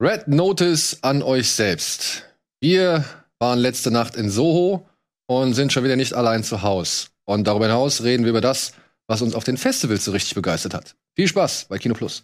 [0.00, 2.22] Red Notice an euch selbst.
[2.60, 3.04] Wir
[3.40, 4.86] waren letzte Nacht in Soho
[5.26, 7.08] und sind schon wieder nicht allein zu Hause.
[7.24, 8.74] Und darüber hinaus reden wir über das,
[9.08, 10.94] was uns auf den Festivals so richtig begeistert hat.
[11.16, 12.22] Viel Spaß bei Kino Plus.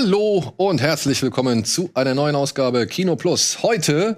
[0.00, 3.64] Hallo und herzlich willkommen zu einer neuen Ausgabe Kino Plus.
[3.64, 4.16] Heute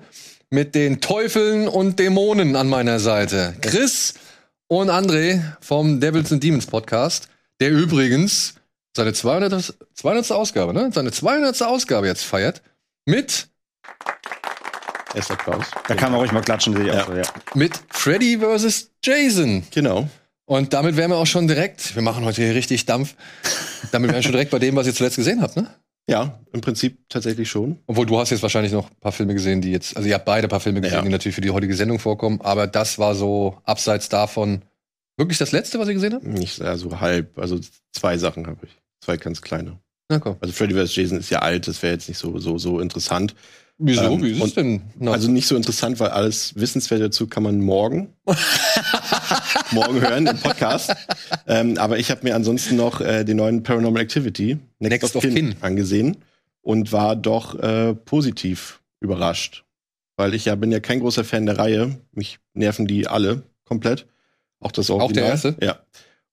[0.50, 3.54] mit den Teufeln und Dämonen an meiner Seite.
[3.62, 4.12] Chris
[4.68, 7.28] und André vom Devils and Demons Podcast,
[7.60, 8.56] der übrigens
[8.94, 9.74] seine 200.
[9.94, 10.32] 200.
[10.32, 10.90] Ausgabe, ne?
[10.92, 11.62] Seine 200.
[11.62, 12.60] Ausgabe jetzt feiert
[13.06, 13.48] mit
[15.14, 15.64] Erster Applaus.
[15.88, 17.04] Da kann man ruhig mal klatschen, sehe ich Ja.
[17.04, 17.22] auch so, ja.
[17.54, 18.90] mit Freddy vs.
[19.02, 19.64] Jason.
[19.70, 20.10] Genau.
[20.50, 23.14] Und damit wären wir auch schon direkt, wir machen heute hier richtig Dampf,
[23.92, 25.70] damit wären wir schon direkt bei dem, was ihr zuletzt gesehen habt, ne?
[26.08, 27.78] Ja, im Prinzip tatsächlich schon.
[27.86, 30.24] Obwohl du hast jetzt wahrscheinlich noch ein paar Filme gesehen, die jetzt, also ihr habt
[30.24, 31.02] beide ein paar Filme gesehen, Ja.
[31.02, 34.62] die natürlich für die heutige Sendung vorkommen, aber das war so abseits davon
[35.16, 36.24] wirklich das letzte, was ihr gesehen habt?
[36.24, 37.60] Nicht also halb, also
[37.92, 38.76] zwei Sachen habe ich.
[39.04, 39.78] Zwei ganz kleine.
[40.08, 40.36] Na komm.
[40.40, 40.96] Also Freddy vs.
[40.96, 43.36] Jason ist ja alt, das wäre jetzt nicht so, so, so interessant.
[43.82, 44.12] Wieso?
[44.12, 44.82] Ähm, Wie ist es denn?
[44.98, 45.14] noch?
[45.14, 48.12] Also nicht so interessant, weil alles Wissenswerte dazu kann man morgen,
[49.72, 50.94] morgen hören im Podcast.
[51.46, 55.54] ähm, aber ich habe mir ansonsten noch äh, den neuen Paranormal Activity, Next of Kin.
[55.62, 56.18] angesehen
[56.60, 59.64] und war doch äh, positiv überrascht.
[60.16, 61.96] Weil ich ja bin ja kein großer Fan der Reihe.
[62.12, 64.06] Mich nerven die alle komplett.
[64.58, 65.08] Auch das Original.
[65.08, 65.56] Auch der erste?
[65.62, 65.78] Ja.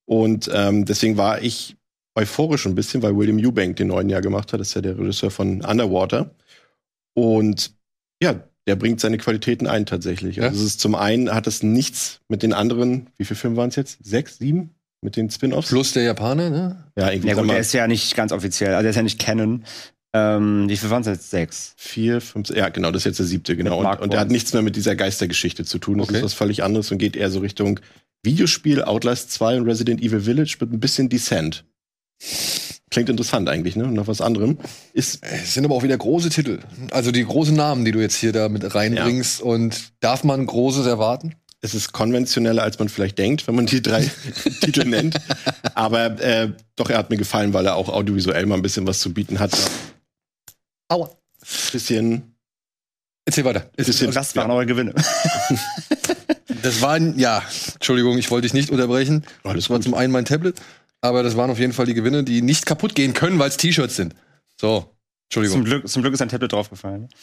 [0.03, 1.77] Und ähm, deswegen war ich
[2.13, 4.59] euphorisch ein bisschen, weil William Eubank den neuen Jahr gemacht hat.
[4.59, 6.31] Das ist ja der Regisseur von Underwater.
[7.17, 7.71] Und
[8.21, 10.35] ja, der bringt seine Qualitäten ein tatsächlich.
[10.35, 10.43] Ja?
[10.43, 13.69] Also es ist zum einen hat es nichts mit den anderen, wie viele Filme waren
[13.69, 13.97] es jetzt?
[14.05, 14.75] Sechs, sieben?
[15.01, 15.69] Mit den Spin-offs?
[15.69, 16.83] Plus der Japaner, ne?
[16.95, 19.19] Ja, irgendwie Ja gut, der ist ja nicht ganz offiziell, also der ist ja nicht
[19.19, 19.63] Canon.
[20.13, 21.29] Ähm, wie viel waren es jetzt?
[21.31, 21.73] Sechs.
[21.77, 23.79] vier, fünf, ja genau, das ist jetzt der siebte, genau.
[23.79, 25.97] Und, und der hat nichts mehr mit dieser Geistergeschichte zu tun.
[25.97, 26.17] Das Okay.
[26.17, 27.79] ist was völlig anderes und geht eher so Richtung
[28.23, 31.63] Videospiel, Outlast 2 und Resident Evil Village mit ein bisschen Descent.
[32.89, 33.87] Klingt interessant eigentlich, ne?
[33.87, 34.57] Nach was anderem.
[34.93, 36.59] Ist, Es sind aber auch wieder große Titel.
[36.91, 39.41] Also die großen Namen, die du jetzt hier da mit reinbringst.
[39.41, 41.35] Und darf man Großes erwarten?
[41.61, 44.09] es ist konventioneller, als man vielleicht denkt, wenn man die drei
[44.61, 45.19] Titel nennt.
[45.73, 48.99] Aber äh, doch, er hat mir gefallen, weil er auch audiovisuell mal ein bisschen was
[48.99, 49.51] zu bieten hat.
[50.87, 51.09] Aua.
[51.71, 52.35] Bisschen,
[53.25, 53.69] Erzähl weiter.
[53.75, 54.93] bisschen Das waren eure Gewinne.
[56.61, 57.43] Das waren, ja,
[57.75, 59.25] Entschuldigung, ich wollte dich nicht unterbrechen.
[59.43, 59.83] Alles das war gut.
[59.83, 60.59] zum einen mein Tablet,
[61.01, 63.57] aber das waren auf jeden Fall die Gewinne, die nicht kaputt gehen können, weil es
[63.57, 64.15] T-Shirts sind.
[64.59, 64.93] So,
[65.29, 65.57] Entschuldigung.
[65.57, 67.09] zum, Glück, zum Glück ist ein Tablet draufgefallen.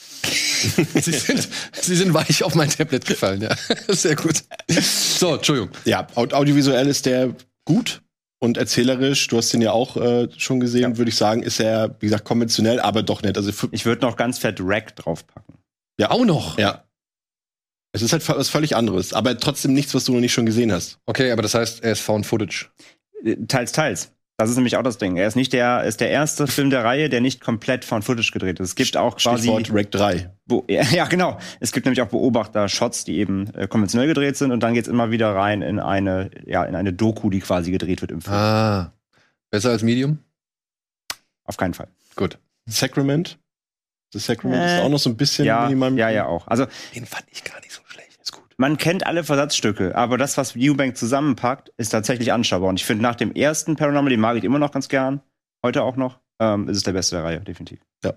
[0.95, 3.55] Sie sind, sie sind weich auf mein Tablet gefallen, ja.
[3.89, 4.45] Sehr gut.
[4.81, 5.69] So, Entschuldigung.
[5.85, 7.35] Ja, aud- audiovisuell ist der
[7.67, 8.01] gut
[8.39, 9.27] und erzählerisch.
[9.29, 10.97] Du hast den ja auch äh, schon gesehen, Ja.
[10.97, 13.37] würde ich sagen, ist er, wie gesagt, konventionell, aber doch nicht.
[13.37, 15.55] Also, Ich würde noch ganz fett Rack draufpacken.
[16.01, 16.57] ja, Auch noch.
[16.57, 16.85] ja.
[17.93, 20.73] Es ist halt was völlig anderes, aber trotzdem nichts, was du noch nicht schon gesehen
[20.73, 20.99] hast.
[21.07, 22.71] Okay, aber das heißt, er ist Found Footage.
[23.49, 24.11] Teils, teils.
[24.37, 25.17] Das ist nämlich auch das Ding.
[25.17, 28.03] Er ist nicht der, er ist der erste Film der Reihe, der nicht komplett von
[28.03, 28.71] Footage gedreht ist.
[28.71, 29.45] Es gibt auch quasi.
[29.49, 30.31] Stichwort Rack 3.
[30.47, 31.39] Bo ja, ja, genau.
[31.61, 35.13] Es gibt nämlich auch Beobachter-Shots, die eben äh, konventionell gedreht sind und dann geht's immer
[35.13, 38.35] wieder rein in eine, ja, in eine Doku, die quasi gedreht wird im Film.
[38.37, 38.93] Ah.
[39.51, 40.19] Besser als Medium?
[41.45, 41.87] Auf keinen Fall.
[42.17, 42.39] Gut.
[42.67, 43.39] Sacrament.
[44.13, 45.97] Das Sacrament Äh, ist auch noch so ein bisschen Ja, minimal.
[45.97, 46.49] ja, ja, auch.
[46.49, 47.83] Also Den fand ich gar nicht so.
[48.57, 52.69] Man kennt alle Versatzstücke, aber das, was Eubank zusammenpackt, ist tatsächlich anschaubar.
[52.69, 55.21] Und ich finde, nach dem ersten Paranormal, den mag ich immer noch ganz gern,
[55.65, 57.81] heute auch noch, ähm, ist es der beste der Reihe, definitiv.
[58.05, 58.15] Ja.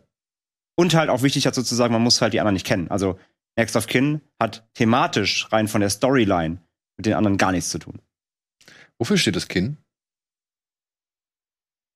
[0.75, 2.89] Und halt auch wichtig dazu zu sagen, man muss halt die anderen nicht kennen.
[2.89, 3.19] Also
[3.57, 6.61] Next of Kin hat thematisch rein von der Storyline
[6.97, 7.99] mit den anderen gar nichts zu tun.
[8.99, 9.77] Wofür steht das Kinn?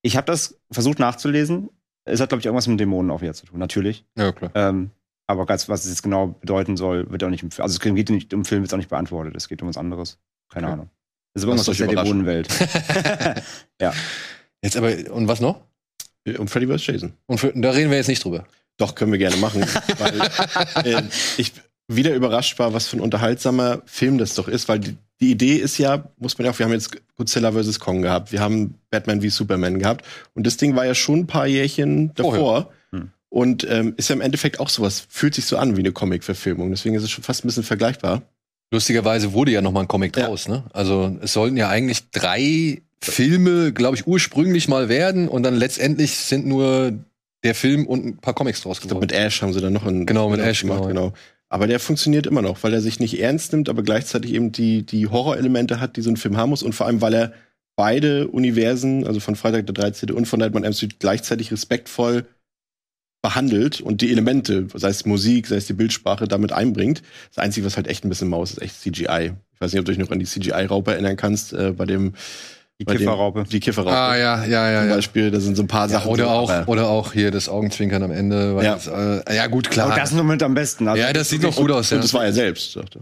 [0.04, 1.70] Ich habe das versucht nachzulesen.
[2.06, 4.06] Es hat, glaube ich, irgendwas mit Dämonen auch wieder zu tun, natürlich.
[4.18, 4.52] Ja, klar.
[4.56, 4.90] Ähm,
[5.32, 7.64] aber ganz, was es jetzt genau bedeuten soll, wird auch nicht im Film.
[7.64, 9.36] Also es geht nicht um Film, wird auch nicht beantwortet.
[9.36, 10.18] Es geht um was anderes.
[10.50, 10.74] Keine Okay.
[10.74, 10.90] Ahnung.
[11.34, 12.04] Es ist irgendwas Lasst aus euch der.
[12.04, 12.48] Dämonenwelt.
[14.62, 15.62] Jetzt aber, und was noch?
[16.38, 16.86] Um Freddy vs.
[16.86, 17.14] Jason.
[17.26, 18.46] Und für, da reden wir jetzt nicht drüber.
[18.78, 19.66] Doch, können wir gerne machen.
[19.98, 20.22] weil
[20.86, 21.02] äh,
[21.38, 21.54] ich
[21.88, 25.56] wieder überrascht war, was für ein unterhaltsamer Film das doch ist, weil die, die Idee
[25.56, 27.80] ist ja, muss man ja auch, wir haben jetzt Godzilla vs.
[27.80, 30.06] Kong gehabt, wir haben Batman wie Superman gehabt
[30.36, 32.36] und das Ding war ja schon ein paar Jährchen davor.
[32.36, 32.60] Vorher.
[32.62, 32.76] Hm.
[33.34, 36.70] Und ähm, ist ja im Endeffekt auch sowas, fühlt sich so an wie eine Comic-Verfilmung.
[36.70, 38.24] Deswegen ist es schon fast ein bisschen vergleichbar.
[38.72, 40.28] Lustigerweise wurde ja noch mal ein Comic Ja.
[40.28, 40.66] draus, ne?
[40.74, 46.12] Also es sollten ja eigentlich drei Filme, glaube ich, ursprünglich mal werden und dann letztendlich
[46.18, 46.94] sind nur
[47.44, 49.02] der Film und ein paar Comics draus Ich glaub, geworden.
[49.02, 50.88] mit Ash haben sie dann noch einen Genau, mit Ash, genau, ja.
[50.88, 51.14] genau.
[51.50, 54.84] Aber der funktioniert immer noch, weil er sich nicht ernst nimmt, aber gleichzeitig eben die,
[54.86, 56.64] die Horrorelemente hat, die so ein Film haben muss.
[56.64, 57.34] Und vor allem, weil er
[57.78, 60.12] beide Universen, also von Freitag der 13.
[60.12, 62.26] und von Nightmare on Elm Street, gleichzeitig respektvoll
[63.22, 67.04] behandelt und die Elemente, sei es Musik, sei es die Bildsprache, damit einbringt.
[67.34, 69.34] Das Einzige, was halt echt ein bisschen Maus ist, ist echt CGI.
[69.54, 72.14] Ich weiß nicht, ob du dich noch an die CGI-Raupe erinnern kannst, äh, bei dem
[72.80, 73.44] Die Kifferraupe.
[73.44, 73.96] Die Kifferraupe.
[73.96, 74.80] Ah, ja, ja, ja.
[74.82, 74.96] Zum ja.
[74.96, 76.10] Beispiel, da sind so ein paar Ja, Sachen.
[76.12, 78.56] oder, so, auch, oder auch hier das Augenzwinkern am Ende.
[78.56, 78.74] Weil Ja.
[78.74, 79.88] Das, äh, ja, gut, klar.
[79.88, 80.88] Aber das ist im Moment am besten.
[80.88, 81.98] Also, ja, das sieht noch gut aus, ja.
[81.98, 83.02] Und das war er selbst, sagte.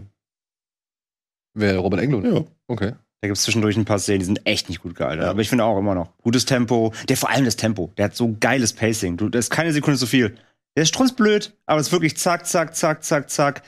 [1.54, 2.26] Wer, Robert Englund?
[2.26, 2.44] Ja.
[2.68, 2.92] Okay.
[3.20, 5.24] Da gibt es zwischendurch ein paar Szenen, die sind echt nicht gut gealtert.
[5.24, 5.30] Ja.
[5.30, 6.16] Aber ich finde auch immer noch.
[6.22, 6.92] Gutes Tempo.
[7.08, 7.92] Der vor allem das Tempo.
[7.98, 9.18] Der hat so geiles Pacing.
[9.18, 10.36] Du, das ist keine Sekunde zu viel.
[10.74, 13.62] Der ist strunzblöd, aber es ist wirklich zack, zack, zack, zack, zack.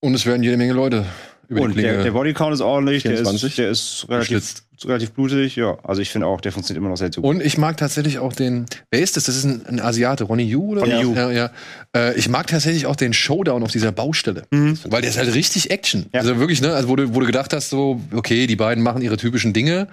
[0.00, 1.06] Und es werden jede Menge Leute
[1.50, 1.94] über Und die Klinge.
[1.94, 3.50] der, der Bodycount ist ordentlich, der 24.
[3.50, 5.56] ist, der ist relativ, relativ blutig.
[5.56, 7.24] Ja, also ich finde auch, der funktioniert immer noch sehr gut.
[7.24, 8.66] Und ich mag tatsächlich auch den.
[8.90, 9.24] Wer ist das?
[9.24, 11.02] Das ist ein, ein Asiate, Ronnie Yu oder Ronnie?
[11.02, 11.14] Yu.
[11.14, 11.50] Ja, ja.
[11.94, 14.44] Äh, ich mag tatsächlich auch den Showdown auf dieser Baustelle.
[14.52, 14.78] Mhm.
[14.84, 16.06] Weil der ist halt richtig Action.
[16.12, 16.20] Ja.
[16.20, 16.72] Also wirklich, ne?
[16.72, 19.88] Also wo du, wo du gedacht hast, so, okay, die beiden machen ihre typischen Dinge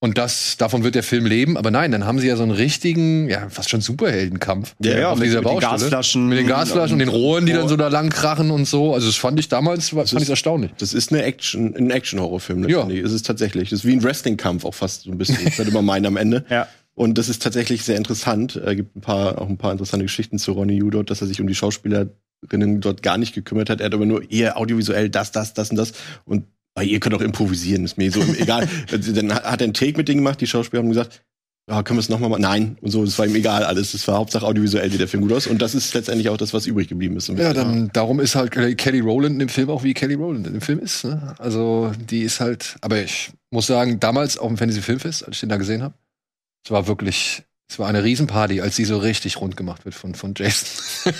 [0.00, 1.56] und das, davon wird der Film leben.
[1.56, 4.74] Aber nein, dann haben sie ja so einen richtigen, ja, fast schon Superheldenkampf.
[4.82, 5.72] Ja, ja, auf mit- dieser mit den Baustelle.
[5.80, 6.28] Gasflaschen.
[6.28, 8.92] Mit den Gasflaschen und den Rohren, die dann so da lang krachen und so.
[8.92, 10.72] Also das fand ich damals, fand ist- ich erstaunlich.
[10.78, 12.60] Das ist eine Action, ein Action-Horrorfilm.
[12.68, 12.78] Ja.
[12.80, 13.02] letztendlich.
[13.04, 13.70] Es ist tatsächlich.
[13.70, 15.38] Das ist wie ein Wrestling-Kampf auch fast so ein bisschen.
[15.44, 16.44] Das wird immer meinen am Ende.
[16.50, 16.68] Ja.
[16.96, 18.54] Und das ist tatsächlich sehr interessant.
[18.54, 21.26] Es gibt ein paar, auch ein paar interessante Geschichten zu Ronnie Yu dort, dass er
[21.26, 23.80] sich um die Schauspielerinnen dort gar nicht gekümmert hat.
[23.80, 25.92] Er hat aber nur eher audiovisuell das, das, das und das.
[26.24, 26.44] Und
[26.74, 28.68] ah, ihr könnt auch improvisieren, ist mir so egal.
[28.90, 31.24] Dann hat er einen Take mit denen gemacht, die Schauspieler haben gesagt,
[31.68, 32.42] ja, können wir es nochmal machen?
[32.42, 32.76] Nein.
[32.82, 33.94] Und so, es war ihm egal alles.
[33.94, 35.46] Es war Hauptsache audiovisuell sieht der Film gut aus.
[35.46, 37.28] Und das ist letztendlich auch das, was übrig geblieben ist.
[37.28, 40.52] Ja, dann, darum ist halt Kelly Rowland in dem Film auch wie Kelly Rowland in
[40.52, 41.04] dem Film ist.
[41.04, 41.34] Ne?
[41.38, 45.40] Also die ist halt, aber ich muss sagen, damals auf dem Fantasy Filmfest, als ich
[45.40, 45.94] den da gesehen habe,
[46.66, 50.14] es war wirklich, es war eine Riesenparty, als sie so richtig rund gemacht wird von,
[50.14, 50.68] von Jason.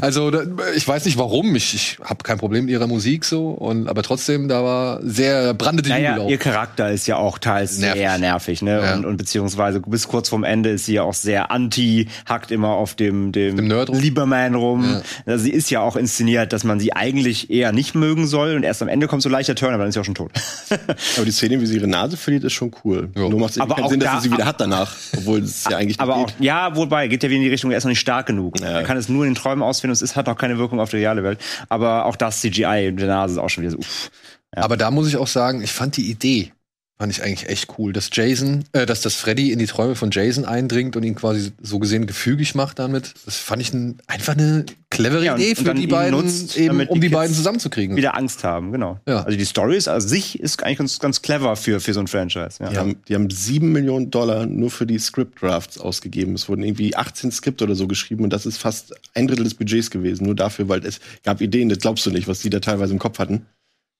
[0.00, 0.32] also
[0.76, 4.02] ich weiß nicht warum, ich, ich habe kein Problem mit ihrer Musik so, und, aber
[4.02, 6.30] trotzdem, da war sehr brandete Naja, Jubel auch.
[6.30, 8.00] ihr Charakter ist ja auch teils Nervig.
[8.00, 8.80] sehr nervig, ne?
[8.82, 8.94] Ja.
[8.94, 12.70] Und, und beziehungsweise bis kurz vorm Ende ist sie ja auch sehr anti, hackt immer
[12.70, 13.98] auf dem, dem, Dem Nerd rum.
[13.98, 14.84] Lieberman rum.
[14.84, 15.02] Ja.
[15.32, 18.62] Also sie ist ja auch inszeniert, dass man sie eigentlich eher nicht mögen soll und
[18.62, 20.30] erst am Ende kommt so leichter Turn, aber dann ist sie auch schon tot.
[21.16, 23.10] Aber die Szene, wie sie ihre Nase verliert, ist schon cool.
[23.14, 23.28] Ja.
[23.28, 24.94] Nur macht es Aber keinen auch Sinn, dass da- sie sie wieder hat danach.
[25.16, 26.44] Obwohl es ja eigentlich aber nicht auch, geht.
[26.46, 28.60] ja, wobei, geht ja wieder in die Richtung, er ist noch nicht stark genug.
[28.60, 28.68] Ja.
[28.80, 30.90] Er kann es nur in den Träumen ausfinden und es hat auch keine Wirkung auf
[30.90, 31.40] die reale Welt.
[31.68, 34.10] Aber auch das CGI in der Nase ist auch schon wieder so, uff.
[34.56, 36.52] Aber da muss ich auch sagen, ich fand die Idee,
[36.96, 40.10] fand ich eigentlich echt cool, dass Jason, äh, dass das Freddy in die Träume von
[40.12, 43.14] Jason eindringt und ihn quasi so gesehen gefügig macht damit.
[43.24, 46.56] Das fand ich ein, einfach eine clevere Ja, und- Idee und für die beiden, nutzt,
[46.56, 47.96] eben, damit um die die beiden zusammenzukriegen.
[47.96, 49.00] wieder Angst haben, genau.
[49.08, 49.24] Ja.
[49.24, 52.06] Also die Story ist, also sich ist eigentlich ganz, ganz clever für, für so ein
[52.06, 52.58] Franchise.
[52.60, 52.70] Ja.
[52.70, 56.34] Die, haben, die haben sieben Millionen Dollar nur für die Script-Drafts ausgegeben.
[56.34, 59.54] Es wurden irgendwie 18 Skripte oder so geschrieben und das ist fast ein Drittel des
[59.54, 60.26] Budgets gewesen.
[60.26, 63.00] Nur dafür, weil es gab Ideen, das glaubst du nicht, was die da teilweise im
[63.00, 63.46] Kopf hatten.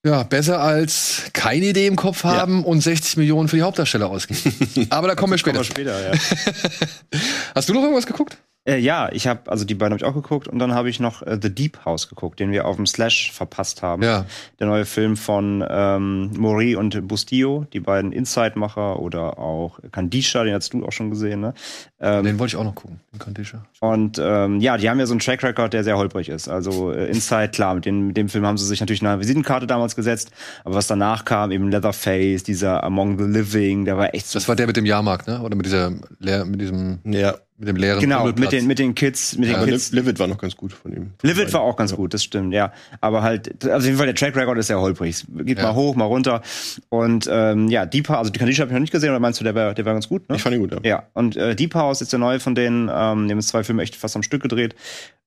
[0.05, 4.87] Ja, besser als keine Idee im Kopf haben und 60 Millionen für die Hauptdarsteller ausgeben.
[4.91, 5.57] Aber da kommen wir später.
[5.57, 7.21] Kommen wir später, ja.
[7.55, 8.37] Hast du noch irgendwas geguckt?
[8.67, 10.99] Äh, ja, ich habe, also die beiden habe ich auch geguckt und dann habe ich
[10.99, 14.03] noch äh, The Deep House geguckt, den wir auf dem Slash verpasst haben.
[14.03, 14.25] Ja.
[14.59, 20.55] Der neue Film von ähm, Mori und Bustillo, die beiden Inside-Macher oder auch Kandisha, den
[20.55, 21.53] hast du auch schon gesehen, ne?
[22.01, 23.65] Ähm, Den wollte ich auch noch gucken, den Kandisha.
[23.81, 26.49] und ähm, ja, die haben ja so einen Track Record, der sehr holprig ist.
[26.49, 29.67] Also äh, Inside, klar, mit, den, mit dem Film haben sie sich natürlich eine Visitenkarte
[29.67, 30.31] damals gesetzt,
[30.65, 34.49] aber was danach kam, eben Leatherface, dieser Among the Living, der war echt so Das
[34.49, 35.43] war der mit dem Jahrmarkt, ne?
[35.43, 38.95] Oder mit dieser leer, mit diesem Ja, mit dem leeren Genau, mit den, mit den
[38.97, 39.93] Kids, mit den aber Kids.
[39.93, 41.13] Liv- Livid war noch ganz gut von ihm.
[41.23, 42.73] Livid war auch ganz gut, das stimmt, ja.
[43.01, 45.25] Aber halt, also auf jeden Fall der Track Record ist sehr holprig.
[45.45, 45.65] Geht Ja.
[45.65, 46.43] mal hoch, mal runter.
[46.89, 49.39] Und ähm, ja, Deep House, also die Kandisha habe ich noch nicht gesehen, oder meinst
[49.41, 50.35] du, der war, der war ganz gut, ne?
[50.37, 50.79] Ich fand ihn gut, ja.
[50.83, 53.63] Ja, und äh, Deep House ist der neue von denen, ähm, die haben jetzt zwei
[53.63, 54.75] Filme echt fast am Stück gedreht.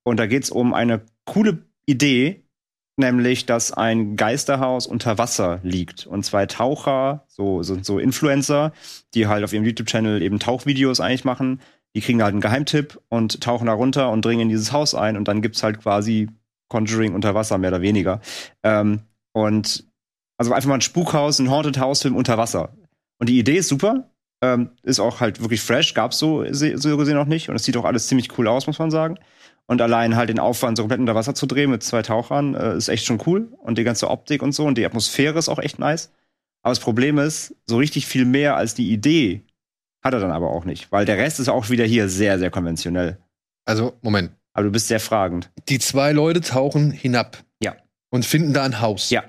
[0.03, 2.43] Und da geht's um eine coole Idee,
[2.98, 6.07] nämlich, dass ein Geisterhaus unter Wasser liegt.
[6.07, 8.74] Und zwei Taucher, so, so, so Influencer,
[9.13, 11.62] die halt auf ihrem YouTube-Channel eben Tauchvideos eigentlich machen,
[11.98, 15.18] die kriegen halt einen Geheimtipp und tauchen da runter und dringen in dieses Haus ein
[15.18, 16.30] und dann gibt's halt quasi
[16.70, 18.22] Conjuring unter Wasser, mehr oder weniger.
[18.62, 19.00] Ähm,
[19.34, 19.84] und
[20.38, 22.77] also einfach mal ein Spukhaus, ein Haunted House-Film unter Wasser.
[23.18, 24.12] Und die Idee ist super,
[24.44, 27.50] ähm, ist auch halt wirklich fresh, gab's so, so gesehen noch nicht.
[27.50, 29.18] Und es sieht auch alles ziemlich cool aus, muss man sagen.
[29.66, 32.77] Und allein halt den Aufwand, so komplett unter Wasser zu drehen mit zwei Tauchern, äh,
[32.77, 33.51] ist echt schon cool.
[33.58, 36.12] Und die ganze Optik und so und die Atmosphäre ist auch echt nice.
[36.62, 39.47] Aber das Problem ist, so richtig viel mehr als die Idee
[40.08, 40.92] hat er dann aber auch nicht.
[40.92, 43.18] Weil der Rest ist auch wieder hier sehr, sehr konventionell.
[43.66, 44.32] Also, Moment.
[44.54, 45.52] Aber du bist sehr fragend.
[45.70, 47.38] Die zwei Leute tauchen hinab.
[47.62, 47.76] Ja.
[48.10, 49.10] Und finden da ein Haus.
[49.12, 49.24] Ja.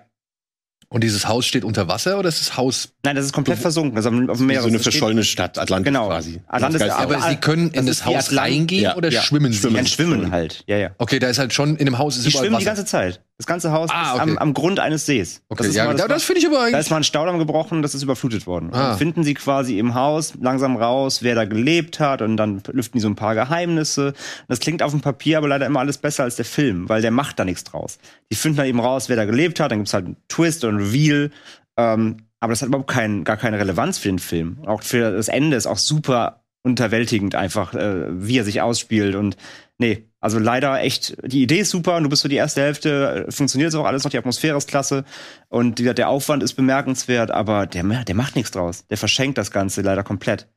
[0.90, 2.94] Und dieses Haus steht unter Wasser oder ist das Haus.
[3.04, 3.94] Nein, das ist komplett versunken.
[3.98, 4.62] Also auf dem Meeres.
[4.62, 6.06] so eine verschollene Stadt, Atlantis Genau.
[6.06, 6.40] quasi.
[6.48, 8.96] Atlantis- Das aber- Aber sie können in das das ist die Haus reingehen Ja.
[8.96, 9.20] oder Ja.
[9.20, 9.68] schwimmen sie?
[9.68, 10.64] Die entschwimmen halt.
[10.66, 10.90] Ja, ja.
[10.96, 12.76] Okay, da ist halt schon in dem Haus ist Die überall schwimmen die Wasser.
[12.76, 13.20] ganze Zeit.
[13.38, 14.30] Das ganze Haus Ah, ist okay.
[14.32, 15.42] am, am Grund eines Sees.
[15.48, 16.80] Okay, das ist ja, mal, das, das finde ich aber Da eigentlich.
[16.80, 18.70] ist mal ein Staudamm gebrochen, das ist überflutet worden.
[18.72, 18.88] Ah.
[18.90, 22.98] Dann finden sie quasi im Haus langsam raus, wer da gelebt hat und dann lüften
[22.98, 24.12] die so ein paar Geheimnisse.
[24.48, 27.12] Das klingt auf dem Papier aber leider immer alles besser als der Film, weil der
[27.12, 27.98] macht da nichts draus.
[28.32, 30.70] Die finden dann eben raus, wer da gelebt hat, dann gibt's halt einen Twist und
[30.76, 31.30] einen Reveal.
[31.76, 34.58] Ähm, aber das hat überhaupt kein, gar keine Relevanz für den Film.
[34.66, 39.36] Auch für das Ende ist auch super unterwältigend einfach, äh, wie er sich ausspielt und
[39.78, 43.26] nee, also leider echt, die Idee ist super und du bist so die erste Hälfte,
[43.28, 45.04] äh, funktioniert es auch alles noch, die Atmosphäre ist klasse
[45.48, 48.84] und wie gesagt, der Aufwand ist bemerkenswert, aber der, der macht nichts draus.
[48.88, 50.48] Der verschenkt das Ganze leider komplett.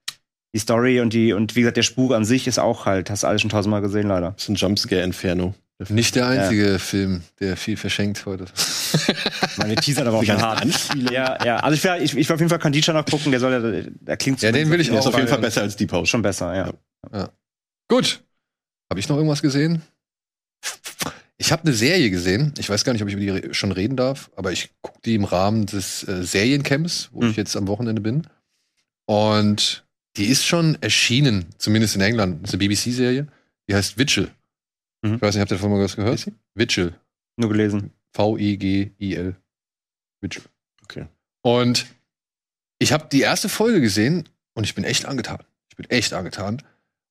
[0.53, 3.23] Die Story und die, und wie gesagt, der Spuk an sich ist auch halt, hast
[3.23, 4.31] du alles schon tausendmal gesehen, leider.
[4.31, 5.53] Das ist ein Jumpscare-Inferno.
[5.89, 8.45] Nicht der einzige Film, der viel verschenkt heute.
[9.57, 10.63] Meine Teaser aber auch Die schon hart.
[11.11, 11.55] Ja, ja.
[11.57, 13.89] Also ich will, ich, ich will auf jeden Fall Kandisha noch gucken, der soll ja,
[14.01, 15.09] der klingt Ja, den will ich Der ist auch.
[15.09, 16.07] auf jeden Fall besser als Deep House.
[16.09, 16.55] schon besser,
[17.11, 17.29] ja.
[17.87, 18.23] Gut.
[18.91, 19.81] Habe ich noch irgendwas gesehen?
[21.37, 22.53] Ich habe eine Serie gesehen.
[22.57, 25.15] Ich weiß gar nicht, ob ich über die schon reden darf, aber ich gucke die
[25.15, 27.29] im Rahmen des äh, Seriencamps, wo Hm.
[27.29, 28.27] ich jetzt am Wochenende bin.
[29.05, 29.85] Und
[30.17, 32.43] die ist schon erschienen, zumindest in England.
[32.43, 33.27] Das ist eine BBC-Serie.
[33.69, 34.29] Die heißt Witchel.
[35.03, 35.15] Mhm.
[35.15, 36.29] Ich weiß nicht, habt ihr davon mal was gehört?
[36.53, 36.93] Witchel.
[37.37, 37.91] Nur gelesen.
[38.13, 39.37] V-I-G-I-L.
[40.19, 40.43] Witchel.
[40.83, 41.07] Okay.
[41.43, 41.85] Und
[42.77, 45.39] ich habe die erste Folge gesehen und ich bin echt angetan.
[45.69, 46.61] Ich bin echt angetan.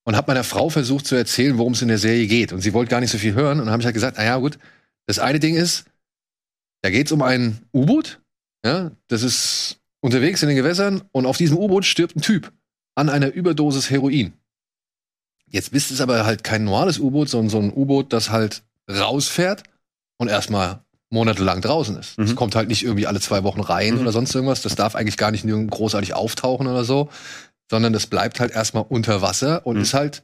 [0.03, 2.53] Und habe meiner Frau versucht zu erzählen, worum es in der Serie geht.
[2.53, 3.59] Und sie wollte gar nicht so viel hören.
[3.59, 4.57] Und dann habe ich halt gesagt, naja, gut,
[5.05, 5.85] das eine Ding ist,
[6.81, 8.19] da geht es um ein U-Boot.
[8.65, 12.51] Ja, das ist unterwegs in den Gewässern und auf diesem U-Boot stirbt ein Typ
[12.95, 14.33] an einer Überdosis Heroin.
[15.47, 19.63] Jetzt ist es aber halt kein normales U-Boot, sondern so ein U-Boot, das halt rausfährt
[20.17, 20.81] und erstmal
[21.11, 22.17] monatelang draußen ist.
[22.17, 22.35] Es Mhm.
[22.35, 24.01] kommt halt nicht irgendwie alle zwei Wochen rein Mhm.
[24.01, 24.61] oder sonst irgendwas.
[24.61, 27.09] Das darf eigentlich gar nicht großartig auftauchen oder so,
[27.71, 29.81] sondern das bleibt halt erstmal unter Wasser und Mhm.
[29.83, 30.23] ist halt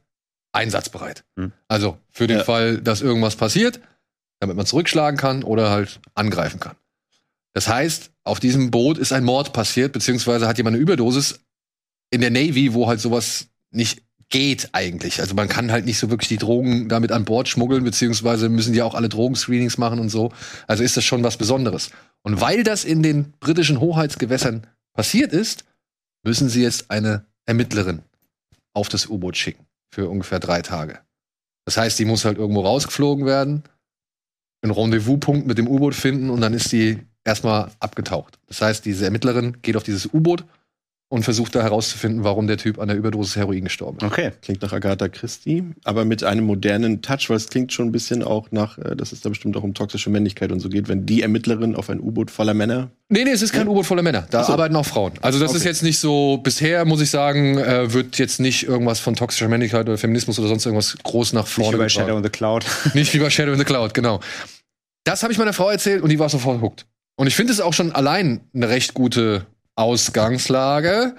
[0.52, 1.24] einsatzbereit.
[1.38, 1.54] Mhm.
[1.70, 2.44] Also für den Ja.
[2.44, 3.80] Fall, dass irgendwas passiert,
[4.42, 6.76] damit man zurückschlagen kann oder halt angreifen kann.
[7.54, 11.40] Das heißt, auf diesem Boot ist ein Mord passiert, beziehungsweise hat jemand eine Überdosis
[12.12, 15.22] in der Navy, wo halt sowas nicht geht eigentlich.
[15.22, 18.74] Also man kann halt nicht so wirklich die Drogen damit an Bord schmuggeln, beziehungsweise müssen
[18.74, 20.34] die auch alle Drogenscreenings machen und so.
[20.68, 21.92] Also ist das schon was Besonderes.
[22.24, 25.64] Und weil das in den britischen Hoheitsgewässern passiert ist,
[26.24, 28.04] müssen sie jetzt eine Ermittlerin
[28.74, 31.00] auf das U-Boot schicken für ungefähr drei Tage.
[31.66, 33.64] Das heißt, die muss halt irgendwo rausgeflogen werden,
[34.62, 38.40] einen Rendezvouspunkt mit dem U-Boot finden und dann ist die erstmal abgetaucht.
[38.48, 40.46] Das heißt, diese Ermittlerin geht auf dieses U-Boot
[41.10, 44.04] und versucht da herauszufinden, warum der Typ an der Überdosis Heroin gestorben ist.
[44.04, 44.32] Okay.
[44.42, 48.24] Klingt nach Agatha Christie, aber mit einem modernen Touch, weil es klingt schon ein bisschen
[48.24, 51.06] auch nach, äh, dass es da bestimmt auch um toxische Männlichkeit und so geht, wenn
[51.06, 52.92] die Ermittlerin auf ein U-Boot voller Männer.
[53.08, 54.28] Nee, nee, es ist kein U-Boot voller Männer.
[54.32, 54.52] Da so.
[54.52, 55.14] arbeiten auch Frauen.
[55.22, 55.70] Also das ist Okay.
[55.70, 59.88] jetzt nicht so, bisher muss ich sagen, äh, wird jetzt nicht irgendwas von toxischer Männlichkeit
[59.88, 61.90] oder Feminismus oder sonst irgendwas groß nach Nicht vorne wie bei.
[61.90, 62.66] Shadow in the Cloud.
[62.94, 64.20] Nicht wie bei Shadow in the Cloud, genau.
[65.06, 66.86] Das habe ich meiner Frau erzählt und die war sofort hooked.
[67.16, 69.46] Und ich finde es auch schon allein eine recht gute
[69.78, 71.16] Ausgangslage.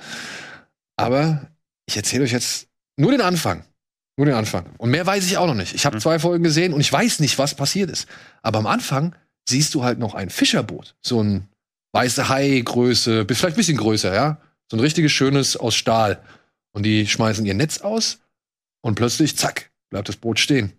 [0.97, 1.49] Aber
[1.87, 3.65] ich erzähle euch jetzt nur den Anfang.
[4.17, 4.67] Nur den Anfang.
[4.79, 5.75] Und mehr weiß ich auch noch nicht.
[5.75, 6.01] Ich habe Mhm.
[6.01, 8.09] zwei Folgen gesehen und ich weiß nicht, was passiert ist.
[8.43, 9.15] Aber am Anfang
[9.49, 10.97] siehst du halt noch ein Fischerboot.
[11.01, 11.49] So ein
[11.93, 14.41] weiße Hai-Größe, bis- vielleicht ein bisschen größer, ja.
[14.71, 16.21] So ein richtiges schönes aus Stahl.
[16.73, 18.19] Und die schmeißen ihr Netz aus
[18.83, 20.73] und plötzlich, zack, bleibt das Boot stehen.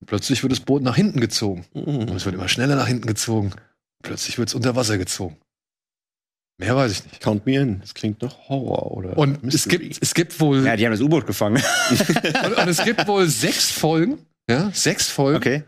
[0.00, 1.66] Und plötzlich wird das Boot nach hinten gezogen.
[1.74, 3.52] Und es wird immer schneller nach hinten gezogen.
[4.02, 5.36] Plötzlich wird es unter Wasser gezogen.
[6.58, 7.20] Mehr weiß ich nicht.
[7.20, 7.80] Count me in.
[7.80, 11.00] Das klingt nach Horror oder Und es gibt, es gibt wohl, Ja, die haben das
[11.00, 11.62] U-Boot gefangen.
[12.44, 14.18] und, und es gibt wohl sechs Folgen,
[14.50, 15.36] ja, sechs Folgen.
[15.36, 15.62] Okay.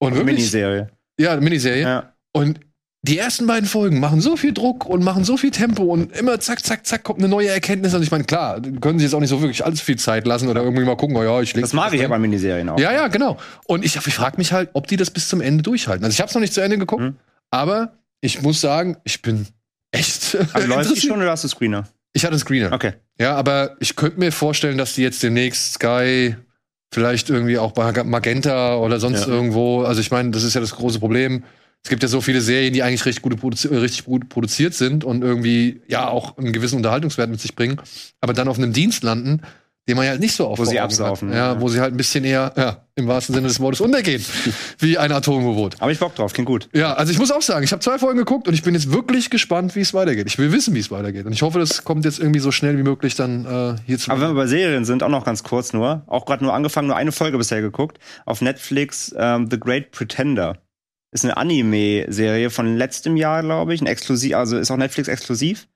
[0.00, 0.90] Und wirklich, Miniserie.
[1.18, 1.82] ja, Miniserie.
[1.82, 2.12] Ja.
[2.32, 2.58] Und
[3.06, 6.40] die ersten beiden Folgen machen so viel Druck und machen so viel Tempo und immer
[6.40, 7.94] zack, zack, zack, kommt eine neue Erkenntnis.
[7.94, 10.48] Und ich meine, klar, können sich jetzt auch nicht so wirklich allzu viel Zeit lassen
[10.48, 12.78] oder irgendwie mal gucken, oh ja, ich leg Das mag ich ja bei Miniserien auch.
[12.80, 13.36] Ja, ja, genau.
[13.66, 16.02] Und ich, ich frage mich halt, ob die das bis zum Ende durchhalten.
[16.04, 17.16] Also ich habe es noch nicht zu Ende geguckt, Mhm.
[17.50, 19.46] aber ich muss sagen, ich bin
[19.94, 21.88] echt Aber läuft die schon oder hast du Screener?
[22.12, 22.72] Ich hatte einen Screener.
[22.72, 22.92] Okay.
[23.20, 26.36] Ja, aber ich könnte mir vorstellen, dass die jetzt demnächst Sky
[26.92, 29.32] vielleicht irgendwie auch bei Magenta oder sonst Ja.
[29.32, 31.42] irgendwo, also ich meine, das ist ja das große Problem.
[31.82, 34.74] Es gibt ja so viele Serien, die eigentlich richtig gut, produzi äh, richtig gut produziert
[34.74, 37.80] sind und irgendwie ja auch einen gewissen Unterhaltungswert mit sich bringen,
[38.20, 39.42] aber dann auf einem Dienst landen,
[39.86, 41.36] den man ja halt nicht so oft Wo sie absaufen, Hat.
[41.36, 41.60] Ja, ja.
[41.60, 44.24] wo sie halt ein bisschen eher, ja, im wahrsten Sinne des Wortes untergehen,
[44.78, 45.76] wie ein Atom-U-Boot.
[45.80, 46.68] Aber ich Bock drauf, klingt gut.
[46.72, 48.92] Ja, also ich muss auch sagen, ich habe zwei Folgen geguckt und ich bin jetzt
[48.92, 50.26] wirklich gespannt, wie es weitergeht.
[50.26, 51.26] Ich will wissen, wie es weitergeht.
[51.26, 54.10] Und ich hoffe, das kommt jetzt irgendwie so schnell wie möglich dann äh, hier zu.
[54.10, 56.86] Aber wenn wir bei Serien sind, auch noch ganz kurz nur, auch gerade nur angefangen,
[56.88, 60.56] nur eine Folge bisher geguckt, auf Netflix ähm, The Great Pretender.
[61.12, 65.66] ist eine Anime-Serie von letztem Jahr, glaube ich, ein exklusiv, also ist auch Netflix exklusiv,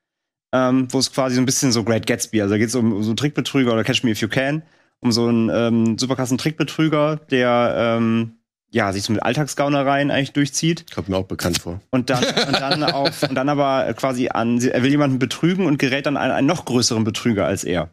[0.53, 2.93] ähm, wo es quasi so ein bisschen so Great Gatsby, also da geht es um,
[2.93, 4.63] um so einen Trickbetrüger oder Catch Me If You Can,
[5.01, 8.39] um so einen ähm, super krassen Trickbetrüger, der ähm,
[8.71, 10.93] ja, sich so mit Alltagsgaunereien eigentlich durchzieht.
[10.95, 11.81] Kommt mir auch bekannt vor.
[11.91, 15.79] Und dann, und dann auf, und dann aber quasi an, er will jemanden betrügen und
[15.79, 17.91] gerät dann an einen noch größeren Betrüger als er.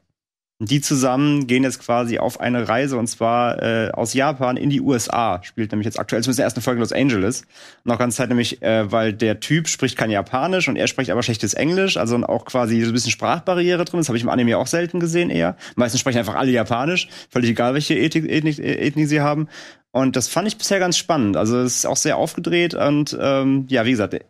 [0.59, 4.79] Die zusammen gehen jetzt quasi auf eine Reise und zwar äh, aus Japan in die
[4.79, 5.43] USA.
[5.43, 7.43] Spielt nämlich jetzt aktuell zumindest in der ersten Folge Los Angeles.
[7.85, 11.23] Auch ganz Zeit nämlich, äh, weil der Typ spricht kein Japanisch und er spricht aber
[11.23, 13.99] schlechtes Englisch, also auch quasi so ein bisschen Sprachbarriere drin.
[13.99, 15.57] Das habe ich im Anime auch selten gesehen eher.
[15.75, 19.49] Meistens sprechen einfach alle Japanisch, völlig egal, welche Ethik, Ethnik, Ethnik sie haben.
[19.91, 21.35] Und das fand ich bisher ganz spannend.
[21.35, 24.21] Also es ist auch sehr aufgedreht und ähm, ja, wie gesagt,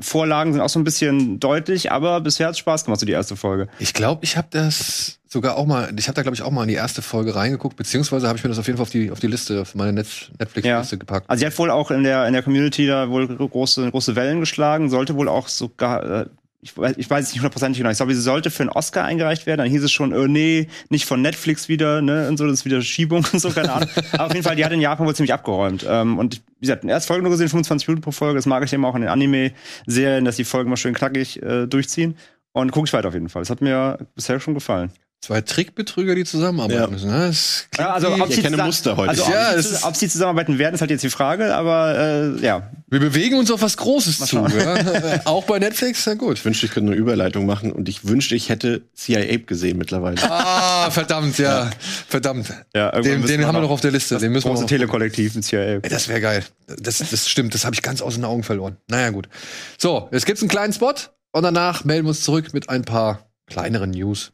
[0.00, 3.12] Vorlagen sind auch so ein bisschen deutlich, aber bisher hat es Spaß gemacht, so die
[3.12, 3.68] erste Folge.
[3.78, 6.62] Ich glaube, ich habe das sogar auch mal, ich habe da glaube ich auch mal
[6.62, 9.10] in die erste Folge reingeguckt, beziehungsweise habe ich mir das auf jeden Fall auf die
[9.12, 10.98] auf die Liste, auf meine Net Netflix-Liste Ja.
[10.98, 11.30] gepackt.
[11.30, 14.40] Also sie hat wohl auch in der in der Community da wohl große große Wellen
[14.40, 16.26] geschlagen, sollte wohl auch sogar äh,
[16.64, 17.90] ich weiß, ich weiß es nicht hundertprozentig genau.
[17.90, 19.58] Ich glaube, sie sollte für einen Oscar eingereicht werden.
[19.58, 22.64] Dann hieß es schon, oh nee, nicht von Netflix wieder, ne, und so, das ist
[22.64, 23.88] wieder Schiebung und so, keine Ahnung.
[24.12, 25.84] Aber auf jeden Fall, die hat in Japan wohl ziemlich abgeräumt.
[25.86, 28.36] Ähm, und wie gesagt, ersten Folge nur gesehen, 25 Minuten pro Folge.
[28.36, 31.66] Das mag ich immer auch in den Anime-Serien, dass die Folgen mal schön knackig äh,
[31.66, 32.16] durchziehen.
[32.52, 33.42] Und gucke ich weiter auf jeden Fall.
[33.42, 34.90] Das hat mir bisher schon gefallen.
[35.24, 36.86] Zwei Trickbetrüger, die zusammenarbeiten Ja.
[36.86, 37.10] müssen.
[37.10, 37.28] Ne?
[37.28, 39.08] Das klingt Ja, also ob sie, erkenne Muster heute.
[39.08, 41.08] Also, ob, Ja, sie, es zu- ist- ob sie zusammenarbeiten werden, ist halt jetzt die
[41.08, 41.98] Frage, aber
[42.36, 42.70] äh, ja.
[42.88, 44.36] wir bewegen uns auf was Großes zu.
[44.36, 45.20] Ja?
[45.24, 46.36] auch bei Netflix, na gut.
[46.36, 50.16] Ich wünschte, ich könnte eine Überleitung machen und ich wünschte, ich hätte CIA gesehen mittlerweile.
[50.22, 51.70] Ah, verdammt, ja.
[52.06, 52.52] Verdammt.
[52.74, 54.18] Ja, den den wir haben wir noch- auf der Liste.
[54.18, 54.68] Den müssen wir Große noch.
[54.68, 55.60] Telekollektiv mit CIA.
[55.62, 56.44] Ey, Das wäre geil.
[56.66, 58.76] Das, das stimmt, das habe ich ganz aus den Augen verloren.
[58.90, 59.30] Naja, gut.
[59.78, 60.92] So, jetzt gibt's einen kleinen Spot
[61.32, 64.32] und danach melden wir uns zurück mit ein paar kleineren News.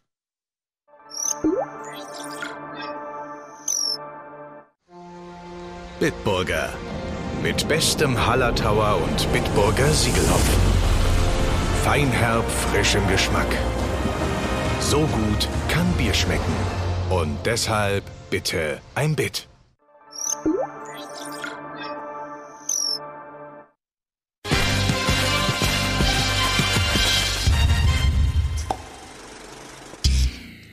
[6.00, 6.70] Bitburger.
[7.42, 10.62] Mit bestem Hallertauer und Bitburger Siegelhopfen.
[11.84, 13.46] Feinherb, frischem Geschmack.
[14.80, 16.54] So gut kann Bier schmecken.
[17.10, 19.46] Und deshalb bitte ein Bit.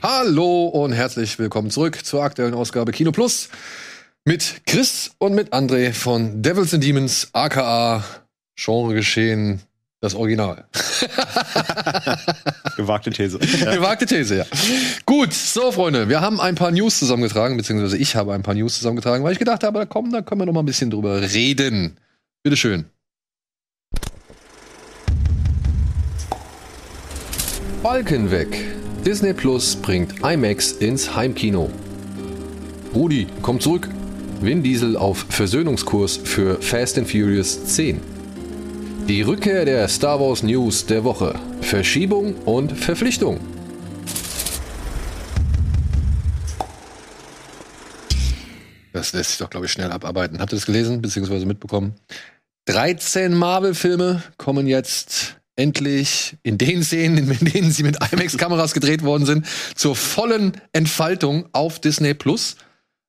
[0.02, 3.50] Hallo und herzlich willkommen zurück zur aktuellen Ausgabe Kino Plus
[4.28, 8.04] mit Chris und mit André von Devils and Demons, aka
[8.58, 9.62] Genregeschehen,
[10.02, 10.66] das Original.
[12.76, 13.40] Gewagte These.
[13.40, 14.46] Gewagte These, ja.
[15.06, 18.76] Gut, so Freunde, wir haben ein paar News zusammengetragen, beziehungsweise ich habe ein paar News
[18.76, 21.22] zusammengetragen, weil ich gedacht habe, da komm, da können wir noch mal ein bisschen drüber
[21.22, 21.96] reden.
[22.44, 22.84] Bitteschön.
[27.82, 28.58] Balken weg.
[29.06, 31.72] Disney Plus bringt IMAX ins Heimkino.
[32.94, 33.88] Rudi, komm zurück.
[34.40, 38.00] Vin Diesel auf Versöhnungskurs für Fast and Furious 10.
[39.08, 41.40] Die Rückkehr der Star Wars News der Woche.
[41.62, 43.40] Verschiebung und Verpflichtung.
[48.94, 50.40] Das lässt sich doch, glaube ich, schnell abarbeiten.
[50.40, 51.96] Habt ihr das gelesen, beziehungsweise mitbekommen?
[52.66, 59.26] 13 Marvel-Filme kommen jetzt endlich in den Szenen, in denen sie mit IMAX-Kameras gedreht worden
[59.26, 62.56] sind, zur vollen Entfaltung auf Disney Plus.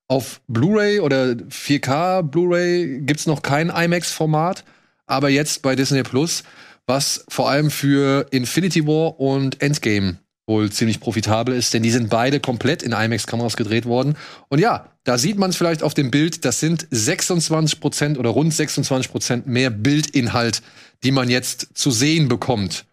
[0.09, 4.65] Auf Blu-ray oder 4K Blu-ray gibt's noch kein IMAX-Format,
[5.07, 6.45] aber jetzt bei Disney Plus,
[6.87, 10.17] was vor allem für Infinity War und Endgame
[10.47, 14.17] wohl ziemlich profitabel ist, denn die sind beide komplett in IMAX-Kameras gedreht worden.
[14.49, 18.31] Und ja, da sieht man es vielleicht auf dem Bild, das sind 26 Prozent oder
[18.31, 20.63] rund 26 Prozent mehr Bildinhalt,
[21.05, 22.87] die man jetzt zu sehen bekommt.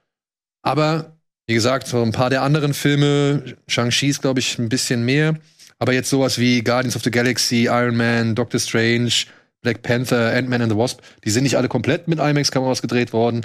[0.63, 5.05] Aber, wie gesagt, so ein paar der anderen Filme, Shang-Chi ist, glaube ich, ein bisschen
[5.05, 5.35] mehr.
[5.79, 9.25] Aber jetzt sowas wie Guardians of the Galaxy, Iron Man, Doctor Strange,
[9.61, 13.41] Black Panther, Ant-Man and the Wasp, die sind nicht alle komplett mit IMAX-Kameras gedreht worden.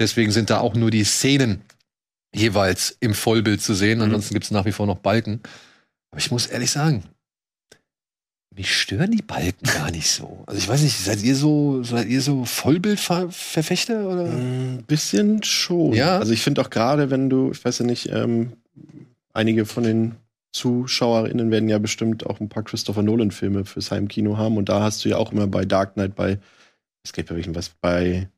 [0.00, 1.62] Deswegen sind da auch nur die Szenen
[2.34, 4.02] jeweils im Vollbild zu sehen.
[4.02, 5.40] Ansonsten gibt es nach wie vor noch Balken.
[6.10, 7.04] Aber ich muss ehrlich sagen,
[8.54, 10.42] mich stören die Balken gar nicht so.
[10.46, 14.24] Also ich weiß nicht, seid ihr so, seid ihr so Vollbildverfechter oder?
[14.24, 15.92] Ein bisschen schon.
[15.92, 16.18] Ja.
[16.18, 18.52] Also ich finde auch gerade, wenn du, ich weiß ja nicht, ähm,
[19.32, 20.16] einige von den
[20.52, 24.56] ZuschauerInnen werden ja bestimmt auch ein paar Christopher Nolan-Filme fürs Heimkino haben.
[24.56, 26.38] Und da hast du ja auch immer bei Dark Knight, bei,
[27.04, 28.28] es gibt ja welchen was, bei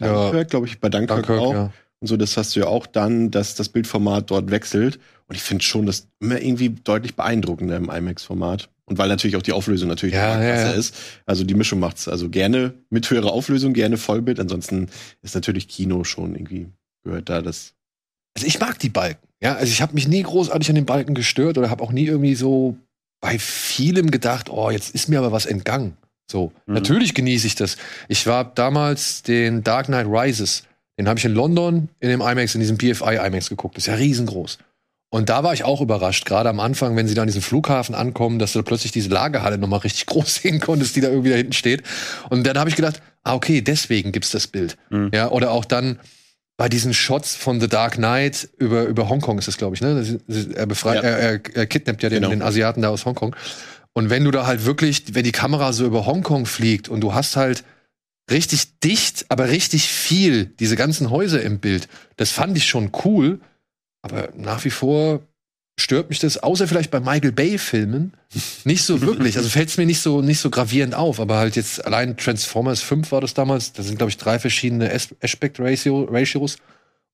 [0.00, 0.12] Ja.
[0.30, 1.52] Dunkirk, glaube ich, bei Dunkirk, Dunkirk, auch.
[1.52, 1.72] ja.
[2.00, 4.98] Und so, das hast du ja auch dann, dass das Bildformat dort wechselt.
[5.28, 8.68] Und ich finde schon, das immer irgendwie deutlich beeindruckender im IMAX-Format.
[8.84, 10.78] Und weil natürlich auch die Auflösung natürlich Ja, ja, krasser ja.
[10.78, 10.94] ist.
[11.24, 12.06] Also die Mischung macht's.
[12.06, 14.38] Also gerne mit höherer Auflösung, gerne Vollbild.
[14.38, 14.88] Ansonsten
[15.22, 16.68] ist natürlich Kino schon irgendwie
[17.02, 17.75] gehört da das.
[18.36, 19.26] Also ich mag die Balken.
[19.42, 22.04] Ja, also ich habe mich nie großartig an den Balken gestört oder habe auch nie
[22.06, 22.76] irgendwie so
[23.20, 25.96] bei vielem gedacht, oh, jetzt ist mir aber was entgangen.
[26.30, 26.74] So, Mhm.
[26.74, 27.76] natürlich genieße ich das.
[28.08, 30.64] Ich war damals den Dark Knight Rises,
[30.98, 33.76] den habe ich in London in dem IMAX, in diesem BFI IMAX geguckt.
[33.76, 34.58] Das ist ja riesengroß.
[35.10, 37.94] Und da war ich auch überrascht, gerade am Anfang, wenn sie da an diesem Flughafen
[37.94, 41.36] ankommen, dass du plötzlich diese Lagerhalle nochmal richtig groß sehen konntest, die da irgendwie da
[41.36, 41.82] hinten steht.
[42.28, 44.76] Und dann habe ich gedacht, ah, okay, deswegen gibt's das Bild.
[44.90, 45.10] Mhm.
[45.14, 45.98] Ja, oder auch dann
[46.56, 50.18] bei diesen Shots von The Dark Knight über, über Hongkong ist das, glaube ich, ne?
[50.54, 51.10] Er befreit, Ja.
[51.10, 52.30] er, er, er kidnappt ja den, Genau.
[52.30, 53.36] den Asiaten da aus Hongkong.
[53.92, 57.14] Und wenn du da halt wirklich, wenn die Kamera so über Hongkong fliegt und du
[57.14, 57.64] hast halt
[58.30, 63.40] richtig dicht, aber richtig viel diese ganzen Häuser im Bild, das fand ich schon cool.
[64.02, 65.20] Aber nach wie vor
[65.78, 68.12] stört mich das, außer vielleicht bei Michael Bay-Filmen,
[68.64, 69.36] nicht so wirklich.
[69.36, 71.20] Also fällt es mir nicht so, nicht so gravierend auf.
[71.20, 73.72] Aber halt jetzt allein Transformers 5 war das damals.
[73.72, 76.56] Da sind, glaube ich, drei verschiedene As- Aspect-Ratio- Ratios.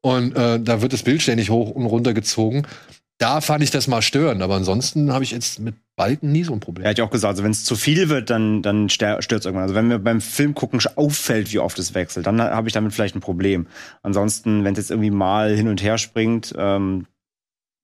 [0.01, 2.62] Und äh, da wird das Bild ständig hoch und runter gezogen.
[3.18, 4.42] Da fand ich das mal störend.
[4.42, 6.85] Aber ansonsten habe ich jetzt mit Balken nie so ein Problem.
[6.85, 9.44] Er hat ja auch gesagt, also wenn es zu viel wird, dann, dann stört es
[9.44, 9.62] irgendwann.
[9.62, 12.92] Also wenn mir beim Film gucken auffällt, wie oft es wechselt, dann habe ich damit
[12.94, 13.66] vielleicht ein Problem.
[14.03, 17.07] Ansonsten, wenn es jetzt irgendwie mal hin und her springt, ähm,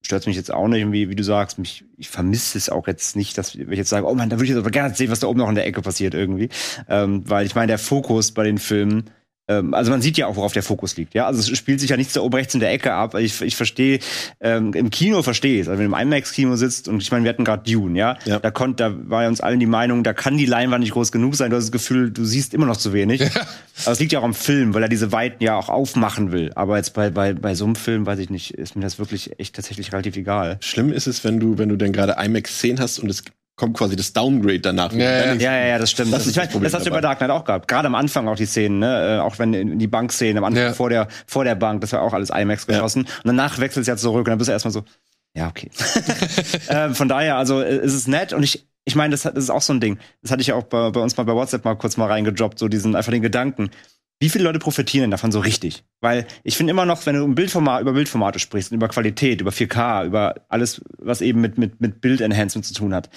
[0.01, 0.83] stört mich jetzt auch nicht.
[0.83, 4.07] Und wie, du sagst, mich, ich vermisse es auch jetzt nicht, dass ich jetzt sage,
[4.07, 5.67] oh man, da würde ich jetzt aber gerne sehen, was da oben noch in der
[5.67, 6.49] Ecke passiert irgendwie.
[6.87, 9.09] Ähm, weil ich meine, der Fokus bei den Filmen
[9.49, 11.13] also man sieht ja auch, worauf der Fokus liegt.
[11.13, 13.15] Ja, also es spielt sich ja nichts da oben rechts in der Ecke ab.
[13.15, 13.99] Ich, ich verstehe,
[14.39, 15.67] ähm, im Kino verstehe ich es.
[15.67, 18.39] Also wenn du im IMAX-Kino sitzt und ich meine, wir hatten gerade Dune, ja, Ja.
[18.39, 21.11] da konnte, da war ja uns allen die Meinung, da kann die Leinwand nicht groß
[21.11, 21.49] genug sein.
[21.51, 23.21] Du hast das Gefühl, du siehst immer noch zu wenig.
[23.23, 26.51] Aber es liegt ja auch am Film, weil er diese Weiten ja auch aufmachen will.
[26.55, 29.39] Aber jetzt bei bei bei so einem Film weiß ich nicht, ist mir das wirklich
[29.39, 30.57] echt tatsächlich relativ egal.
[30.61, 33.23] Schlimm ist es, wenn du, wenn du denn gerade IMAX 10 hast und es
[33.59, 34.91] kommt quasi das Downgrade danach.
[34.93, 35.33] Ja, ja.
[35.33, 36.11] Ja, ja, ja, das stimmt.
[36.13, 37.01] Das Das, ich mein, Problem das hast du bei.
[37.01, 37.67] Dark Knight auch gehabt.
[37.67, 39.17] Gerade am Anfang auch die Szenen, ne?
[39.17, 40.73] Äh, auch wenn die Bankszenen am Anfang Ja.
[40.73, 42.73] vor der vor der Bank, das war auch alles IMAX Ja.
[42.75, 43.01] geschossen.
[43.01, 44.83] Und danach wechselt es ja zurück und dann bist du erstmal so,
[45.35, 45.69] ja okay.
[46.69, 49.49] ähm, von daher, also äh, es ist nett und ich ich meine, das, das ist
[49.51, 49.99] auch so ein Ding.
[50.23, 52.57] Das hatte ich ja auch bei, bei uns mal bei WhatsApp mal kurz mal reingedroppt,
[52.57, 53.69] so diesen einfach den Gedanken.
[54.21, 55.83] Wie viele Leute profitieren denn davon so richtig?
[56.01, 59.51] Weil ich finde immer noch, wenn du um Bildformat, über Bildformate sprichst, über Qualität, über
[59.51, 63.09] 4K, über alles, was eben mit, mit, mit Bildenhancement zu tun hat,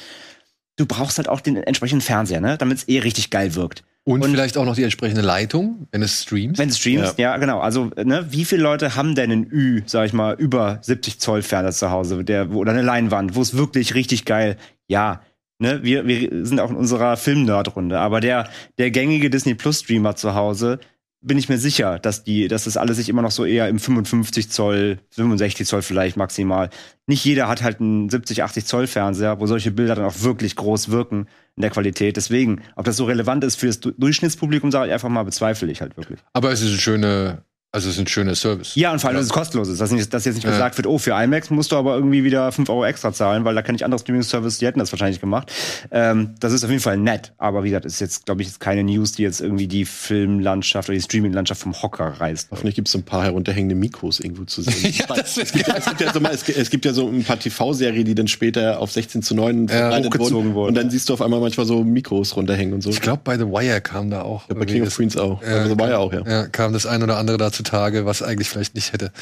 [0.76, 2.56] du brauchst halt auch den entsprechenden Fernseher, ne?
[2.58, 3.84] Damit es eh richtig geil wirkt.
[4.04, 6.58] Und, Und- vielleicht auch noch die entsprechende Leitung, wenn es streamst.
[6.58, 7.36] Wenn du streamst, ja.
[7.36, 7.60] genau.
[7.60, 11.42] Also, ne, wie viele Leute haben denn einen Ü, sag ich mal, über 70 Zoll
[11.42, 14.56] Fernseher zu Hause, der, oder eine Leinwand, wo es wirklich richtig geil,
[14.88, 15.22] ja,
[15.60, 20.16] ne, wir, wir sind auch in unserer Film-Nerd-Runde, aber der, der gängige Disney Plus Streamer
[20.16, 20.80] zu Hause,
[21.22, 23.78] bin ich mir sicher, dass die, dass das alles sich immer noch so eher im
[23.78, 26.68] 55 Zoll, 65 Zoll vielleicht maximal.
[27.06, 30.56] Nicht jeder hat halt einen 70, 80 Zoll Fernseher, wo solche Bilder dann auch wirklich
[30.56, 32.16] groß wirken in der Qualität.
[32.16, 35.70] Deswegen, ob das so relevant ist für das Du- Durchschnittspublikum, sage ich einfach mal, bezweifle
[35.70, 36.18] ich halt wirklich.
[36.32, 38.74] Aber es ist eine schöne, also es ist ein schöner Service.
[38.74, 39.80] Ja, und vor allem, dass es kostenlos ist.
[39.80, 40.50] Dass, nicht, dass jetzt nicht Ja.
[40.50, 43.54] gesagt wird, oh, für IMAX musst du aber irgendwie wieder 5 Euro extra zahlen, weil
[43.54, 45.50] da kenne ich andere Streaming-Services, die hätten das wahrscheinlich gemacht.
[45.90, 47.32] Ähm, das ist auf jeden Fall nett.
[47.38, 50.88] Aber wie gesagt, ist jetzt, glaube ich, jetzt keine News, die jetzt irgendwie die Filmlandschaft
[50.90, 52.48] oder die Streaming-Landschaft vom Hocker reißt.
[52.50, 54.72] Hoffentlich gibt es so ein paar herunterhängende Mikros irgendwo zu sehen.
[54.92, 57.24] Ja, es, gibt, es, gibt ja so mal, es, gibt- es gibt ja so ein
[57.24, 60.68] paar TV-Serien, die dann später auf 16 zu 9 verbreitet hochgezogen wurden.
[60.68, 62.90] Und dann siehst du auf einmal manchmal so Mikros runterhängen und so.
[62.90, 64.48] Ich glaube, bei The Wire kam da auch.
[64.50, 65.42] Ja, bei King of Queens auch.
[65.42, 66.22] Ja, also war ja auch, ja.
[66.26, 69.12] Ja, kam das ein oder andere da zutage, was eigentlich vielleicht nicht hätte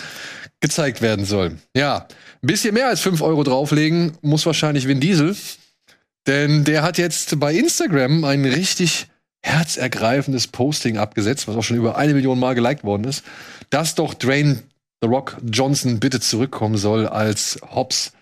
[0.61, 1.61] gezeigt werden sollen.
[1.75, 2.07] Ja,
[2.43, 5.37] ein bisschen mehr als 5 Euro drauflegen muss wahrscheinlich Vin Diesel.
[6.27, 9.07] Denn der hat jetzt bei Instagram ein richtig
[9.43, 13.25] herzergreifendes Posting abgesetzt, was auch schon über eine Million Mal geliked worden ist,
[13.71, 14.63] dass doch Dwayne
[15.01, 18.13] The Rock Johnson bitte zurückkommen soll als Hobbs.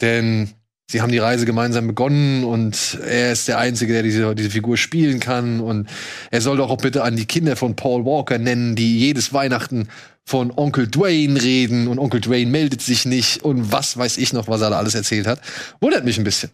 [0.00, 0.50] Denn
[0.90, 4.76] sie haben die Reise gemeinsam begonnen und er ist der Einzige, der diese, diese Figur
[4.76, 5.60] spielen kann.
[5.60, 5.88] Und
[6.30, 9.88] er soll doch auch bitte an die Kinder von Paul Walker nennen, die jedes Weihnachten
[10.26, 14.48] von Onkel Dwayne reden und Onkel Dwayne meldet sich nicht und was weiß ich noch,
[14.48, 15.40] was er da alles erzählt hat.
[15.80, 16.50] Wundert mich ein bisschen,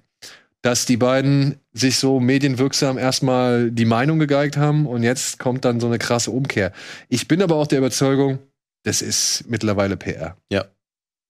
[0.62, 5.78] dass die beiden sich so medienwirksam erstmal die Meinung gegeigt haben und jetzt kommt dann
[5.78, 6.72] so eine krasse Umkehr.
[7.08, 8.40] Ich bin aber auch der Überzeugung,
[8.82, 10.36] das ist mittlerweile PR.
[10.50, 10.64] Ja.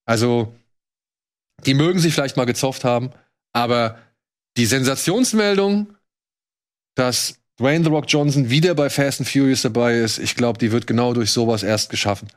[0.07, 0.55] Also,
[1.67, 3.11] die mögen sich vielleicht mal gezofft haben,
[3.53, 3.99] aber
[4.57, 5.95] die Sensationsmeldung,
[6.95, 10.73] dass Dwayne The Rock Johnson wieder bei Fast and Furious dabei ist, ich glaube, die
[10.73, 12.29] wird genau durch sowas erst geschaffen.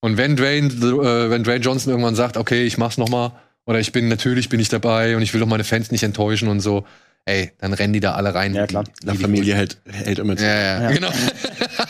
[0.00, 3.32] Und wenn Dwayne, äh, wenn Dwayne Johnson irgendwann sagt, okay, ich mach's noch mal,
[3.66, 6.48] oder ich bin natürlich bin ich dabei und ich will doch meine Fans nicht enttäuschen
[6.48, 6.86] und so,
[7.26, 8.54] ey, dann rennen die da alle rein.
[8.54, 8.84] Ja, klar.
[8.84, 10.44] die- La Familie hält, hält immer zu.
[10.44, 10.90] Ja, ja, Ja.
[10.92, 11.10] genau.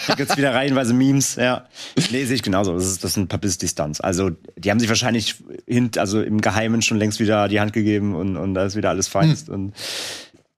[0.06, 1.66] Da gibt's wieder reihenweise Memes, ja.
[1.98, 2.74] Sehe ich genauso.
[2.74, 4.00] Das ist, das ist ein Publicity-Stunts.
[4.00, 8.14] Also, die haben sich wahrscheinlich hint, also im Geheimen schon längst wieder die Hand gegeben
[8.14, 9.48] und, und da ist wieder alles feinst.
[9.48, 9.54] Hm.
[9.54, 9.74] Und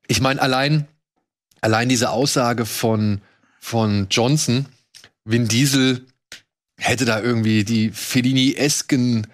[0.08, 0.86] Ich meine, allein,
[1.60, 3.20] allein diese Aussage von,
[3.60, 4.66] von Johnson,
[5.24, 6.06] Vin Diesel
[6.78, 9.26] hätte da irgendwie die Fellini-esken,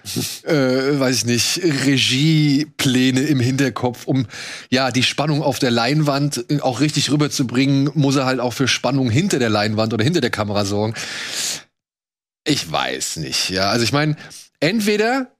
[0.44, 4.26] äh, weiß ich nicht, Regiepläne im Hinterkopf, um
[4.70, 9.10] ja die Spannung auf der Leinwand auch richtig rüberzubringen, muss er halt auch für Spannung
[9.10, 10.94] hinter der Leinwand oder hinter der Kamera sorgen.
[12.44, 13.70] Ich weiß nicht, ja.
[13.70, 14.16] Also ich meine,
[14.60, 15.32] entweder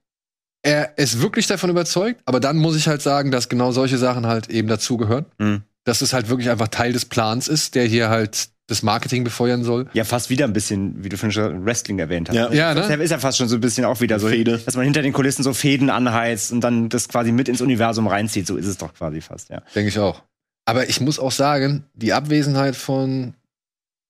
[0.61, 4.27] er ist wirklich davon überzeugt, aber dann muss ich halt sagen, dass genau solche Sachen
[4.27, 5.25] halt eben dazugehören.
[5.37, 5.63] Mhm.
[5.85, 9.63] Dass es halt wirklich einfach Teil des Plans ist, der hier halt das Marketing befeuern
[9.63, 9.87] soll.
[9.93, 12.35] Ja, fast wieder ein bisschen, wie du schon Wrestling erwähnt hast.
[12.35, 12.51] Ja.
[12.51, 12.95] Ja, Das ne?
[13.03, 14.57] ist ja fast schon so ein bisschen auch wieder so, Fehde.
[14.59, 18.07] dass man hinter den Kulissen so Fäden anheizt und dann das quasi mit ins Universum
[18.07, 18.47] reinzieht.
[18.47, 19.61] So ist es doch quasi fast, ja.
[19.75, 20.23] Denke ich auch.
[20.65, 23.33] Aber ich muss auch sagen, die Abwesenheit von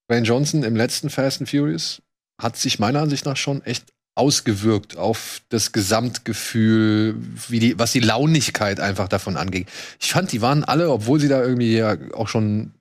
[0.07, 2.01] Wayne Johnson im letzten Fast and Furious
[2.39, 3.85] hat sich meiner Ansicht nach schon echt
[4.15, 7.15] ausgewirkt auf das Gesamtgefühl,
[7.49, 9.67] wie die, was die Launigkeit einfach davon angeht.
[9.99, 12.71] Ich fand, die waren alle, obwohl sie da irgendwie ja auch schon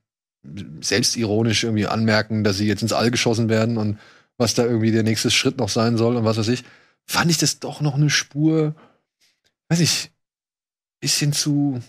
[0.81, 3.99] selbstironisch irgendwie anmerken, dass sie jetzt ins All geschossen werden und
[4.39, 6.65] was da irgendwie der nächste Schritt noch sein soll und was weiß ich,
[7.07, 8.75] fand ich das doch noch eine Spur,
[9.69, 10.11] weiß ich,
[11.01, 11.81] bisschen zu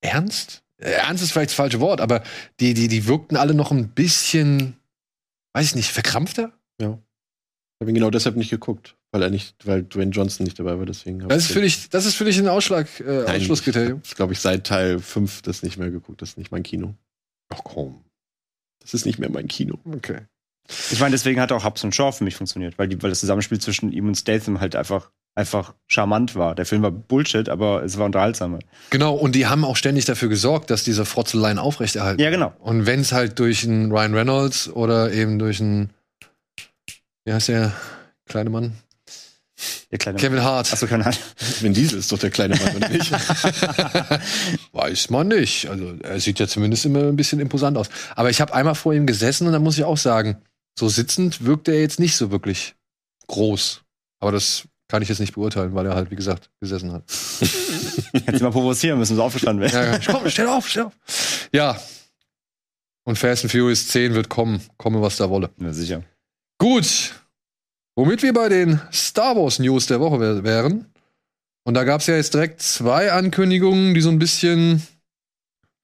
[0.00, 0.62] ernst?
[0.78, 2.22] Ernst ist vielleicht das falsche Wort, aber
[2.60, 4.76] die, die, die wirkten alle noch ein bisschen,
[5.54, 6.52] weiß ich nicht, verkrampfter?
[7.80, 10.76] Ich habe ihn genau deshalb nicht geguckt, weil er nicht, weil Dwayne Johnson nicht dabei
[10.80, 14.02] war, deswegen Das ist für dich, das ist für dich ein Ausschlag, äh, Nein, Ausschlusskriterium.
[14.04, 16.20] Ich glaube, ich seit Teil 5 das nicht mehr geguckt.
[16.20, 16.96] Das ist nicht mein Kino.
[17.48, 18.04] Ach komm.
[18.80, 19.78] Das ist nicht mehr mein Kino.
[19.92, 20.22] Okay.
[20.90, 23.20] Ich meine, deswegen hat auch Hubs und Shaw für mich funktioniert, weil, die, weil das
[23.20, 26.54] Zusammenspiel zwischen ihm und Statham halt einfach, einfach charmant war.
[26.54, 28.58] Der Film war Bullshit, aber es war unterhaltsamer.
[28.90, 32.20] Genau, und die haben auch ständig dafür gesorgt, dass diese Frotzeleien aufrechterhalten.
[32.20, 32.52] Ja, genau.
[32.58, 35.90] Und wenn es halt durch einen Ryan Reynolds oder eben durch einen,
[37.24, 37.72] wie heißt der
[38.26, 38.74] kleine Mann?
[39.90, 40.72] Der kleine Kevin Hart.
[40.72, 41.18] Achso, keine Ahnung.
[41.60, 43.10] Vin Diesel ist doch der kleine Mann, oder nicht?
[44.72, 45.68] Weiß man nicht.
[45.68, 47.88] Also er sieht ja zumindest immer ein bisschen imposant aus.
[48.14, 50.38] Aber ich habe einmal vor ihm gesessen und da muss ich auch sagen,
[50.78, 52.74] so sitzend wirkt er jetzt nicht so wirklich
[53.26, 53.82] groß.
[54.20, 57.04] Aber das kann ich jetzt nicht beurteilen, weil er halt, wie gesagt, gesessen hat.
[58.26, 59.84] Hätte mal provozieren müssen, so aufgestanden wäre.
[59.86, 60.00] Ja, ja.
[60.06, 60.92] Komm, stell auf, stell auf.
[61.52, 61.78] Ja.
[63.04, 65.50] Und Fast and Furious 10 wird kommen, komme was da wolle.
[65.60, 66.02] Ja, sicher.
[66.58, 67.14] Gut.
[67.98, 70.84] Womit wir bei den Star Wars News der Woche wär- wären.
[71.64, 74.82] Und da gab es ja jetzt direkt zwei Ankündigungen, die so ein bisschen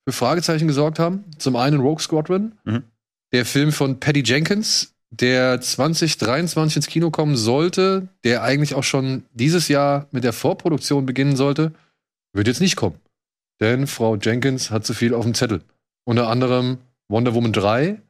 [0.06, 1.24] für Fragezeichen gesorgt haben.
[1.38, 2.84] Zum einen Rogue Squadron, Mhm.
[3.32, 9.24] der Film von Patty Jenkins, der 2023 ins Kino kommen sollte, der eigentlich auch schon
[9.32, 11.72] dieses Jahr mit der Vorproduktion beginnen sollte,
[12.32, 13.00] wird jetzt nicht kommen.
[13.60, 15.62] Denn Frau Jenkins hat zu viel auf dem Zettel.
[16.04, 18.00] Unter anderem Wonder Woman 3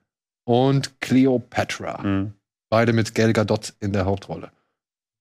[0.47, 2.03] und Cleopatra.
[2.03, 2.33] Mhm.
[2.75, 4.51] Beide mit Gal Gadot in der Hauptrolle.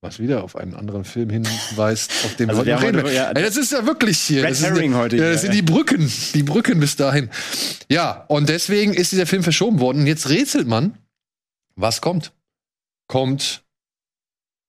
[0.02, 3.04] Was wieder auf einen anderen Film hinweist, auf den wir Also heute wir haben reden.
[3.04, 4.42] heute- ja, das ist ja wirklich hier.
[4.42, 7.30] Red das ist Herring heute Ja, hier, das sind die Brücken, die Brücken bis dahin.
[7.89, 10.00] Ja, und deswegen ist dieser Film verschoben worden.
[10.00, 10.98] Und jetzt rätselt man,
[11.76, 12.32] was kommt.
[13.08, 13.63] Kommt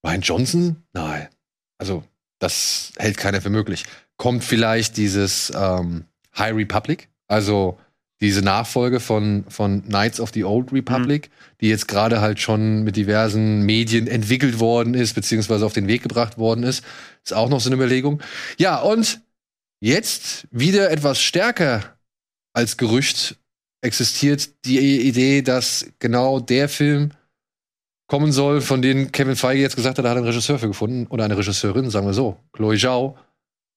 [0.07, 0.77] Ryan Johnson?
[0.92, 1.29] Nein.
[1.79, 2.05] Also,
[2.38, 3.87] das hält keiner für möglich.
[4.18, 6.05] Kommt vielleicht dieses ähm,
[6.37, 7.09] High Republic?
[7.29, 7.79] Also
[8.20, 12.96] diese Nachfolge von, von Knights of the Old Republic, die jetzt gerade halt schon mit
[12.96, 16.85] diversen Medien entwickelt worden ist, beziehungsweise auf den Weg gebracht worden ist.
[17.24, 18.22] Ist auch noch so eine Überlegung.
[18.59, 19.20] Ja, und
[19.81, 21.96] jetzt wieder etwas stärker
[22.53, 23.37] als Gerücht
[23.83, 27.11] existiert die Idee, dass genau der Film
[28.07, 31.07] kommen soll, von dem Kevin Feige jetzt gesagt hat, er hat einen Regisseur für gefunden
[31.09, 32.38] oder eine Regisseurin, sagen wir so.
[32.53, 33.18] Chloe Zhao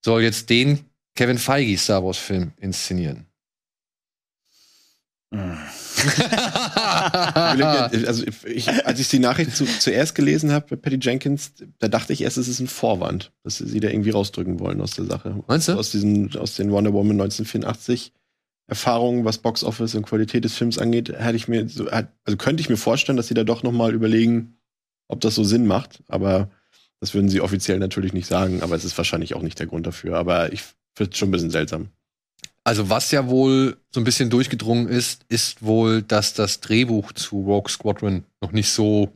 [0.04, 3.27] soll jetzt den Kevin Feige Star Wars Film inszenieren.
[5.32, 5.58] Mhm.
[8.08, 12.14] also ich, als ich die Nachricht zu, zuerst gelesen habe bei Patty Jenkins, da dachte
[12.14, 15.44] ich erst, es ist ein Vorwand, dass sie da irgendwie rausdrücken wollen aus der Sache.
[15.48, 15.74] Meinst du?
[15.74, 18.14] Aus diesen, aus den Wonder Woman 1984
[18.68, 22.62] Erfahrungen, was Box Office und Qualität des Films angeht, hätte ich mir so, also könnte
[22.62, 24.58] ich mir vorstellen, dass sie da doch noch mal überlegen,
[25.08, 26.04] ob das so Sinn macht.
[26.10, 26.52] Aber
[27.00, 28.62] das würden sie offiziell natürlich nicht sagen.
[28.62, 30.18] Aber es ist wahrscheinlich auch nicht der Grund dafür.
[30.18, 30.64] Aber ich
[30.96, 31.90] finde es schon ein bisschen seltsam.
[32.68, 37.44] Also was ja wohl so ein bisschen durchgedrungen ist, ist wohl, dass das Drehbuch zu
[37.44, 39.14] Rogue Squadron noch nicht so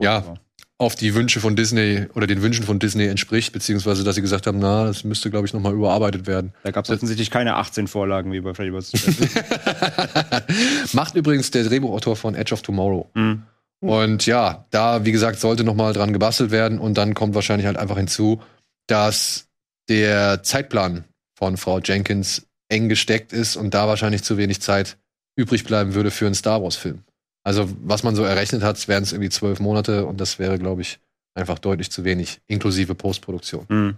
[0.00, 0.34] ja
[0.76, 4.48] auf die Wünsche von Disney oder den Wünschen von Disney entspricht, beziehungsweise dass sie gesagt
[4.48, 6.54] haben, na, das müsste glaube ich noch mal überarbeitet werden.
[6.64, 8.72] Da gab es offensichtlich keine 18 Vorlagen wie bei Freddy.
[10.92, 13.08] Macht übrigens der Drehbuchautor von Edge of Tomorrow.
[13.14, 13.44] mhm.
[13.78, 16.80] Und ja, da, wie gesagt, sollte noch mal dran gebastelt werden.
[16.80, 18.40] Und dann kommt wahrscheinlich halt einfach hinzu,
[18.86, 19.46] dass
[19.88, 21.04] der Zeitplan
[21.36, 24.96] von Frau Jenkins eng gesteckt ist und da wahrscheinlich zu wenig Zeit
[25.36, 27.04] übrig bleiben würde für einen Star Wars-Film.
[27.42, 30.82] Also, was man so errechnet hat, wären es irgendwie zwölf Monate und das wäre, glaube
[30.82, 30.98] ich,
[31.34, 33.66] einfach deutlich zu wenig, inklusive Postproduktion.
[33.68, 33.96] Mhm.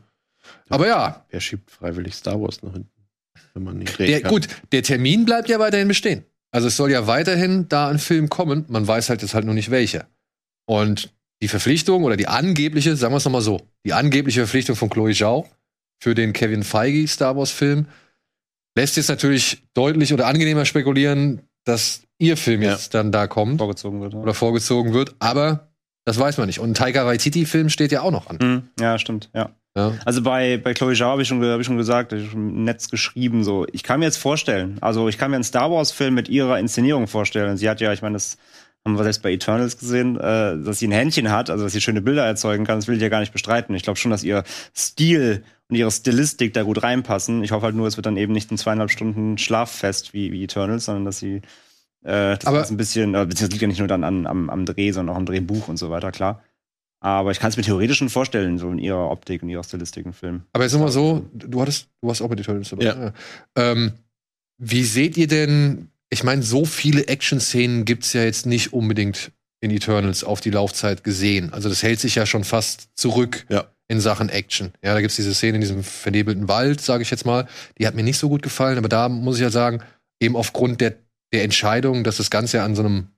[0.68, 2.90] Aber ja, Wer schiebt freiwillig Star Wars noch hinten?
[3.54, 4.30] Wenn man nicht drehen der, kann.
[4.30, 6.24] gut, der Termin bleibt ja weiterhin bestehen.
[6.50, 9.54] Also es soll ja weiterhin da ein Film kommen, man weiß halt jetzt halt nur
[9.54, 10.06] nicht welcher.
[10.66, 14.90] Und die Verpflichtung oder die angebliche, sagen wir es nochmal so, die angebliche Verpflichtung von
[14.90, 15.48] Chloe Zhao
[16.00, 17.86] für den Kevin Feige Star Wars Film
[18.76, 22.72] lässt jetzt natürlich deutlich oder angenehmer spekulieren, dass ihr Film Ja.
[22.72, 24.14] jetzt dann da kommt Vorgezogen wird.
[24.14, 25.68] oder vorgezogen wird, aber
[26.04, 26.58] das weiß man nicht.
[26.60, 28.38] Und ein Taika Waititi Film steht ja auch noch an.
[28.40, 28.62] Mhm.
[28.82, 29.50] Ja, stimmt, ja.
[29.76, 29.92] Ja.
[30.04, 32.64] Also bei, bei Chloe Zhao habe ich, schon hab ich schon gesagt, ich schon im
[32.64, 33.66] Netz geschrieben, so.
[33.72, 37.06] Ich kann mir jetzt vorstellen, also ich kann mir einen Star Wars-Film mit ihrer Inszenierung
[37.06, 37.56] vorstellen.
[37.56, 38.38] Sie hat ja, ich meine, das
[38.86, 41.80] haben wir selbst bei Eternals gesehen, äh, dass sie ein Händchen hat, also dass sie
[41.80, 43.74] schöne Bilder erzeugen kann, das will ich ja gar nicht bestreiten.
[43.74, 47.42] Ich glaube schon, dass ihr Stil und ihre Stilistik da gut reinpassen.
[47.44, 50.44] Ich hoffe halt nur, es wird dann eben nicht ein zweieinhalb Stunden Schlaffest wie, wie
[50.44, 51.36] Eternals, sondern dass sie
[52.04, 54.64] äh, das Aber- ein bisschen, äh, beziehungsweise liegt ja nicht nur dann an, am, am
[54.64, 56.42] Dreh, sondern auch am Drehbuch und so weiter, klar.
[57.00, 60.04] Aber ich kann es mir theoretisch schon vorstellen, so in ihrer Optik und ihrer Stilistik
[60.06, 60.42] im Film.
[60.52, 62.84] Aber jetzt nochmal so, du hattest, du warst auch bei den Turtles dabei.
[62.84, 62.94] Ja.
[62.94, 63.12] ne?
[63.54, 63.92] Ähm,
[64.58, 69.70] wie seht ihr denn, ich meine, so viele Action-Szenen gibt's ja jetzt nicht unbedingt in
[69.70, 71.52] Eternals auf die Laufzeit gesehen.
[71.52, 73.66] Also das hält sich ja schon fast zurück Ja.
[73.88, 74.72] in Sachen Action.
[74.84, 77.48] Ja, da gibt's diese Szene in diesem vernebelten Wald, sage ich jetzt mal.
[77.78, 79.82] Die hat mir nicht so gut gefallen, aber da muss ich ja sagen,
[80.20, 80.94] eben aufgrund der,
[81.32, 83.08] der Entscheidung, dass das Ganze ja an so einem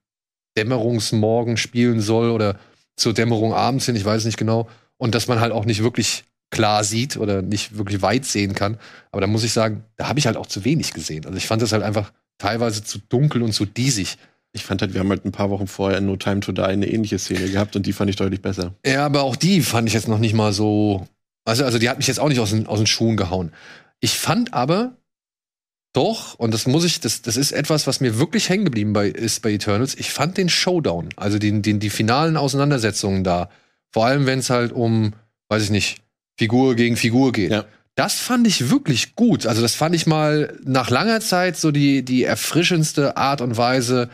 [0.56, 2.58] Dämmerungsmorgen spielen soll oder
[2.96, 4.68] zur Dämmerung abends hin, ich weiß nicht genau.
[4.96, 8.78] Und dass man halt auch nicht wirklich klar sieht oder nicht wirklich weit sehen kann.
[9.12, 11.24] Aber da muss ich sagen, da habe ich halt auch zu wenig gesehen.
[11.24, 14.18] Also ich fand das halt einfach teilweise zu dunkel und zu diesig.
[14.52, 16.62] Ich fand halt, wir haben halt ein paar Wochen vorher in No Time to Die
[16.62, 18.74] eine ähnliche Szene gehabt und die fand ich deutlich besser.
[18.84, 21.06] Ja, aber auch die fand ich jetzt noch nicht mal so.
[21.44, 23.52] Also, also die hat mich jetzt auch nicht aus den, aus den Schuhen gehauen.
[24.00, 24.96] Ich fand aber
[25.92, 29.08] doch, und das muss ich, das, das ist etwas, was mir wirklich hängen geblieben bei,
[29.08, 33.50] ist bei Eternals, ich fand den Showdown, also den, den, die finalen Auseinandersetzungen da,
[33.90, 35.14] vor allem wenn es halt um,
[35.48, 36.00] weiß ich nicht,
[36.38, 37.50] Figur gegen Figur geht.
[37.50, 37.64] Ja.
[37.94, 39.46] Das fand ich wirklich gut.
[39.46, 44.08] Also, das fand ich mal nach langer Zeit so die, die erfrischendste Art und Weise,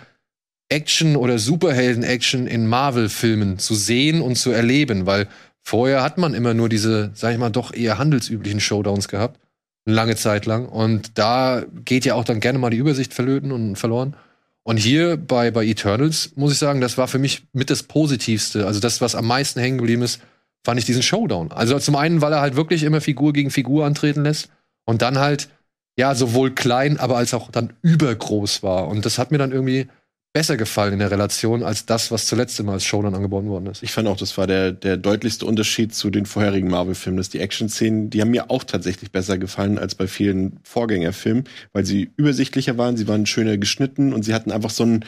[0.69, 5.29] Action oder Superhelden-Action in Marvel-Filmen zu sehen und zu erleben, weil
[5.63, 9.39] vorher hat man immer nur diese, sag ich mal, doch eher handelsüblichen Showdowns gehabt.
[9.85, 10.67] Eine lange Zeit lang.
[10.67, 14.17] Und da geht ja auch dann gerne mal die Übersicht verlöten und verloren.
[14.65, 18.67] Und hier bei, bei Eternals, muss ich sagen, das war für mich mit das Positivste.
[18.67, 20.21] Also das, was am meisten hängen geblieben ist,
[20.67, 21.53] fand ich diesen Showdown.
[21.53, 24.51] Also zum einen, weil er halt wirklich immer Figur gegen Figur antreten lässt.
[24.85, 25.49] Und dann halt,
[25.97, 28.89] ja, sowohl klein, aber als auch dann übergroß war.
[28.89, 29.87] Und das hat mir dann irgendwie
[30.33, 33.85] besser gefallen in der Relation als das, was zuletzt immer als Showdown angeboten worden ist.
[33.85, 37.39] Ich fand auch, das war der, der deutlichste Unterschied zu den vorherigen Marvel-Filmen, dass die
[37.39, 42.77] Action-Szenen, die haben mir auch tatsächlich besser gefallen als bei vielen Vorgängerfilmen, weil sie übersichtlicher
[42.77, 45.05] waren, sie waren schöner geschnitten und sie hatten einfach so ein,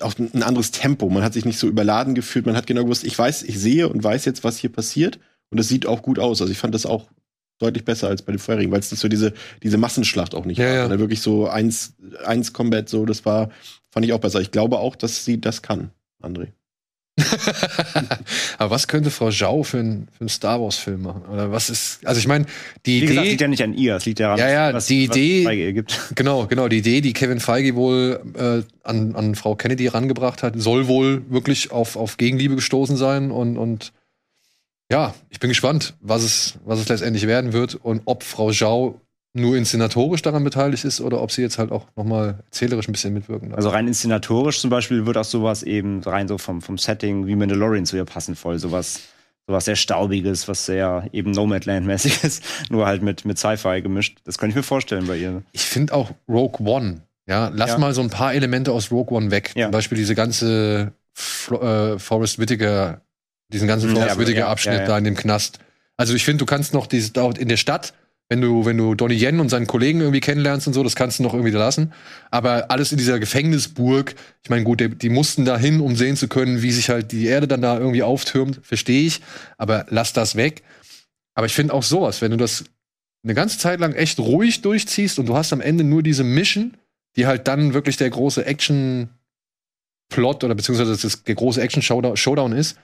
[0.00, 1.08] auch ein anderes Tempo.
[1.08, 3.88] Man hat sich nicht so überladen gefühlt, man hat genau gewusst, ich weiß, ich sehe
[3.88, 5.18] und weiß jetzt, was hier passiert
[5.50, 6.40] und es sieht auch gut aus.
[6.40, 7.08] Also ich fand das auch
[7.58, 9.32] deutlich besser als bei den vorherigen, weil es das so diese,
[9.62, 10.74] diese Massenschlacht auch nicht Ja, war.
[10.74, 10.80] ja.
[10.82, 13.50] sondern wirklich so eins, eins Combat, so, das war,
[13.90, 14.40] fand ich auch besser.
[14.40, 15.90] Ich glaube auch, dass sie das kann,
[16.22, 16.48] André.
[18.58, 21.22] Aber was könnte Frau Zhao für einen für einen Star Wars-Film machen?
[21.32, 22.46] Oder was ist, also ich meine,
[22.84, 24.86] die Wie gesagt, Idee, liegt ja nicht an ihr, es liegt daran, Ja, ja, was,
[24.86, 25.98] die was Idee- bei ihr gibt.
[26.14, 30.54] genau, genau, die Idee, die Kevin Feige wohl äh, an, an Frau Kennedy herangebracht hat,
[30.56, 33.92] soll wohl wirklich auf, auf Gegenliebe gestoßen sein und, und
[34.90, 39.00] ja, ich bin gespannt, was es, was es letztendlich werden wird und ob Frau Zhao
[39.36, 42.92] nur inszenatorisch daran beteiligt ist oder ob sie jetzt halt auch noch mal erzählerisch ein
[42.92, 43.58] bisschen mitwirken darf.
[43.58, 47.36] Also rein inszenatorisch zum Beispiel wird auch sowas eben rein so vom, vom Setting wie
[47.36, 48.58] Mandalorian zu ihr passen voll.
[48.58, 49.00] Sowas,
[49.46, 54.18] sowas sehr Staubiges, was sehr eben Nomadland-mäßig ist, nur halt mit, mit Sci-Fi gemischt.
[54.24, 55.42] Das könnte ich mir vorstellen bei ihr.
[55.52, 57.78] ich finde auch Rogue One, ja, lass Ja.
[57.78, 59.52] mal so ein paar Elemente aus Rogue One weg.
[59.54, 59.66] Ja.
[59.66, 63.00] Zum Beispiel diese ganze Flo äh, Forrest Whitaker,
[63.52, 64.86] diesen ganzen Ja, Forrest aber- Whitaker ja, Abschnitt ja, ja.
[64.86, 65.58] da in dem Knast.
[65.98, 67.94] Also ich finde, du kannst noch dieses in der Stadt,
[68.28, 71.18] wenn du wenn du Donnie Yen und seinen Kollegen irgendwie kennenlernst und so, das kannst
[71.18, 71.92] du noch irgendwie lassen.
[72.30, 76.16] Aber alles in dieser Gefängnisburg, ich meine, gut, die, die mussten da hin, um sehen
[76.16, 79.20] zu können, wie sich halt die Erde dann da irgendwie auftürmt, verstehe ich.
[79.58, 80.62] Aber lass das weg.
[81.34, 82.64] Aber ich finde auch sowas, wenn du das
[83.22, 86.76] eine ganze Zeit lang echt ruhig durchziehst und du hast am Ende nur diese Mission,
[87.16, 92.78] die halt dann wirklich der große Action-Plot oder beziehungsweise das, der große Action-Showdown ist,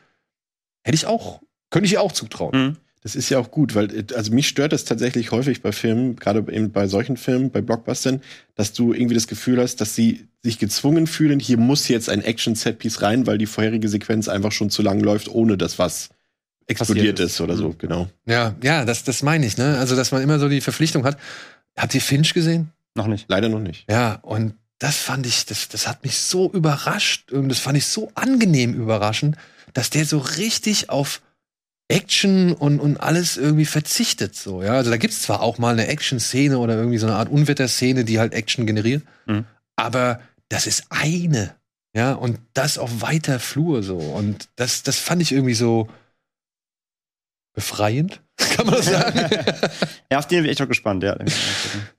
[0.85, 2.66] hätte ich auch, könnte ich ihr auch zutrauen.
[2.66, 2.76] Mhm.
[3.02, 6.16] Das ist ja auch gut, weil äh, also mich stört es tatsächlich häufig bei Filmen,
[6.16, 8.22] gerade eben bei solchen Filmen, bei Blockbustern,
[8.54, 12.22] dass du irgendwie das Gefühl hast, dass sie sich gezwungen fühlen, hier muss jetzt ein
[12.22, 16.11] Action-Setpiece rein, weil die vorherige Sequenz einfach schon zu lang läuft, ohne dass was
[16.66, 17.78] explodiert Passiert ist oder so, Mhm.
[17.78, 18.09] genau.
[18.26, 19.78] Ja, ja, das, das meine ich, ne?
[19.78, 21.18] Also, dass man immer so die Verpflichtung hat.
[21.76, 22.70] Habt ihr Finch gesehen?
[22.94, 23.24] Noch nicht.
[23.28, 23.84] Leider noch nicht.
[23.90, 27.86] Ja, und das fand ich, das, das hat mich so überrascht und das fand ich
[27.86, 29.36] so angenehm überraschend,
[29.74, 31.20] dass der so richtig auf
[31.93, 34.34] Action und, und alles irgendwie verzichtet.
[34.34, 34.72] So, ja.
[34.72, 38.18] Also da gibt's zwar auch mal eine Action-Szene oder irgendwie so eine Art Unwetterszene, die
[38.18, 39.45] halt Action generiert, Mhm.
[39.76, 41.55] aber das ist eine
[41.95, 43.99] Ja, und das auf weiter Flur so.
[43.99, 45.88] Und das, das fand ich irgendwie so
[47.55, 49.18] befreiend, kann man das sagen?
[50.11, 51.16] Ja, auf den bin ich echt auch gespannt, ja.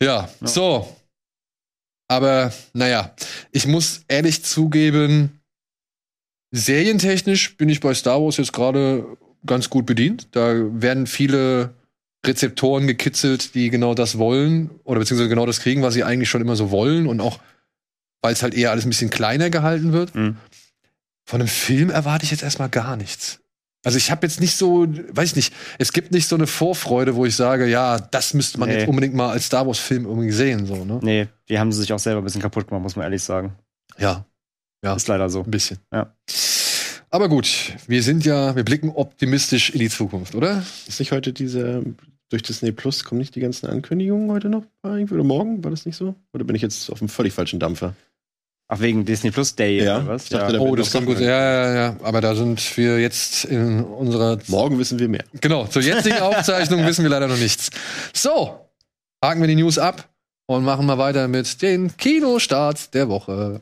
[0.02, 0.96] ja, so.
[2.10, 3.16] Aber naja,
[3.52, 5.40] ich muss ehrlich zugeben,
[6.52, 10.28] serientechnisch bin ich bei Star Wars jetzt gerade ganz gut bedient.
[10.32, 11.74] Da werden viele
[12.26, 16.42] Rezeptoren gekitzelt, die genau das wollen oder beziehungsweise genau das kriegen, was sie eigentlich schon
[16.42, 17.40] immer so wollen und auch,
[18.22, 20.16] weil es halt eher alles ein bisschen kleiner gehalten wird.
[20.16, 20.38] Mhm.
[21.26, 23.40] Von einem Film erwarte ich jetzt erstmal gar nichts.
[23.86, 27.16] Also ich habe jetzt nicht so, weiß ich nicht, es gibt nicht so eine Vorfreude,
[27.18, 28.80] wo ich sage, ja, das müsste man Nee.
[28.80, 31.00] jetzt unbedingt mal als Star Wars Film irgendwie sehen, so, ne?
[31.02, 33.54] Nee, die haben sie sich auch selber ein bisschen kaputt gemacht, muss man ehrlich sagen.
[33.98, 34.26] Ja,
[34.82, 34.96] Ja.
[34.96, 35.44] Ist leider so.
[35.44, 35.80] ein bisschen.
[35.94, 36.14] Ja.
[37.14, 40.64] Aber gut, wir sind ja, wir blicken optimistisch in die Zukunft, oder?
[40.88, 41.84] Ist nicht heute diese,
[42.30, 44.64] durch Disney Plus kommen nicht die ganzen Ankündigungen heute noch?
[44.84, 45.14] Irgendwie?
[45.14, 45.64] Oder morgen?
[45.64, 46.16] War das nicht so?
[46.34, 47.94] Oder bin ich jetzt auf einem völlig falschen Dampfer?
[48.68, 50.24] Ach, wegen Disney Plus Day Ja, oder was?
[50.24, 50.60] ich dachte, ja.
[50.60, 51.20] da- Oh, das kann gut.
[51.20, 51.98] Ja, ja, ja.
[52.02, 54.40] Aber da sind wir jetzt in unserer.
[54.48, 55.24] Morgen wissen wir mehr.
[55.40, 57.70] Genau, zur jetzigen Aufzeichnung wissen wir leider noch nichts.
[58.14, 58.60] So,
[59.24, 60.10] haken wir die News ab
[60.48, 63.62] und machen mal weiter mit den Kinostarts der Woche.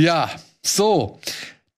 [0.00, 0.30] Ja,
[0.62, 1.20] so.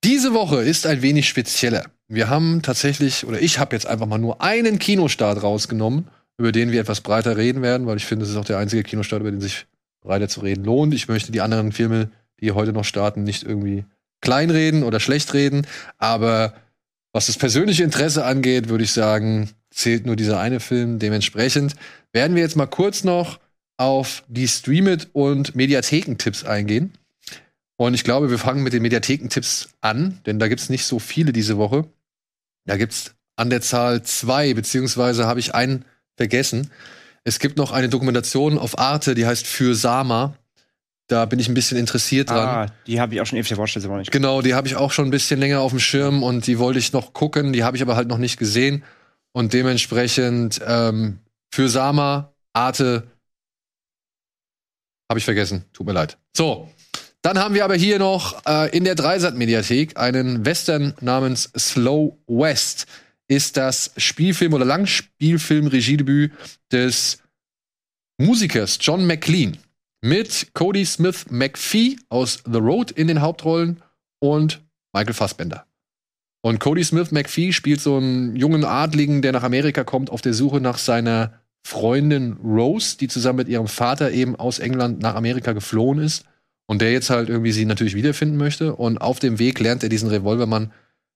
[0.05, 1.87] Diese Woche ist ein wenig spezieller.
[2.07, 6.07] Wir haben tatsächlich, oder ich habe jetzt einfach mal nur einen Kinostart rausgenommen,
[6.39, 8.85] über den wir etwas breiter reden werden, weil ich finde, es ist auch der einzige
[8.85, 9.67] Kinostart, über den sich
[10.03, 10.95] breiter zu reden lohnt.
[10.95, 12.11] Ich möchte die anderen Filme,
[12.41, 13.87] die heute noch starten, nicht irgendwie
[14.21, 15.67] kleinreden oder schlecht reden.
[15.99, 16.55] Aber
[17.13, 21.01] was das persönliche Interesse angeht, würde ich sagen, zählt nur dieser eine Film.
[21.01, 21.75] Dementsprechend
[22.13, 23.41] werden wir jetzt mal kurz noch
[23.79, 26.93] auf die Streamit und Mediathekentipps eingehen.
[27.83, 31.33] Und ich glaube, wir fangen mit den Mediathekentipps an, denn da gibt's nicht so viele
[31.33, 31.85] diese Woche.
[32.65, 35.85] Da gibt's an der Zahl zwei, beziehungsweise habe ich einen
[36.17, 36.71] vergessen.
[37.25, 40.37] Es gibt noch eine Dokumentation auf Arte, die heißt Für Sama.
[41.09, 42.69] Da bin ich ein bisschen interessiert dran.
[42.69, 44.13] Ah, die habe ich auch schon ewig vorgestellt, aber nicht.
[44.13, 46.79] Genau, die habe ich auch schon ein bisschen länger auf dem Schirm und die wollte
[46.79, 48.85] ich noch gucken, die habe ich aber halt noch nicht gesehen.
[49.33, 51.19] Und dementsprechend ähm,
[51.51, 53.09] für Sama, Arte
[55.11, 55.65] habe ich vergessen.
[55.73, 56.17] Tut mir leid.
[56.33, 56.71] So,
[57.23, 62.87] dann haben wir aber hier noch äh, in der Dreisat-Mediathek einen Western namens Slow West.
[63.29, 66.33] Ist das Spielfilm oder Langspielfilm-Regiedebüt
[66.73, 67.19] des
[68.19, 69.57] Musikers John McLean
[70.01, 73.81] mit Cody Smith McPhee aus The Road in den Hauptrollen
[74.19, 74.61] und
[74.93, 75.65] Michael Fassbender.
[76.45, 80.35] Und Cody Smith McPhee spielt so einen jungen Adligen, der nach Amerika kommt, auf der
[80.35, 85.53] Suche nach seiner Freundin Rose, die zusammen mit ihrem Vater eben aus England nach Amerika
[85.53, 86.25] geflohen ist.
[86.67, 88.75] Und der jetzt halt irgendwie sie natürlich wiederfinden möchte.
[88.75, 90.73] Und auf dem Weg lernt er diesen Revolvermann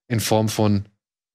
[0.07, 0.85] in Form von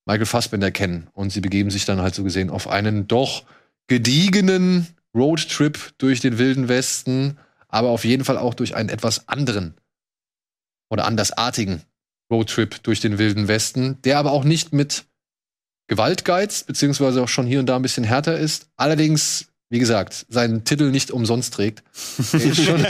[0.06, 1.08] Michael Fassbender kennen.
[1.12, 3.44] Und sie begeben sich dann halt so gesehen auf einen doch
[3.88, 7.38] gediegenen Roadtrip durch den Wilden Westen,
[7.68, 9.74] aber auf jeden Fall auch durch einen etwas anderen
[10.90, 11.82] oder andersartigen
[12.30, 15.04] Roadtrip durch den Wilden Westen, der aber auch nicht mit
[15.88, 18.70] Gewalt geizt, beziehungsweise auch schon hier und da ein bisschen härter ist.
[18.76, 21.82] Allerdings, wie gesagt, seinen Titel nicht umsonst trägt.
[22.34, 22.86] Er ist schon,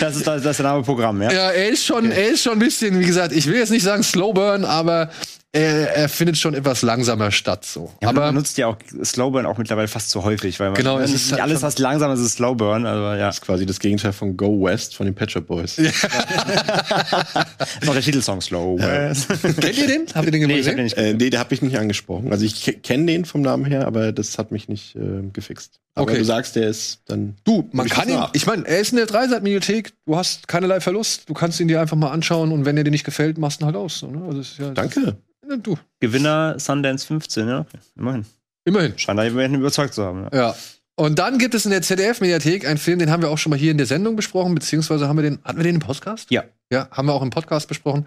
[0.00, 1.30] Das ist, das ist der Name Programm, ja?
[1.30, 3.84] ja, er ist schon, er ist schon ein bisschen, wie gesagt, ich will jetzt nicht
[3.84, 5.10] sagen Slow Burn, aber
[5.54, 7.64] er, er findet schon etwas langsamer statt.
[7.64, 7.92] So.
[8.02, 10.98] Ja, aber man nutzt ja auch Slowburn auch mittlerweile fast zu häufig, weil man Genau,
[10.98, 12.84] es nicht ist halt alles, was langsam ist, ist Slowburn.
[12.86, 15.78] Also ja, Das ist quasi das Gegenteil von Go West von den Pet Shop Boys.
[15.78, 16.08] ist
[17.84, 18.78] noch der Titelsong Slow.
[18.78, 19.28] West.
[19.42, 20.06] kennt ihr den?
[20.14, 20.76] Habt ihr den nee, ich gesehen?
[20.76, 20.96] den nicht.
[20.96, 22.32] Äh, nee, der habe ich nicht angesprochen.
[22.32, 25.00] Also ich kenne den vom Namen her, aber das hat mich nicht äh,
[25.32, 25.80] gefixt.
[25.94, 26.18] Aber Okay.
[26.18, 27.36] du sagst, der ist dann.
[27.44, 28.30] Du, man kann ihn, nach.
[28.32, 31.80] ich meine, er ist in der Dreisat-Mediathek, du hast keinerlei Verlust, du kannst ihn dir
[31.80, 34.00] einfach mal anschauen und wenn er dir nicht gefällt, machst du ihn halt aus.
[34.00, 34.22] So, ne?
[34.26, 35.16] also ja, Danke.
[35.62, 37.66] Du, Gewinner Sundance 15, ja.
[37.96, 38.24] Immerhin.
[38.64, 38.98] immerhin.
[38.98, 40.26] Scheint da immerhin überzeugt zu haben.
[40.32, 40.38] Ja.
[40.38, 40.54] Ja.
[40.96, 43.58] Und dann gibt es in der ZDF-Mediathek einen Film, den haben wir auch schon mal
[43.58, 46.30] hier in der Sendung besprochen, beziehungsweise haben wir den, hatten wir den im Podcast?
[46.30, 46.44] Ja.
[46.70, 48.06] Ja, haben wir auch im Podcast besprochen.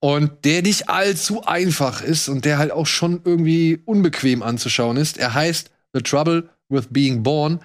[0.00, 5.18] Und der nicht allzu einfach ist und der halt auch schon irgendwie unbequem anzuschauen ist.
[5.18, 7.60] Er heißt The Trouble with Being Born,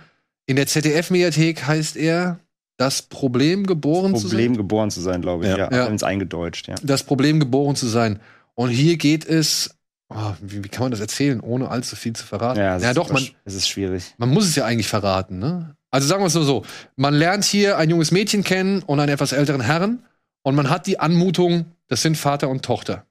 [0.46, 2.40] In der ZDF-Mediathek heißt er
[2.78, 4.30] Das Problem geboren zu sein.
[4.30, 5.50] Problem geboren zu sein, glaube ich.
[5.50, 5.72] Ja.
[5.72, 6.08] Ja, Ja.
[6.08, 6.76] eingedeutscht, ja.
[6.84, 8.20] Das Problem geboren zu sein.
[8.58, 9.78] Und hier geht es,
[10.10, 12.60] oh, wie, wie kann man das erzählen, ohne allzu viel zu verraten?
[12.60, 14.16] Ja, ja doch, man, Es ist schwierig.
[14.18, 15.76] man muss es ja eigentlich verraten, ne?
[15.92, 19.12] Also sagen wir es nur so: Man lernt hier ein junges Mädchen kennen und einen
[19.14, 20.04] etwas älteren Herrn
[20.44, 23.06] und man hat die Anmutung, das sind Vater und Tochter.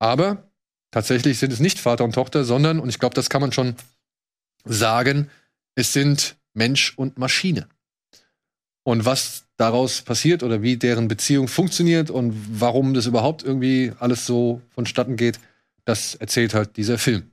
[0.00, 0.50] Aber
[0.90, 3.76] tatsächlich sind es nicht Vater und Tochter, sondern, und ich glaube, das kann man schon
[4.64, 5.30] sagen,
[5.74, 7.68] es sind Mensch und Maschine.
[8.84, 14.24] Und was daraus passiert oder wie deren Beziehung funktioniert und warum das überhaupt irgendwie alles
[14.24, 15.38] so vonstatten geht,
[15.84, 17.30] das erzählt halt dieser Film.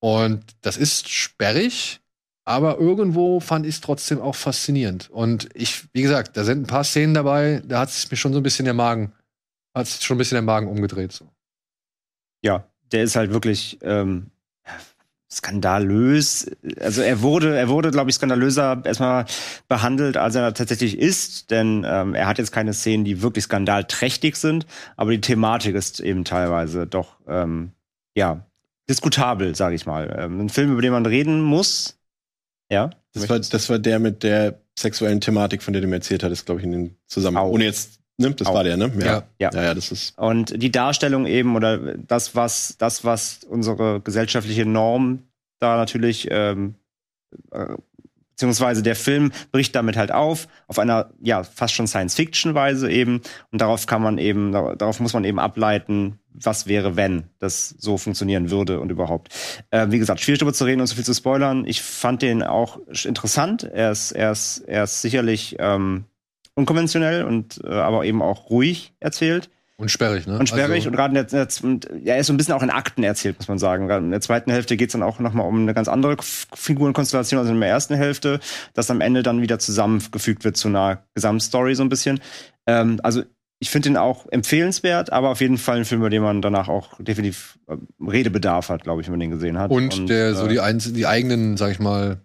[0.00, 2.00] Und das ist sperrig,
[2.44, 5.10] aber irgendwo fand ich es trotzdem auch faszinierend.
[5.10, 8.32] Und ich, wie gesagt, da sind ein paar Szenen dabei, da hat es mir schon
[8.32, 9.12] so ein bisschen der Magen,
[9.74, 11.12] hat sich schon ein bisschen der Magen umgedreht.
[11.12, 11.28] So.
[12.42, 14.30] Ja, der ist halt wirklich ähm,
[15.30, 16.50] skandalös.
[16.80, 19.26] Also er wurde, er wurde, glaube ich, skandalöser erstmal
[19.68, 24.36] behandelt, als er tatsächlich ist, denn ähm, er hat jetzt keine Szenen, die wirklich skandalträchtig
[24.36, 24.66] sind,
[24.96, 27.72] aber die Thematik ist eben teilweise doch ähm,
[28.14, 28.46] ja
[28.88, 30.16] diskutabel, sage ich mal.
[30.18, 31.98] Ähm, ein Film, über den man reden muss.
[32.70, 32.90] Ja.
[33.12, 36.46] Das war, das war der mit der sexuellen Thematik, von der du mir erzählt hattest,
[36.46, 37.48] glaube ich, in den Zusammenhang.
[37.48, 38.32] Ohne jetzt, ne?
[38.32, 38.54] Das Au.
[38.54, 38.92] war der, ne?
[38.98, 39.24] Ja.
[39.38, 39.50] Ja.
[39.52, 40.18] Ja, ja, das ist.
[40.18, 45.20] Und die Darstellung eben oder das, was, das, was unsere gesellschaftliche Norm
[45.60, 46.74] da natürlich, ähm,
[47.50, 47.66] äh,
[48.30, 53.20] beziehungsweise der Film bricht damit halt auf, auf einer, ja, fast schon Science-Fiction-Weise eben.
[53.50, 57.98] Und darauf kann man eben, darauf muss man eben ableiten, was wäre, wenn das so
[57.98, 59.34] funktionieren würde und überhaupt.
[59.70, 61.64] Äh, wie gesagt, schwierig darüber zu reden und so viel zu spoilern.
[61.66, 63.64] Ich fand den auch interessant.
[63.64, 66.04] Er ist, er ist, er ist sicherlich ähm,
[66.58, 69.48] unkonventionell und äh, aber eben auch ruhig erzählt.
[69.80, 70.36] Und sperrig, ne?
[70.36, 72.64] Und sperrig Also, und gerade in der, und, ja, er ist so ein bisschen auch
[72.64, 73.86] in Akten erzählt, muss man sagen.
[73.86, 77.38] Gerade in der zweiten Hälfte geht es dann auch nochmal um eine ganz andere Figurenkonstellation
[77.40, 78.40] als in der ersten Hälfte,
[78.74, 82.18] das am Ende dann wieder zusammengefügt wird zu einer Gesamtstory so ein bisschen.
[82.66, 83.22] Ähm, also
[83.60, 86.68] ich finde ihn auch empfehlenswert, aber auf jeden Fall ein Film, über den man danach
[86.68, 89.70] auch definitiv äh, Redebedarf hat, glaube ich, wenn man den gesehen hat.
[89.70, 92.20] und, der so äh, die, einz- die eigenen, sag ich mal,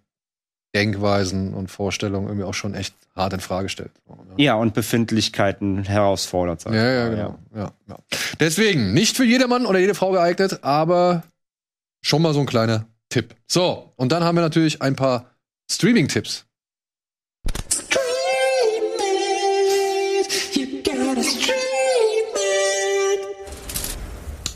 [0.73, 3.91] Denkweisen und Vorstellungen irgendwie auch schon echt hart in Frage stellt.
[4.07, 4.43] Ne?
[4.43, 6.61] ja, und Befindlichkeiten herausfordert.
[6.61, 7.39] sag Ja, ja, genau.
[7.55, 7.71] Ja.
[7.87, 7.97] Ja,
[8.39, 11.23] Deswegen, nicht für jedermann oder jede Frau geeignet, aber
[12.01, 13.35] schon mal so ein kleiner Tipp.
[13.47, 15.25] So, und dann haben wir natürlich ein paar
[15.71, 16.45] Streaming-Tipps.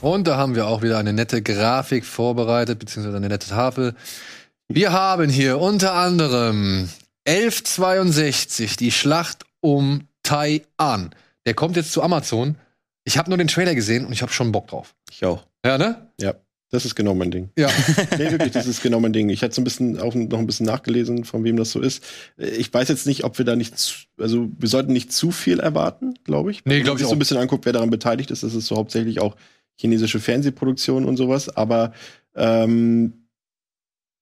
[0.01, 3.95] Und da haben wir auch wieder eine nette Grafik vorbereitet, beziehungsweise eine nette Tafel.
[4.69, 6.89] Wir haben hier unter anderem
[7.25, 11.11] 1162, die Schlacht um Taiwan.
[11.45, 12.57] Der kommt jetzt zu Amazon.
[13.05, 14.93] Ich habe nur den Trailer gesehen und ich habe schon Bock drauf.
[15.09, 15.45] Ich auch.
[15.65, 16.09] Ja, ne?
[16.19, 16.35] Ja.
[16.69, 17.49] Das ist genau mein Ding.
[17.57, 17.69] Ja.
[18.17, 19.29] Nee, wirklich, das ist genau mein Ding.
[19.29, 22.03] Ich hatte so ein bisschen auch noch ein bisschen nachgelesen, von wem das so ist.
[22.35, 25.61] Ich weiß jetzt nicht, ob wir da nicht, zu, also wir sollten nicht zu viel
[25.61, 26.65] erwarten, glaube ich.
[26.65, 28.53] Nee, Wenn man glaub ich sich so ein bisschen anguckt, wer daran beteiligt ist, das
[28.53, 29.37] ist so hauptsächlich auch
[29.79, 31.47] chinesische Fernsehproduktion und sowas.
[31.55, 31.93] Aber
[32.35, 33.26] ähm,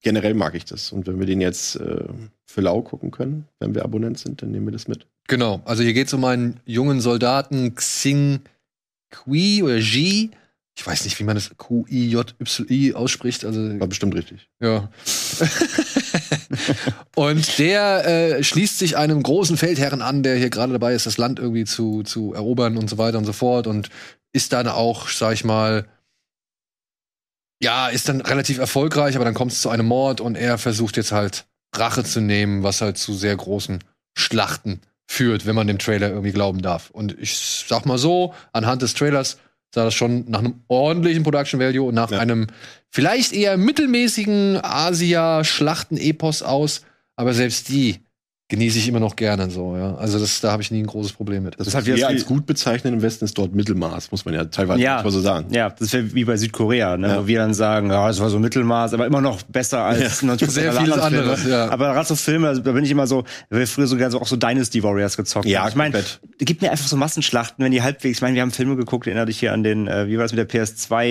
[0.06, 0.91] generell mag ich das.
[0.91, 2.03] Und wenn wir den jetzt äh,
[2.45, 5.08] für lau gucken können, wenn wir Abonnent sind, dann nehmen wir das mit.
[5.28, 5.62] Genau.
[5.66, 8.41] Also hier geht es um einen jungen Soldaten, Xing
[9.10, 10.30] Kui oder Ji.
[10.78, 13.45] Ich weiß nicht, wie man das Q-I-J-Y-I ausspricht.
[13.45, 14.47] Also War bestimmt richtig.
[14.60, 14.91] Ja.
[17.16, 21.18] und der äh, schließt sich einem großen Feldherren an, der hier gerade dabei ist, das
[21.18, 23.66] Land irgendwie zu, zu erobern und so weiter und so fort.
[23.66, 23.89] Und
[24.34, 25.88] ist dann auch, sag ich mal,
[27.62, 30.97] ja, ist dann relativ erfolgreich, aber dann kommt es zu einem Mord und er versucht
[30.97, 33.84] jetzt halt Rache zu nehmen, was halt zu sehr großen
[34.18, 36.89] Schlachten führt, wenn man dem Trailer irgendwie glauben darf.
[36.89, 37.38] Und ich
[37.68, 39.38] sag mal so, anhand des Trailers
[39.74, 42.20] sah das schon nach einem ordentlichen Production Value und nach Ja.
[42.20, 42.47] einem
[42.89, 46.82] vielleicht eher mittelmäßigen Asia-Schlachten-Epos aus,
[47.16, 47.99] aber selbst die
[48.47, 49.95] genieße ich immer noch gerne so, ja.
[49.95, 51.59] Also das, da habe ich nie ein großes Problem mit.
[51.59, 54.45] Das, Das was wir als gut bezeichnen im Westen ist dort Mittelmaß, muss man ja
[54.45, 54.93] teilweise Ja.
[54.95, 55.47] manchmal so sagen.
[55.51, 57.07] Ja, das wäre wie bei Südkorea, ne?
[57.07, 57.23] Ja.
[57.23, 60.47] wo wir dann sagen, ja, es war so Mittelmaß, aber immer noch besser als 90%
[60.51, 61.23] Sehr vieles anderen Filme.
[61.31, 61.69] anderes, ja.
[61.71, 64.21] Aber gerade so Filme, also da bin ich immer so, wir haben früher sogar so
[64.21, 65.47] auch so Dynasty Warriors gezockt.
[65.47, 66.19] Ja, ich meine, komplett.
[66.37, 69.25] gib mir einfach so Massenschlachten, wenn die halbwegs, ich meine, wir haben Filme geguckt, erinnere
[69.25, 71.03] dich hier an den, äh, wie war das mit der PS2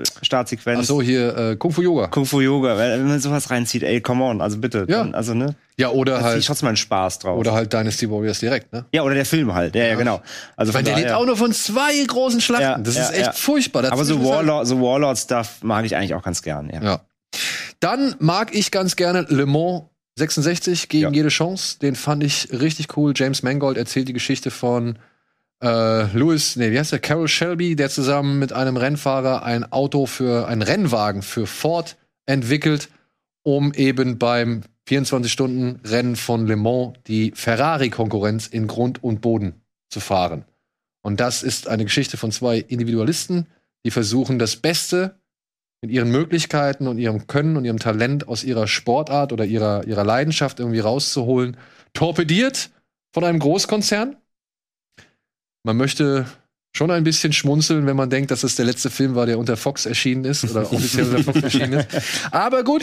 [0.00, 0.80] äh, Startsequenz?
[0.80, 2.08] Ach so, hier äh, Kung Fu Yoga.
[2.08, 4.86] Kung Fu Yoga, wenn man sowas reinzieht, ey, come on, also bitte.
[4.88, 5.04] Ja.
[5.04, 5.54] Dann, also, ne?
[5.78, 7.38] Ja, oder halt trotzdem mal einen Spaß draus.
[7.38, 8.84] oder halt Dynasty Warriors direkt, ne?
[8.92, 10.22] ja, oder der Film halt, ja, ja, genau.
[10.56, 12.84] Also von der lebt daher- auch nur von zwei großen Schlachten.
[12.84, 13.84] Das ist echt furchtbar.
[13.92, 16.82] aber so halt- Warlord, so Warlord-Stuff mag ich eigentlich auch ganz gern, ja.
[16.82, 17.00] Ja.
[17.80, 19.82] Dann mag ich ganz gerne Le Mans
[20.18, 21.10] 66 gegen Ja.
[21.10, 21.78] jede Chance.
[21.78, 23.12] Den fand ich richtig cool.
[23.14, 24.98] James Mangold erzählt die Geschichte von
[25.62, 26.98] äh, Louis, nee, wie heißt der?
[26.98, 31.96] Carol Shelby, der zusammen mit einem Rennfahrer ein Auto für, einen Rennwagen für Ford
[32.26, 32.88] entwickelt,
[33.42, 40.44] um eben beim 24-Stunden-Rennen von Le Mans die Ferrari-Konkurrenz in Grund und Boden zu fahren.
[41.02, 43.46] Und das ist eine Geschichte von zwei Individualisten,
[43.84, 45.20] die versuchen, das Beste
[45.80, 50.04] mit ihren Möglichkeiten und ihrem Können und ihrem Talent aus ihrer Sportart oder ihrer, ihrer
[50.04, 51.56] Leidenschaft irgendwie rauszuholen.
[51.92, 52.70] Torpediert
[53.12, 54.16] von einem Großkonzern.
[55.62, 56.26] Man möchte
[56.76, 59.56] schon ein bisschen schmunzeln, wenn man denkt, dass es der letzte Film war, der unter
[59.56, 61.88] Fox erschienen ist oder offiziell unter Fox erschienen ist.
[62.30, 62.82] Aber gut.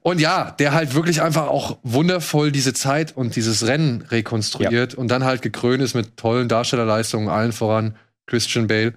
[0.00, 5.08] Und ja, der halt wirklich einfach auch wundervoll diese Zeit und dieses Rennen rekonstruiert und
[5.08, 8.94] dann halt gekrönt ist mit tollen Darstellerleistungen, allen voran Christian Bale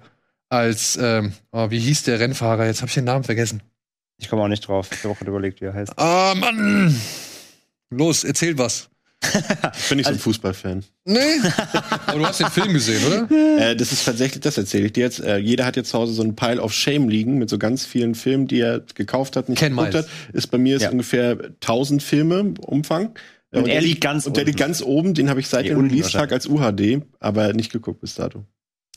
[0.48, 2.64] als, ähm, oh, wie hieß der Rennfahrer?
[2.64, 3.62] Jetzt habe ich den Namen vergessen.
[4.16, 4.88] Ich komme auch nicht drauf.
[4.90, 5.92] Ich habe auch gerade überlegt, wie er heißt.
[5.98, 6.98] Ah, Mann!
[7.90, 8.88] Los, erzähl was.
[9.22, 10.84] Ich bin nicht so ein Fußballfan.
[11.04, 11.18] Nee,
[12.06, 13.30] aber du hast den Film gesehen, oder?
[13.70, 15.20] Äh, das ist tatsächlich, das erzähle ich dir jetzt.
[15.20, 17.84] Äh, jeder hat jetzt zu Hause so einen Pile of Shame liegen mit so ganz
[17.84, 20.06] vielen Filmen, die er gekauft hat, nicht Ken geguckt hat.
[20.32, 20.90] Ist bei mir ist Ja.
[20.90, 23.16] ungefähr 1000 Filme Umfang.
[23.50, 24.46] Äh, Und er der liegt ganz Und der unten.
[24.50, 25.14] liegt ganz oben.
[25.14, 28.44] Den habe ich seit dem Release-Tag als UHD, aber nicht geguckt bis dato.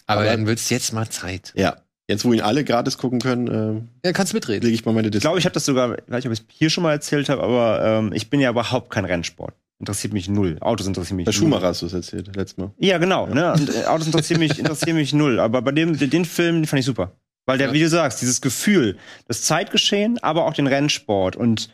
[0.05, 1.51] Aber, Aber- dann wird's jetzt mal Zeit.
[1.55, 1.77] Ja.
[2.07, 4.63] Jetzt, wo ihn alle gratis gucken können, Ja, kannst äh, mitreden.
[4.63, 6.33] lege ich mal meine Ich Dis glaube, ich habe das sogar, ich weiß nicht, ob
[6.33, 9.53] ich es hier schon mal erzählt habe, aber ähm, ich bin ja überhaupt kein Rennsport.
[9.81, 10.57] Interessiert mich null.
[10.61, 11.39] Autos interessieren mich Bei null.
[11.39, 12.71] Schumacher hast du es erzählt, letztes Mal.
[12.77, 13.25] Ja, genau.
[13.25, 13.51] Ne?
[13.53, 15.39] Und, äh, Autos interessieren mich, interessieren mich null.
[15.39, 17.13] Aber bei dem, den Film den fand ich super.
[17.47, 17.73] Weil der, Ja.
[17.73, 21.69] wie du sagst, dieses Gefühl, das Zeitgeschehen, aber auch den Rennsport und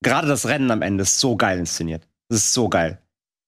[0.00, 2.06] gerade das Rennen am Ende ist so geil inszeniert.
[2.28, 2.98] Das ist so geil.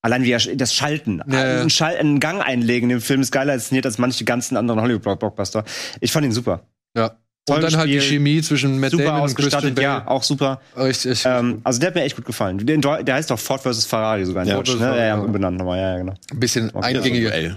[0.01, 1.61] Allein wie er, das Schalten, Ja, ja.
[1.61, 5.63] Einen, Schal einen Gang einlegen im Film ist geiler inszeniert als manche ganzen anderen Hollywood-Blockbuster.
[6.01, 6.67] Ich fand ihn super.
[6.95, 7.17] Ja.
[7.49, 7.99] Und dann halt die.
[8.01, 10.59] Chemie zwischen Matt super Damon und Christian ja, auch super.
[10.75, 11.23] Richtig.
[11.25, 12.57] Ähm, also der hat mir echt gut gefallen.
[12.65, 13.85] Der, der heißt doch Ford vs.
[13.85, 14.97] Ferrari sogar in Ja, Deutsch, ne?
[14.97, 16.13] Ja, ja, umbenannt nochmal, ja, ja, genau.
[16.31, 16.97] ein bisschen Okay.
[16.97, 17.33] eingängiger.
[17.33, 17.53] Ey.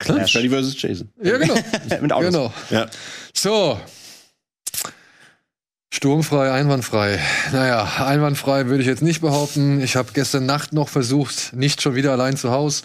[0.00, 0.32] Clash.
[0.32, 0.80] Freddy vs.
[0.80, 1.08] Jason.
[1.22, 1.54] Ja, genau.
[2.00, 2.32] Mit Autos.
[2.32, 2.52] genau.
[2.70, 2.86] Ja.
[3.34, 3.78] So.
[5.92, 7.20] Sturmfrei, einwandfrei.
[7.52, 9.80] Naja, einwandfrei würde ich jetzt nicht behaupten.
[9.82, 12.82] Ich habe gestern Nacht noch versucht, nicht schon wieder allein zu Haus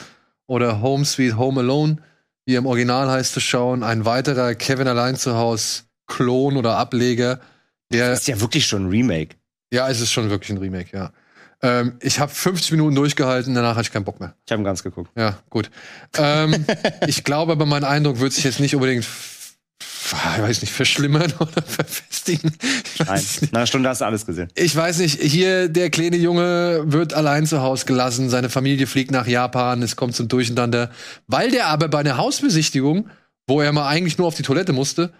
[0.47, 1.97] oder Home Sweet Home Alone,
[2.45, 3.83] wie im Original heißt, zu schauen.
[3.83, 7.39] Ein weiterer Kevin allein zu Haus Klon oder Ableger.
[7.91, 9.35] Der, Das ist ja wirklich schon ein Remake.
[9.71, 11.11] ja, es ist schon wirklich ein Remake, ja.
[11.61, 14.35] Ähm, ich habe 50 Minuten durchgehalten, danach hatte ich keinen Bock mehr.
[14.45, 15.09] Ich habe ihn ganz geguckt.
[15.17, 15.71] Ja, gut.
[16.17, 16.65] Ähm,
[17.07, 19.05] ich glaube aber, mein Eindruck wird sich jetzt nicht unbedingt,
[19.81, 22.51] ich weiß nicht, verschlimmern oder verfestigen.
[22.99, 24.49] Nein, nach einer Stunde hast du alles gesehen.
[24.55, 29.11] ich weiß nicht, hier der kleine Junge wird allein zu Hause gelassen, seine Familie fliegt
[29.11, 30.91] nach Japan, es kommt zum Durcheinander,
[31.27, 33.09] weil der aber bei einer Hausbesichtigung,
[33.47, 35.11] wo er mal eigentlich nur auf die Toilette musste,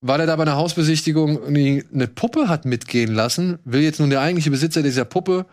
[0.00, 4.22] weil er da bei einer Hausbesichtigung eine Puppe hat mitgehen lassen, will jetzt nun der
[4.22, 5.46] eigentliche Besitzer dieser Puppe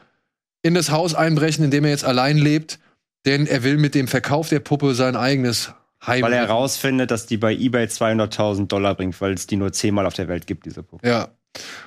[0.62, 2.80] in das Haus einbrechen, in dem er jetzt allein lebt,
[3.26, 5.74] denn er will mit dem Verkauf der Puppe sein eigenes
[6.06, 6.22] Heim.
[6.22, 10.06] Weil er herausfindet, dass die bei eBay 200.000 Dollar bringt, weil es die nur zehnmal
[10.06, 11.08] auf der Welt gibt, diese Puppe.
[11.08, 11.30] Ja.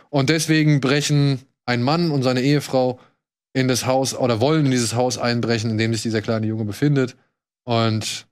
[0.09, 2.99] Und deswegen brechen ein Mann und seine Ehefrau
[3.53, 6.65] in das Haus oder wollen in dieses Haus einbrechen, in dem sich dieser kleine Junge
[6.65, 7.17] befindet.
[7.65, 8.27] Und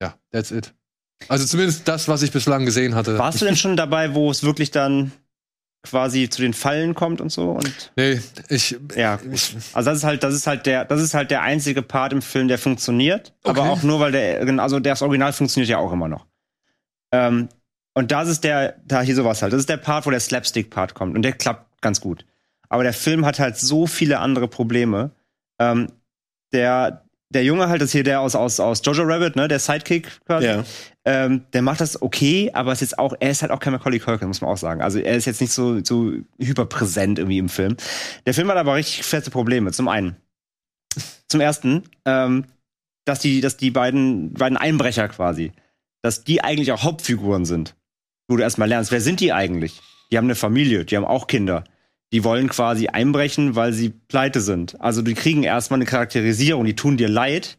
[0.00, 0.72] ja, that's it.
[1.28, 3.18] Also zumindest das, was ich bislang gesehen hatte.
[3.18, 5.12] Warst du denn schon dabei, wo es wirklich dann
[5.88, 7.50] quasi zu den Fallen kommt und so?
[7.52, 8.76] Und Nee, ich.
[8.96, 11.82] ja, ich Also das ist halt, das ist halt der, das ist halt der einzige
[11.82, 13.32] Part im Film, der funktioniert.
[13.44, 13.70] Aber Okay.
[13.70, 16.26] auch nur, weil der, also das Original funktioniert ja auch immer noch.
[17.12, 17.48] Ähm,
[17.94, 19.52] und das ist der, da hier sowas halt.
[19.52, 21.16] Das ist der Part, wo der Slapstick-Part kommt.
[21.16, 22.26] Und der klappt ganz gut.
[22.68, 25.12] Aber der Film hat halt so viele andere Probleme.
[25.58, 25.86] Ähm,
[26.52, 29.58] der, der Junge halt, das ist hier der aus, aus, aus Jojo Rabbit, ne, der
[29.60, 30.46] Sidekick quasi.
[30.46, 30.64] Ja.
[31.08, 33.72] Ähm, der macht das okay, aber es ist jetzt auch, er ist halt auch kein
[33.72, 34.82] Macaulay Culkin, muss man auch sagen.
[34.82, 37.76] Also er ist jetzt nicht so, so hyperpräsent irgendwie im Film.
[38.26, 39.70] Der Film hat aber richtig feste Probleme.
[39.70, 40.16] Zum einen,
[41.28, 42.46] zum ersten, ähm,
[43.04, 45.52] dass die, dass die beiden, beiden Einbrecher quasi,
[46.02, 47.76] dass die eigentlich auch Hauptfiguren sind.
[48.26, 49.80] Wo du erstmal lernst, wer sind die eigentlich?
[50.10, 51.62] Die haben eine Familie, die haben auch Kinder.
[52.12, 54.80] Die wollen quasi einbrechen, weil sie pleite sind.
[54.80, 57.58] Also die kriegen erstmal eine Charakterisierung, die tun dir leid.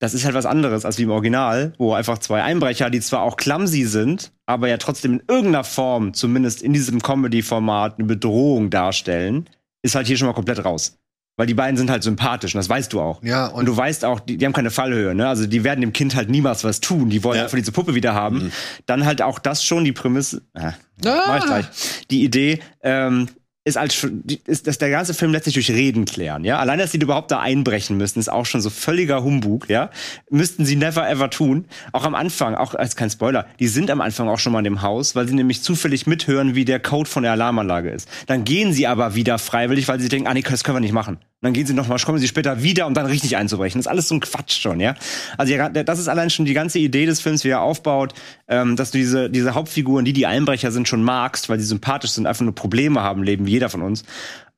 [0.00, 3.22] Das ist halt was anderes als wie im Original, wo einfach zwei Einbrecher, die zwar
[3.22, 8.70] auch clumsy sind, aber ja trotzdem in irgendeiner Form, zumindest in diesem Comedy-Format, eine Bedrohung
[8.70, 9.48] darstellen,
[9.82, 10.96] ist halt hier schon mal komplett raus.
[11.36, 13.22] Weil die beiden sind halt sympathisch und das weißt du auch.
[13.22, 15.28] ja, Und und du weißt auch, die, die haben keine Fallhöhe, ne?
[15.28, 17.10] Also die werden dem Kind halt niemals was tun.
[17.10, 17.44] Die wollen Ja.
[17.44, 18.50] einfach diese Puppe wieder haben.
[18.86, 20.42] Dann halt auch das schon die Prämisse.
[20.54, 20.72] Äh,
[21.04, 21.22] Ah!
[21.28, 21.66] mach ich gleich.
[22.10, 23.28] Die Idee ähm,
[23.68, 24.06] ist als
[24.46, 26.58] ist, dass der ganze Film lässt sich durch Reden klären, ja.
[26.58, 29.90] Allein, dass sie überhaupt da einbrechen müssen, ist auch schon so völliger Humbug, ja.
[30.30, 31.66] Müssten sie never ever tun.
[31.92, 34.64] Auch am Anfang, auch als kein Spoiler, die sind am Anfang auch schon mal in
[34.64, 38.08] dem Haus, weil sie nämlich zufällig mithören, wie der Code von der Alarmanlage ist.
[38.26, 40.92] Dann gehen sie aber wieder freiwillig, weil sie denken, ah nee, das können wir nicht
[40.92, 41.18] machen.
[41.40, 43.78] Und dann gehen sie nochmal, kommen sie später wieder, um dann richtig einzubrechen.
[43.78, 44.96] Das ist alles so ein Quatsch schon, ja.
[45.36, 48.12] Also das ist allein schon die ganze Idee des Films, wie er aufbaut,
[48.48, 52.10] ähm, dass du diese, diese Hauptfiguren, die die Einbrecher sind, schon magst, weil sie sympathisch
[52.10, 54.02] sind, einfach nur Probleme haben, leben wie jeder von uns.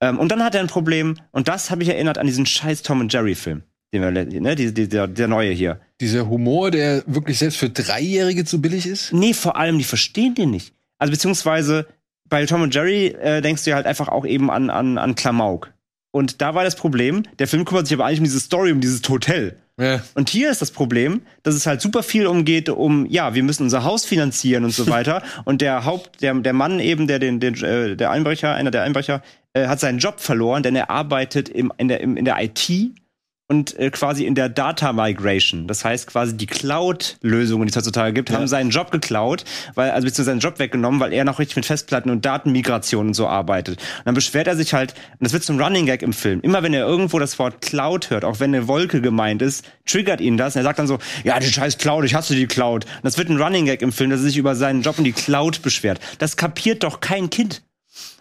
[0.01, 2.81] Ähm, und dann hat er ein Problem, und das habe ich erinnert an diesen scheiß
[2.81, 3.62] Tom und Jerry-Film.
[3.93, 5.81] Den wir, ne, die, die, der, der neue hier.
[6.01, 9.12] Dieser Humor, der wirklich selbst für Dreijährige zu billig ist.
[9.12, 10.72] Nee, vor allem, die verstehen den nicht.
[10.99, 11.87] Also beziehungsweise
[12.26, 15.14] bei Tom und Jerry äh, denkst du ja halt einfach auch eben an, an, an
[15.16, 15.74] Klamauk.
[16.12, 18.80] Und da war das Problem, der Film kümmert sich aber eigentlich um diese Story, um
[18.80, 19.56] dieses Hotel.
[19.78, 20.02] Ja.
[20.14, 23.62] Und hier ist das Problem, dass es halt super viel umgeht, um, ja, wir müssen
[23.62, 25.22] unser Haus finanzieren und so weiter.
[25.44, 28.82] und der Haupt, der, der Mann eben, der den, den äh, der Einbrecher, einer der
[28.82, 29.22] Einbrecher,
[29.54, 32.68] äh, hat seinen Job verloren, denn er arbeitet im, in, der, im, in der IT
[33.51, 35.66] und äh, quasi in der Data Migration.
[35.66, 39.44] Das heißt quasi die Cloud-Lösungen, die es heutzutage gibt, haben seinen Job geklaut,
[39.74, 43.14] weil, also beziehungsweise seinen Job weggenommen, weil er noch richtig mit Festplatten und Datenmigration und
[43.14, 43.78] so arbeitet.
[43.80, 46.40] Und dann beschwert er sich halt, und das wird zum Running Gag im Film.
[46.42, 50.20] Immer wenn er irgendwo das Wort Cloud hört, auch wenn eine Wolke gemeint ist, triggert
[50.20, 50.55] ihn das.
[50.55, 52.84] Und er sagt dann so, ja, die scheiß Cloud, ich hasse die Cloud.
[52.84, 55.05] Und das wird ein Running Gag im Film, dass er sich über seinen Job und
[55.05, 55.98] die Cloud beschwert.
[56.18, 57.62] Das kapiert doch kein Kind.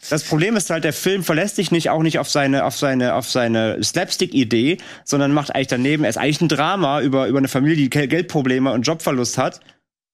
[0.09, 3.15] Das Problem ist halt, der Film verlässt sich nicht auch nicht auf seine, auf seine,
[3.15, 7.47] auf seine Slapstick-Idee, sondern macht eigentlich daneben, er ist eigentlich ein Drama über, über eine
[7.47, 9.59] Familie, die Gel- Geldprobleme und Jobverlust hat.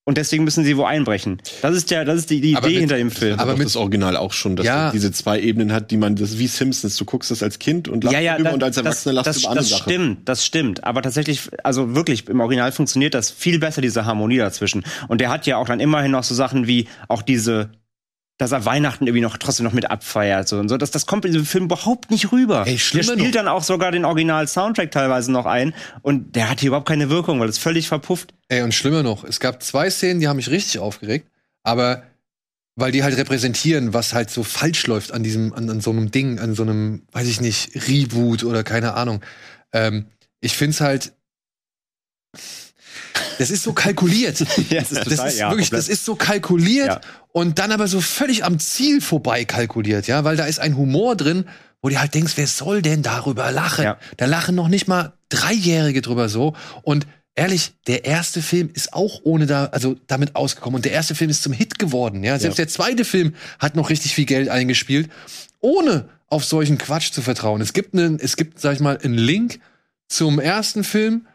[0.08, 1.42] Und deswegen müssen sie wo einbrechen.
[1.64, 3.40] Das ist der, das ist die, die Idee mit- hinter dem Film.
[3.40, 4.88] aber mit- das Original auch schon, dass Ja.
[4.88, 6.96] er diese zwei Ebenen hat, die man, das ist wie Simpsons.
[6.98, 9.28] Du guckst das als Kind und lachst ja, ja, drüber da- und als Erwachsener lachst
[9.28, 9.92] das, du über andere das Sachen.
[9.92, 10.84] stimmt, das stimmt.
[10.84, 14.84] Aber tatsächlich, also wirklich, im Original funktioniert das viel besser, diese Harmonie dazwischen.
[15.08, 17.70] Und der hat ja auch dann immerhin noch so Sachen wie auch diese,
[18.38, 20.78] dass er Weihnachten irgendwie noch trotzdem noch mit abfeiert so und so.
[20.78, 22.66] Das, das kommt in diesem Film überhaupt nicht rüber.
[22.66, 23.32] Ey, der schlimmer spielt noch.
[23.32, 27.40] dann auch sogar den Original-Soundtrack teilweise noch ein und der hat hier überhaupt keine Wirkung,
[27.40, 28.34] weil es völlig verpufft.
[28.50, 31.30] Ey, und schlimmer noch, es gab zwei Szenen, die haben mich richtig aufgeregt,
[31.64, 32.04] aber
[32.76, 36.12] weil die halt repräsentieren, was halt so falsch läuft an diesem, an, an so einem
[36.12, 39.22] Ding, an so einem, weiß ich nicht, Reboot oder keine Ahnung.
[39.72, 40.08] Ähm,
[40.42, 41.14] ich find's halt.
[43.38, 44.39] Das ist so kalkuliert.
[44.70, 45.80] Ja, es ist das total- ist ja, wirklich, komplett.
[45.80, 47.02] das ist so kalkuliert Ja.
[47.32, 51.16] und dann aber so völlig am Ziel vorbei kalkuliert, ja, weil da ist ein Humor
[51.16, 51.46] drin,
[51.82, 53.84] wo du halt denkst, wer soll denn darüber lachen?
[53.84, 53.98] Ja.
[54.18, 56.56] Da lachen noch nicht mal Dreijährige drüber so.
[56.82, 60.78] Und ehrlich, der erste Film ist auch ohne da, also damit ausgekommen.
[60.78, 62.39] Und der erste Film ist zum Hit geworden, ja.
[62.39, 65.10] Selbst der zweite Film hat noch richtig viel Geld eingespielt,
[65.60, 67.62] ohne auf solchen Quatsch zu vertrauen.
[67.62, 69.60] Es gibt einen, es gibt, sag ich mal, einen Link
[70.08, 71.28] zum ersten Film,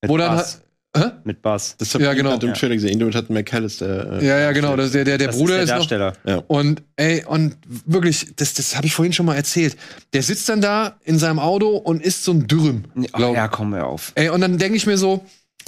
[0.00, 0.60] Mit wo dann Bass.
[0.98, 1.10] Hä?
[1.24, 1.74] Mit Bass.
[1.78, 2.30] Das hab Ja, ich genau.
[2.30, 2.58] gerade im Ja.
[2.58, 2.98] Trailer gesehen.
[2.98, 4.20] Damit hat McAllister.
[4.20, 4.76] Äh, Ja, ja, genau.
[4.76, 6.44] Das, der, der, der Das Bruder ist der ist, noch, Darsteller.
[6.48, 9.76] Und ey, und wirklich, das, das habe ich vorhin schon mal erzählt.
[10.12, 12.84] Der sitzt dann da in seinem Auto und isst so ein Dürüm.
[13.12, 14.12] Glaub- ja, komm mir auf.
[14.14, 15.24] Ey, und dann denke ich mir so,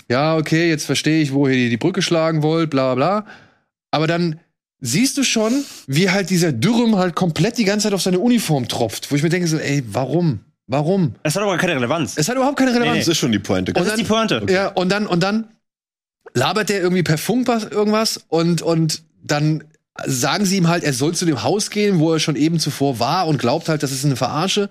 [0.08, 3.26] ja, okay, jetzt verstehe ich, wo ihr die Brücke schlagen wollt, bla bla.
[3.90, 4.40] Aber dann
[4.80, 5.52] siehst du schon,
[5.86, 9.10] wie halt dieser Dürüm halt komplett die ganze Zeit auf seine Uniform tropft.
[9.10, 10.40] Wo ich mir denke so, ey, warum?
[10.70, 11.16] Warum?
[11.24, 12.16] Das hat aber keine Relevanz.
[12.16, 13.00] Es hat überhaupt keine Relevanz.
[13.00, 13.72] Das ist schon die Pointe.
[13.72, 14.46] das und ist die Pointe.
[14.48, 15.48] Ja, und dann, und dann
[16.32, 19.64] labert der irgendwie per Funk was, irgendwas und, und dann
[20.06, 23.00] sagen sie ihm halt, er soll zu dem Haus gehen, wo er schon eben zuvor
[23.00, 24.70] war und glaubt halt, das ist eine Verarsche.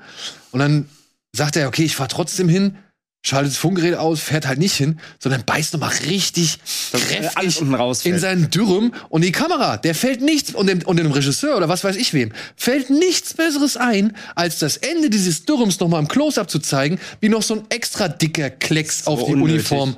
[0.52, 0.88] Und dann
[1.34, 2.78] sagt er, okay, ich fahr trotzdem hin,
[3.22, 6.58] schaltet das Funkgerät aus, fährt halt nicht hin, sondern beißt nochmal richtig
[6.94, 8.16] alles kräftig unten rausfällt.
[8.16, 11.68] in seinen Dürüm und die Kamera, der fällt nichts und dem, und dem Regisseur oder
[11.68, 16.08] was weiß ich wem, fällt nichts Besseres ein, als das Ende dieses Dürrums nochmal im
[16.08, 19.72] Close-Up zu zeigen, wie noch so ein extra dicker Klecks auf die unnötig.
[19.72, 19.98] Uniform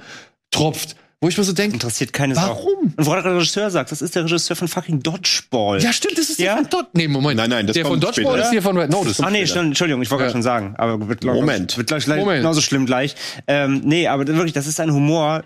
[0.50, 0.96] tropft.
[1.24, 2.42] Wo ich mir so denke, Interessiert keine Sau.
[2.42, 2.94] Warum?
[2.98, 5.80] Und wo der Regisseur sagt, das ist der Regisseur von fucking Dodgeball.
[5.82, 6.56] ja stimmt, das ist Ja?
[6.56, 6.90] der von Dodge.
[6.94, 7.38] Nee, Moment.
[7.38, 8.46] Nein, nein, das der von kommt Dodgeball später.
[8.46, 9.20] ist hier von Red Notice.
[9.22, 10.28] Ah nee, stimmt, Entschuldigung, ich wollte Ja.
[10.30, 11.78] gerade schon sagen, aber wird glaub, Moment.
[11.78, 12.40] wird gleich, gleich Moment.
[12.40, 13.16] genauso schlimm gleich.
[13.46, 15.44] Ähm, nee, aber wirklich, das ist ein Humor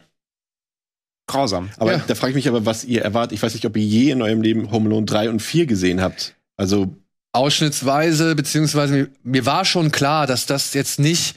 [1.28, 1.70] grausam.
[1.78, 2.04] Aber Ja.
[2.08, 3.34] da frage ich mich aber, was ihr erwartet.
[3.34, 6.02] Ich weiß nicht, ob ihr je in eurem Leben Home Alone 3 und 4 gesehen
[6.02, 6.36] habt.
[6.56, 6.96] Also,
[7.34, 11.36] Ausschnittsweise, beziehungsweise mir, mir war schon klar, dass das jetzt nicht,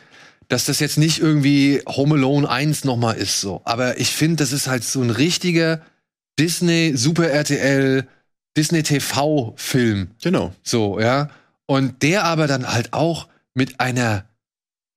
[0.48, 3.60] dass das jetzt nicht irgendwie Home Alone 1 nochmal ist, so.
[3.64, 5.82] Aber ich finde, das ist halt so ein richtiger
[6.38, 8.06] Disney, Super RTL,
[8.56, 10.08] Disney TV-Film.
[10.22, 10.54] genau.
[10.62, 11.30] So, ja.
[11.66, 14.24] Und der aber dann halt auch mit einer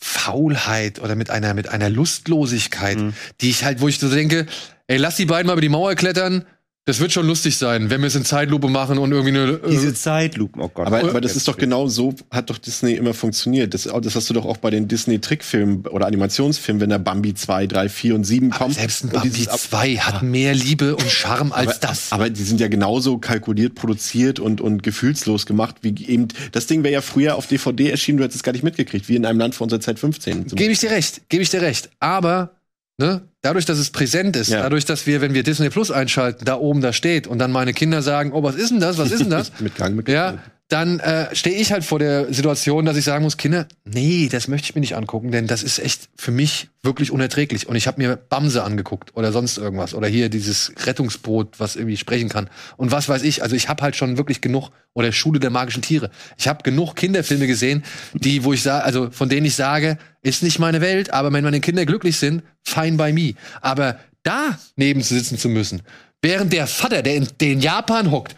[0.03, 3.13] Faulheit oder mit einer, mit einer Lustlosigkeit, Mhm.
[3.41, 4.47] die ich halt, wo ich so denke,
[4.87, 6.45] ey, lass die beiden mal über die Mauer klettern.
[6.85, 9.59] Das wird schon lustig sein, wenn wir es in Zeitlupe machen und irgendwie eine.
[9.69, 10.87] Diese Äh, Zeitlupen, oh Gott.
[10.87, 13.75] Aber, aber das ist doch genau so, hat doch Disney immer funktioniert.
[13.75, 17.67] Das, das hast du doch auch bei den Disney-Trickfilmen oder Animationsfilmen, wenn da Bambi 2,
[17.67, 18.75] 3, 4 und 7 aber kommt.
[18.75, 22.11] selbst ein Bambi dieses Ab- 2 hat mehr Liebe und Charme als aber, das.
[22.11, 26.83] aber die sind ja genauso kalkuliert, produziert und, und gefühlslos gemacht, wie eben, das Ding
[26.83, 29.37] wäre ja früher auf DVD erschienen, du hättest es gar nicht mitgekriegt, wie in einem
[29.37, 30.47] Land vor unserer Zeit 15.
[30.47, 31.91] Gebe ich dir recht, gebe ich dir recht.
[31.99, 32.55] Aber
[33.01, 34.61] ne, dadurch, dass es präsent ist, Ja.
[34.61, 37.73] dadurch, dass wir, wenn wir Disney Plus einschalten, da oben da steht und dann meine
[37.73, 39.51] Kinder sagen, oh, was ist denn das, was ist denn das?
[39.59, 40.37] Mit Gang, mit ja,
[40.71, 44.47] dann äh, stehe ich halt vor der Situation, dass ich sagen muss, Kinder, nee, das
[44.47, 47.67] möchte ich mir nicht angucken, denn das ist echt für mich wirklich unerträglich.
[47.67, 51.97] Und ich habe mir Bamse angeguckt oder sonst irgendwas oder hier dieses Rettungsboot, was irgendwie
[51.97, 53.43] sprechen kann und was weiß ich.
[53.43, 56.09] Also ich habe halt schon wirklich genug oder Schule der magischen Tiere.
[56.37, 60.41] Ich habe genug Kinderfilme gesehen, die, wo ich sage, also von denen ich sage, ist
[60.41, 63.33] nicht meine Welt, aber wenn meine Kinder glücklich sind, fine by me.
[63.59, 65.81] Aber da neben sitzen zu müssen,
[66.21, 68.35] während der Vater, der in, der in Japan hockt,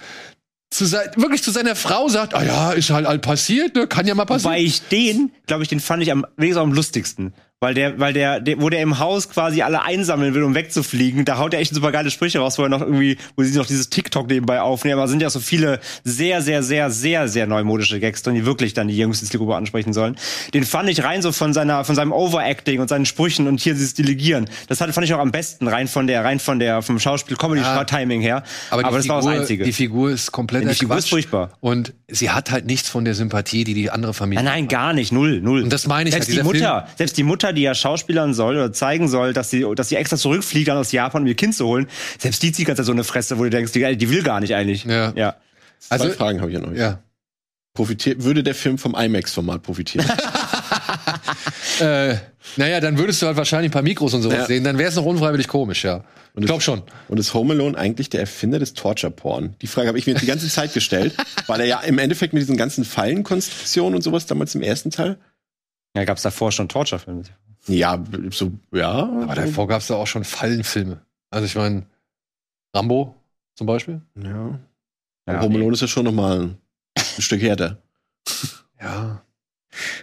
[0.74, 3.88] zu sein, wirklich zu seiner Frau sagt, ah ja, ist halt all passiert, ne?
[3.88, 4.56] kann ja mal passieren.
[4.56, 7.34] Weil ich den, glaube ich, den fand ich am wenigstens am lustigsten.
[7.64, 11.24] Weil der, weil der, der, wo der im Haus quasi alle einsammeln will, um wegzufliegen,
[11.24, 13.66] da haut er echt super geile Sprüche raus, wo er noch irgendwie, wo sie noch
[13.66, 14.96] dieses TikTok nebenbei aufnehmen.
[14.96, 18.46] Aber es sind ja so viele sehr, sehr, sehr, sehr, sehr neumodische Gags drin, die
[18.46, 20.18] wirklich dann die jüngste Zielgruppe ansprechen sollen.
[20.54, 23.76] Den fand ich rein so von seiner, von seinem Overacting und seinen Sprüchen und hier
[23.76, 24.50] dieses Delegieren.
[24.68, 28.20] Das hat, fand ich auch am besten, rein von der, rein von der, vom Schauspiel-Comedy-Timing
[28.20, 28.44] her.
[28.72, 29.64] Aber, die das Figur, war das Einzige.
[29.64, 31.52] Die Figur ist komplett Die Figur ist furchtbar.
[31.62, 34.92] Und sie hat halt nichts von der Sympathie, die die andere Familie Nein, nein, gar
[34.92, 35.64] nicht, null, null.
[35.64, 38.56] Und das meine ich Selbst halt, die Mutter, selbst die Mutter, die ja Schauspielern soll
[38.56, 41.56] oder zeigen soll, dass sie, dass sie extra zurückfliegt dann aus Japan, um ihr Kind
[41.56, 41.88] zu holen,
[42.20, 44.54] selbst die zieht ganz so eine Fresse, wo du denkst, die, die will gar nicht
[44.56, 44.84] eigentlich.
[44.86, 45.14] Ja.
[45.16, 45.36] ja.
[45.90, 46.78] Also, Zwei Fragen habe ich an euch.
[46.78, 47.00] ja.
[47.76, 50.06] Profitiert, würde der Film vom IMAX-Format profitieren?
[51.80, 52.18] Äh,
[52.58, 54.46] naja, dann würdest du halt wahrscheinlich ein paar Mikros und sowas Ja.
[54.46, 56.04] sehen, dann wäre es noch unfreiwillig komisch, ja.
[56.38, 56.84] ich glaube schon.
[57.08, 59.56] Und ist Home Alone eigentlich der Erfinder des Torture-Porn?
[59.62, 61.16] Die Frage habe ich mir jetzt die ganze Zeit gestellt,
[61.48, 65.18] weil er ja im Endeffekt mit diesen ganzen Fallenkonstruktionen und sowas damals im ersten Teil.
[65.96, 67.24] Ja, gab's davor schon Torture-Filme.
[67.68, 68.92] Ja, so, ja.
[68.92, 71.02] Aber davor gab es da auch schon Fallenfilme.
[71.30, 71.86] Also ich meine,
[72.76, 73.16] Rambo
[73.56, 74.02] zum Beispiel.
[74.22, 74.60] Ja.
[75.28, 76.58] Ja, Home Alone ist ja schon noch mal ein,
[76.98, 77.78] ein Stück härter.
[78.82, 79.22] Ja.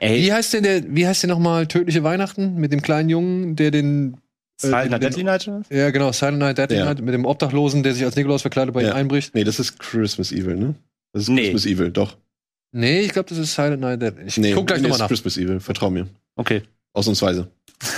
[0.01, 3.57] Ey, Wie heißt denn der, wie heißt der nochmal Tödliche Weihnachten mit dem kleinen Jungen,
[3.57, 4.17] der den
[4.61, 5.47] Silent äh, den- Deadly Night?
[5.49, 5.63] oder?
[5.71, 6.87] Ja, genau, Silent Night, Deadly Ja.
[6.87, 8.91] Night, mit dem Obdachlosen, der sich als Nikolaus verkleidet bei Ja.
[8.93, 9.35] ihm einbricht.
[9.35, 10.75] Nee, das ist Christmas Evil, ne?
[11.13, 11.43] Das ist Nee.
[11.43, 12.17] Christmas Evil, doch.
[12.73, 14.01] Nee, ich glaube, das ist Silent Night.
[14.03, 14.25] Deadly.
[14.27, 15.09] Ich Nee, guck gleich nee, nochmal ist nach.
[15.09, 16.07] Christmas Evil, vertrau mir.
[16.37, 16.63] Okay.
[16.93, 17.49] Ausnahmsweise.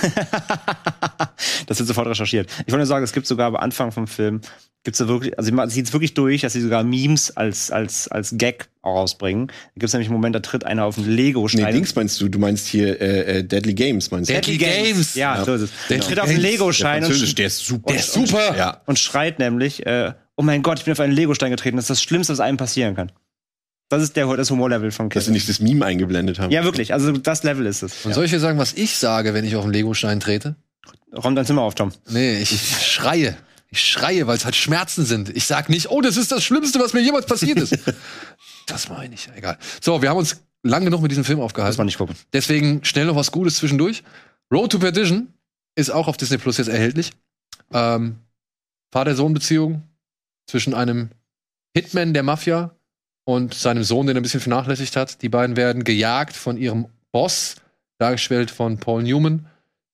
[1.67, 2.49] das wird sofort recherchiert.
[2.51, 4.41] Ich wollte nur sagen, es gibt sogar am Anfang vom Film,
[4.85, 8.09] gibt's da wirklich, also man sieht es wirklich durch, dass sie sogar Memes als, als,
[8.09, 9.49] als Gag rausbringen.
[9.49, 11.75] Da gibt's nämlich einen Moment, da tritt einer auf einen Nee, Lego-Stein.
[11.75, 14.35] Dings meinst du, du meinst hier äh, äh, Deadly Games, meinst du?
[14.35, 15.15] Deadly Games.
[15.15, 15.45] Ja, Ja.
[15.45, 15.71] so ist es.
[15.89, 17.93] Der Deadly tritt auf einen der Französisch, und, der ist super.
[17.93, 18.57] Der ist super.
[18.57, 18.81] Ja.
[18.87, 21.77] und schreit nämlich, äh, oh mein Gott, ich bin auf einen Lego-Stein getreten.
[21.77, 23.11] Das ist das Schlimmste, was einem passieren kann.
[23.93, 25.35] Das ist der, das Humorlevel von Dass sie Kevin.
[25.35, 26.51] nicht das Meme eingeblendet haben.
[26.51, 26.95] Ja, wirklich.
[26.95, 28.07] Also das Level ist es.
[28.07, 30.57] Und soll ich dir sagen, was ich sage, wenn ich auf einen Legostein trete?
[31.15, 31.93] Räum dein Zimmer auf, Tom.
[32.09, 32.49] Nee, ich
[32.83, 33.37] schreie.
[33.69, 35.29] Ich schreie, weil es halt Schmerzen sind.
[35.37, 37.77] Ich sag nicht, oh, das ist das Schlimmste, was mir jemals passiert ist.
[38.67, 39.59] das meine ich, egal.
[39.83, 41.77] So, wir haben uns lang genug mit diesem Film Muss aufgehalten.
[41.77, 42.17] man nicht gucken.
[42.33, 44.05] Deswegen schnell noch was Gutes zwischendurch.
[44.51, 45.29] Road to Perdition
[45.75, 47.11] ist auch auf Disney Plus jetzt erhältlich.
[47.75, 48.17] Ähm,
[48.91, 49.83] Vater-Sohn-Beziehung
[50.47, 51.11] zwischen einem
[51.77, 52.75] Hitman der Mafia
[53.25, 55.23] und seinem Sohn, den er ein bisschen vernachlässigt hat.
[55.23, 57.57] Die beiden werden gejagt von ihrem Boss,
[57.99, 59.47] dargestellt von Paul Newman.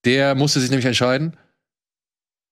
[0.05, 1.37] Der musste sich nämlich entscheiden,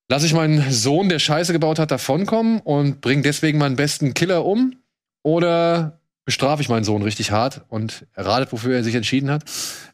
[0.09, 4.45] lasse ich meinen Sohn, der Scheiße gebaut hat, davonkommen und bringe deswegen meinen besten Killer
[4.45, 4.77] um
[5.23, 9.45] oder bestrafe ich meinen Sohn richtig hart und erratet, wofür er sich entschieden hat.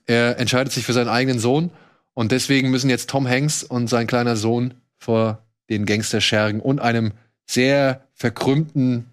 [0.06, 1.70] Er entscheidet sich für seinen eigenen Sohn
[2.14, 7.12] und deswegen müssen jetzt Tom Hanks und sein kleiner Sohn vor den Gangsterschergen und einem
[7.46, 9.06] sehr verkrümmten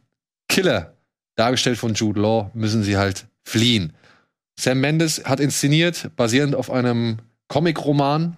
[0.47, 0.93] Killer,
[1.39, 3.93] dargestellt von Jude Law, müssen sie halt fliehen.
[4.59, 8.35] Sam Mendes hat inszeniert, basierend auf einem Comic-Roman.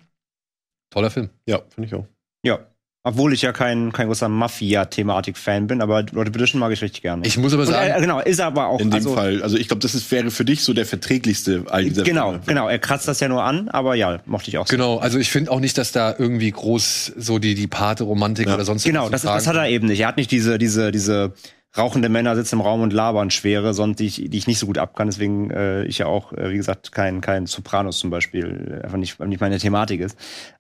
[0.92, 1.30] Toller Film.
[1.48, 2.06] Ja, finde ich auch.
[2.44, 2.60] Ja.
[3.04, 7.26] Obwohl ich ja kein, kein großer Mafia-Thematik-Fan bin, aber Lord Petition mag ich richtig gerne.
[7.26, 8.80] Ich muss aber Und, sagen, äh, genau, ist er aber auch.
[8.80, 9.42] In dem also, Fall.
[9.42, 12.46] Also ich glaube, das ist, wäre für dich so der verträglichste all dieser Genau, Filme.
[12.46, 12.68] genau.
[12.70, 14.68] Er kratzt das ja nur an, aber ja, mochte ich auch.
[14.68, 14.72] so.
[14.76, 18.54] genau, also ich finde auch nicht, dass da irgendwie groß so die, die Pate-Romantik Ja.
[18.54, 20.02] oder sonst Genau, irgendwas das, zu das hat er eben nicht.
[20.02, 21.34] Er hat nicht diese, diese, diese
[21.78, 24.66] rauchende Männer sitzen im Raum und labern schwere, sondern die ich, die ich nicht so
[24.66, 25.08] gut ab kann.
[25.08, 28.98] Deswegen äh, ich ja auch, äh, wie gesagt, kein, kein Sopranos zum Beispiel, äh, einfach
[28.98, 30.18] nicht, nicht meine Thematik ist.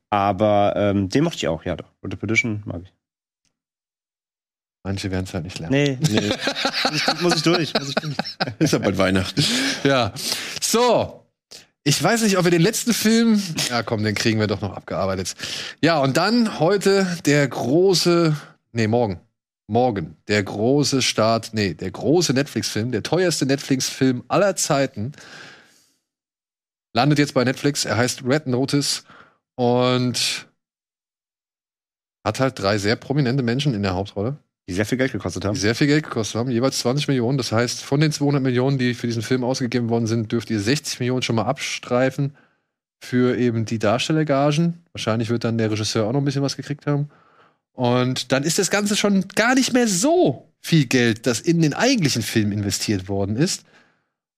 [0.10, 1.88] Aber ähm, den mochte ich auch, ja doch.
[2.04, 2.94] Road to Perdition mag ich.
[4.84, 5.74] Manche werden es halt nicht lernen.
[5.74, 6.32] Nee, Nee,
[6.92, 7.74] muss ich, muss ich durch.
[7.76, 8.16] Muss ich durch.
[8.60, 9.44] ist ja bald Weihnachten.
[9.84, 10.12] Ja.
[10.60, 11.18] So.
[11.84, 13.42] Ich weiß nicht, ob wir den letzten Film.
[13.70, 15.36] Ja, komm, den kriegen wir doch noch abgearbeitet.
[15.82, 18.36] Ja, und dann heute der große.
[18.72, 19.20] Nee, morgen.
[19.72, 20.18] Morgen.
[20.28, 21.52] Der große Start.
[21.54, 22.92] Nee, der große Netflix-Film.
[22.92, 25.14] Der teuerste Netflix-Film aller Zeiten.
[26.94, 27.86] Landet jetzt bei Netflix.
[27.86, 29.06] Er heißt Red Notice.
[29.56, 30.50] Und
[32.26, 35.48] hat halt drei sehr prominente Menschen in der Hauptrolle Die sehr viel Geld gekostet die
[35.48, 35.56] haben.
[35.56, 37.38] sehr viel Geld gekostet haben, jeweils 20 Millionen.
[37.38, 40.60] Das heißt, von den 200 Millionen, die für diesen Film ausgegeben worden sind, dürft ihr
[40.60, 42.36] 60 Millionen schon mal abstreifen
[43.00, 44.84] für eben die Darstellergagen.
[44.92, 47.10] Wahrscheinlich wird dann der Regisseur auch noch ein bisschen was gekriegt haben.
[47.74, 51.74] Und dann ist das Ganze schon gar nicht mehr so viel Geld, das in den
[51.74, 53.64] eigentlichen Film investiert worden ist,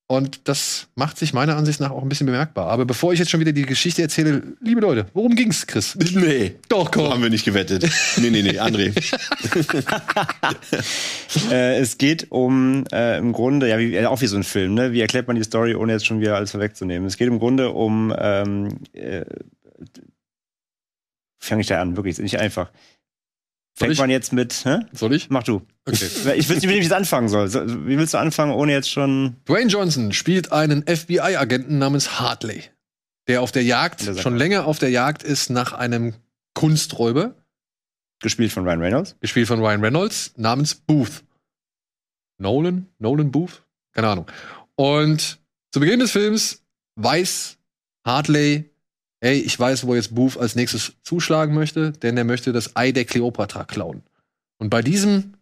[0.07, 2.67] Und das macht sich meiner Ansicht nach auch ein bisschen bemerkbar.
[2.67, 5.95] Aber bevor ich jetzt schon wieder die Geschichte erzähle, liebe Leute, worum ging's, Chris?
[5.95, 6.55] Nee.
[6.67, 7.09] Doch, komm.
[7.09, 7.89] haben wir nicht gewettet.
[8.17, 8.93] Nee, nee, nee, André.
[11.49, 14.91] Äh, es geht um äh, im Grunde, ja, wie, auch wie so ein Film, ne?
[14.91, 17.07] Wie erklärt man die Story, ohne jetzt schon wieder alles vorwegzunehmen?
[17.07, 19.25] Es geht im Grunde um, ähm, äh,
[21.39, 22.71] fange ich da an, wirklich, ist nicht einfach.
[23.75, 23.99] Soll Fängt ich?
[23.99, 24.81] man jetzt mit, hä?
[24.93, 25.29] Soll ich?
[25.31, 25.65] Mach du.
[25.85, 26.05] Okay.
[26.35, 27.47] Ich weiß nicht, wie ich jetzt anfangen soll.
[27.47, 29.37] So, Wie willst du anfangen, ohne jetzt schon.
[29.47, 32.63] Dwayne Johnson spielt einen FBI-Agenten namens Hartley,
[33.27, 36.13] der auf der Jagd, Der schon länger auf der Jagd ist nach einem
[36.53, 37.35] Kunsträuber,
[38.21, 39.15] Gespielt von Ryan Reynolds.
[39.19, 41.23] gespielt von Ryan Reynolds, namens Booth.
[42.37, 42.87] Nolan?
[42.99, 43.63] Nolan Booth?
[43.93, 44.27] Keine Ahnung.
[44.75, 45.39] Und
[45.71, 46.63] zu Beginn des Films
[46.95, 47.57] weiß
[48.05, 48.69] Hartley,
[49.23, 52.91] ey, ich weiß, wo jetzt Booth als nächstes zuschlagen möchte, denn er möchte das Ei
[52.91, 54.03] der Kleopatra klauen.
[54.57, 55.35] Und bei diesem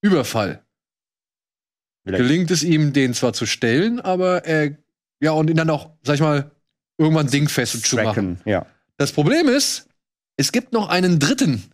[0.00, 0.62] Überfall
[2.06, 4.76] er- gelingt es ihm, den zwar zu stellen, aber er,
[5.20, 6.50] ja, und ihn dann auch, sag ich mal,
[6.96, 8.40] irgendwann dingfest zu machen.
[8.46, 8.64] Ja.
[8.96, 9.86] Das Problem ist,
[10.36, 11.70] es gibt noch einen dritten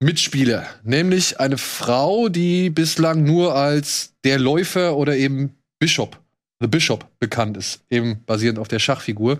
[0.00, 6.20] Mitspieler, nämlich eine Frau, die bislang nur als der Läufer oder eben Bishop,
[6.60, 9.38] The Bishop bekannt ist, eben basierend auf der Schachfigur,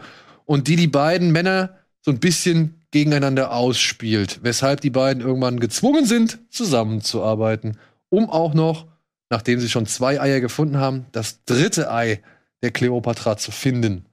[0.48, 6.06] und die die beiden Männer so ein bisschen gegeneinander ausspielt, weshalb die beiden irgendwann gezwungen
[6.06, 7.76] sind, zusammenzuarbeiten,
[8.08, 8.86] um auch noch,
[9.28, 12.22] nachdem sie schon zwei Eier gefunden haben, das dritte Ei
[12.62, 14.06] der Kleopatra zu finden.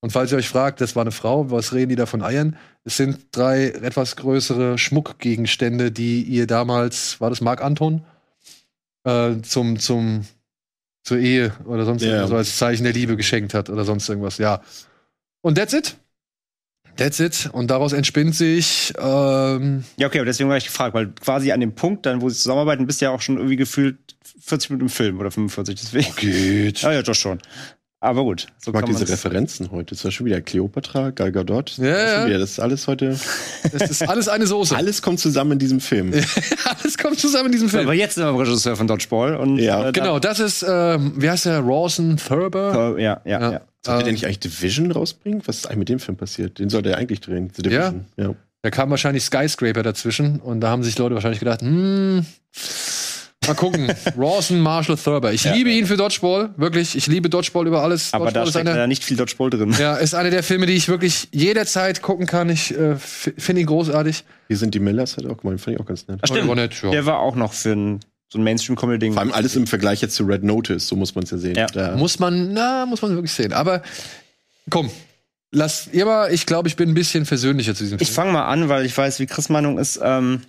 [0.00, 2.56] Und falls ihr euch fragt, das war eine Frau, was reden die da von Eiern?
[2.84, 8.04] Es sind drei etwas größere Schmuckgegenstände, die ihr damals, war das Marc Anton?
[9.04, 10.24] Äh, zum, zum,
[11.02, 12.08] zur Ehe oder sonst Ja.
[12.08, 14.62] irgendwas, so als Zeichen der Liebe geschenkt hat oder sonst irgendwas, ja.
[15.44, 15.96] Und that's it.
[16.96, 17.50] That's it.
[17.52, 21.60] Und daraus entspinnt sich, ähm, Ja, okay, aber deswegen war ich gefragt, weil quasi an
[21.60, 23.98] dem Punkt, dann, wo sie zusammenarbeiten, bist du ja auch schon irgendwie gefühlt
[24.40, 26.16] 40 Minuten im Film oder 45, deswegen.
[26.16, 26.80] geht.
[26.80, 27.42] Ja, ja, doch schon.
[28.04, 28.48] Aber gut.
[28.58, 29.96] So Ich mag kann diese Referenzen heute.
[29.96, 31.78] Zum Beispiel wieder Cleopatra, Gal Gadot.
[31.78, 32.16] Ja, ja.
[32.20, 33.18] Schon wieder, Das ist alles heute.
[33.72, 34.76] Das ist alles eine Soße.
[34.76, 36.12] Alles kommt zusammen in diesem Film.
[36.82, 37.84] alles kommt zusammen in diesem Film.
[37.84, 39.88] Aber jetzt sind wir beim Regisseur von Dodgeball und Ja.
[39.88, 41.60] äh, Genau, das ist, ähm, wie heißt der?
[41.60, 42.96] Rawson Thurber?
[42.98, 43.52] ja, ja, Ja.
[43.52, 43.60] ja.
[43.84, 45.42] Sollte Ähm, der nicht eigentlich Division rausbringen?
[45.46, 46.58] Was ist eigentlich mit dem Film passiert?
[46.58, 47.50] Den sollte er eigentlich drehen.
[47.56, 47.90] The Ja?
[47.90, 48.04] Division.
[48.16, 48.34] Ja.
[48.62, 52.24] Da kam wahrscheinlich Skyscraper dazwischen und da haben sich Leute wahrscheinlich gedacht, hm,
[53.46, 53.92] mal gucken.
[54.16, 55.32] Rawson Marshall Thurber.
[55.32, 56.96] Ich liebe ihn für Dodgeball, wirklich.
[56.96, 58.12] Ich liebe Dodgeball über alles.
[58.12, 59.74] Aber da Dodgeball ist steckt einer, leider nicht viel Dodgeball drin.
[59.78, 62.48] ja, ist einer der Filme, die ich wirklich jederzeit gucken kann.
[62.50, 64.24] Ich äh, finde ihn großartig.
[64.48, 65.60] Hier sind die Millers, hat auch gemeint.
[65.60, 66.18] Fand ich auch ganz nett.
[66.22, 66.48] Ach, stimmt.
[66.48, 66.90] war nett, ja.
[66.90, 69.12] Der war auch noch für ein, so ein Mainstream-Comedy-Ding.
[69.12, 71.56] Vor allem alles im Vergleich jetzt zu Red Notice, so muss man es ja sehen.
[71.56, 71.66] Ja.
[71.66, 73.52] Da, Muss man, na, muss man wirklich sehen.
[73.52, 73.82] Aber
[74.70, 74.90] komm,
[75.52, 78.14] lass ihr mal, ich glaube, ich bin ein bisschen versöhnlicher zu diesem Ich Film.
[78.16, 80.00] fange mal an, weil ich weiß, wie Chris Meinung ist.
[80.02, 80.40] Ähm,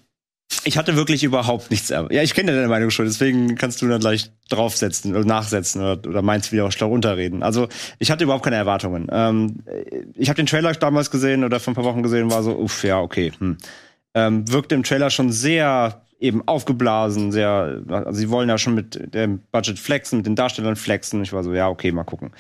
[0.63, 1.91] ich hatte wirklich überhaupt nichts.
[1.91, 5.81] erw- Ja, ich kenne deine Meinung schon, deswegen kannst du dann gleich draufsetzen oder nachsetzen
[5.81, 7.43] oder, oder meins wieder auch schlau runterreden.
[7.43, 7.67] Also
[7.99, 9.07] ich hatte überhaupt keine Erwartungen.
[9.11, 9.63] Ähm,
[10.13, 12.57] ich habe den Trailer damals gesehen oder vor ein paar Wochen gesehen und war so,
[12.57, 13.31] uff, ja, okay.
[13.37, 13.57] Hm.
[14.13, 19.13] Ähm, wirkte im Trailer schon sehr eben aufgeblasen, sehr, also sie wollen ja schon mit
[19.13, 21.21] dem Budget flexen, mit den Darstellern flexen.
[21.21, 22.31] Ich war so, ja, okay, mal gucken.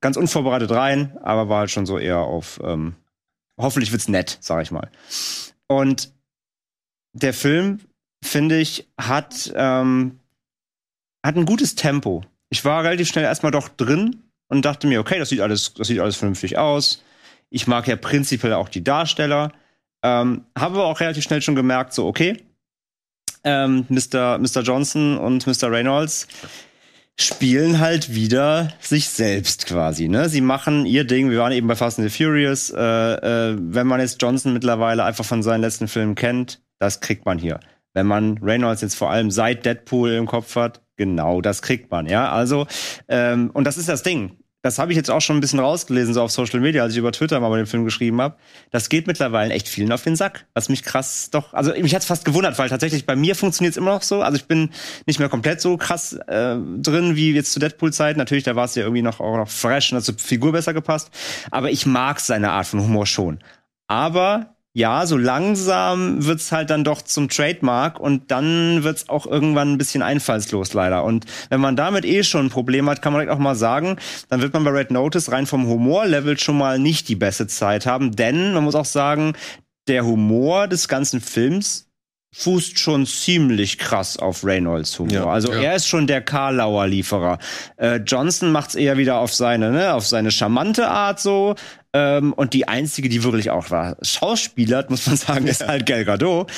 [0.00, 2.94] Ganz unvorbereitet rein, aber war halt schon so eher auf, ähm,
[3.60, 4.88] hoffentlich wird's nett, sag ich mal.
[5.66, 6.10] Und
[7.22, 7.80] der Film,
[8.24, 10.18] finde ich, hat, ähm,
[11.24, 12.24] hat ein gutes Tempo.
[12.50, 15.88] Ich war relativ schnell erstmal doch drin und dachte mir, okay, das sieht alles, das
[15.88, 17.02] sieht alles vernünftig aus.
[17.50, 19.52] Ich mag ja prinzipiell auch die Darsteller.
[20.02, 22.42] Ähm, habe aber auch relativ schnell schon gemerkt, so, okay,
[23.44, 24.38] ähm, Mr.
[24.38, 24.62] Mr.
[24.62, 25.70] Johnson und Mr.
[25.70, 26.28] Reynolds
[27.20, 30.08] spielen halt wieder sich selbst quasi.
[30.08, 30.28] Ne?
[30.28, 31.30] Sie machen ihr Ding.
[31.30, 32.70] Wir waren eben bei Fast and the Furious.
[32.70, 37.26] Äh, äh, wenn man jetzt Johnson mittlerweile einfach von seinen letzten Filmen kennt, das kriegt
[37.26, 37.60] man hier.
[37.94, 42.06] Wenn man Reynolds jetzt vor allem seit Deadpool im Kopf hat, genau, das kriegt man.
[42.06, 42.66] Ja, also
[43.08, 44.38] ähm, und das ist das Ding.
[44.60, 46.98] Das habe ich jetzt auch schon ein bisschen rausgelesen, so auf Social Media, als ich
[46.98, 48.36] über Twitter mal den Film geschrieben habe.
[48.72, 50.46] Das geht mittlerweile echt vielen auf den Sack.
[50.52, 53.92] Was mich krass doch, also mich hat's fast gewundert, weil tatsächlich bei mir funktioniert's immer
[53.92, 54.20] noch so.
[54.20, 54.70] Also ich bin
[55.06, 58.16] nicht mehr komplett so krass äh, drin wie jetzt zu Deadpool-Zeit.
[58.16, 60.74] Natürlich, da war es ja irgendwie noch auch noch fresh und hat zur Figur besser
[60.74, 61.10] gepasst.
[61.52, 63.38] Aber ich mag seine Art von Humor schon.
[63.86, 69.72] Aber ja, so langsam wird's halt dann doch zum Trademark und dann wird's auch irgendwann
[69.72, 71.02] ein bisschen einfallslos leider.
[71.02, 73.96] Und wenn man damit eh schon ein Problem hat, kann man direkt auch mal sagen,
[74.28, 77.86] dann wird man bei Red Notice rein vom Humorlevel schon mal nicht die beste Zeit
[77.86, 79.32] haben, denn man muss auch sagen,
[79.88, 81.88] der Humor des ganzen Films
[82.34, 85.12] fußt schon ziemlich krass auf Reynolds Humor.
[85.12, 85.60] Ja, also ja.
[85.60, 87.38] er ist schon der Karlauer Lieferer.
[87.78, 91.56] Äh, Johnson macht's eher wieder auf seine, ne, auf seine charmante Art so.
[91.98, 96.04] Ähm, und die einzige, die wirklich auch war, schauspielert, muss man sagen, ist halt Gal
[96.04, 96.48] Gadot,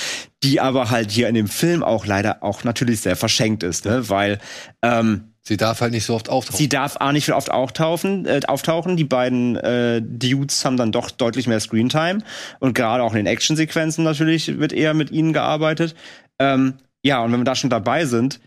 [0.43, 4.11] die aber halt hier in dem Film auch leider auch natürlich sehr verschenkt ist, ne,
[4.11, 4.39] weil
[4.83, 6.59] ähm, Sie darf halt nicht so oft auftauchen.
[6.59, 8.99] Sie darf A nicht so oft auftauchen, äh, auftauchen.
[8.99, 12.19] Die beiden äh, Dudes haben dann doch deutlich mehr Screentime.
[12.59, 15.97] Und gerade auch in den Actionsequenzen natürlich wird eher mit ihnen gearbeitet.
[16.39, 18.39] Ähm, ja, und wenn wir da schon dabei sind,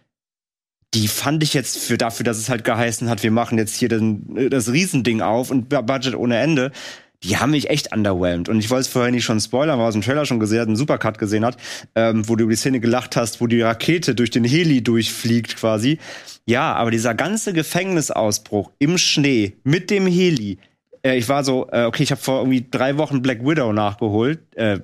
[0.94, 3.90] die fand ich jetzt für dafür, dass es halt geheißen hat, wir machen jetzt hier
[3.90, 6.72] den, das Riesending auf und Budget ohne Ende.
[7.24, 8.50] Die haben mich echt underwhelmed.
[8.50, 10.68] Und ich wollte es vorher nicht schon spoilern, weil aus dem Trailer schon gesehen hat,
[10.68, 11.56] einen Supercut gesehen hat,
[11.96, 15.56] ähm, wo du über die Szene gelacht hast, wo die Rakete durch den Heli durchfliegt
[15.56, 16.00] quasi.
[16.46, 20.58] Ja, aber dieser ganze Gefängnisausbruch im Schnee mit dem Heli.
[21.02, 24.40] Äh, ich war so, äh, okay, ich habe vor irgendwie drei Wochen Black Widow nachgeholt.
[24.56, 24.80] Äh,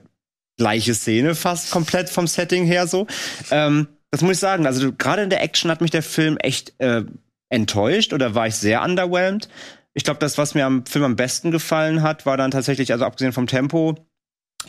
[0.58, 3.06] gleiche Szene fast komplett vom Setting her so.
[3.52, 4.66] Ähm, das muss ich sagen.
[4.66, 7.04] Also gerade in der Action hat mich der Film echt äh,
[7.50, 9.50] enttäuscht oder war ich sehr underwhelmed.
[9.94, 13.06] Ich glaube, das, was mir am Film am besten gefallen hat, war dann tatsächlich, also
[13.06, 13.96] abgesehen vom Tempo,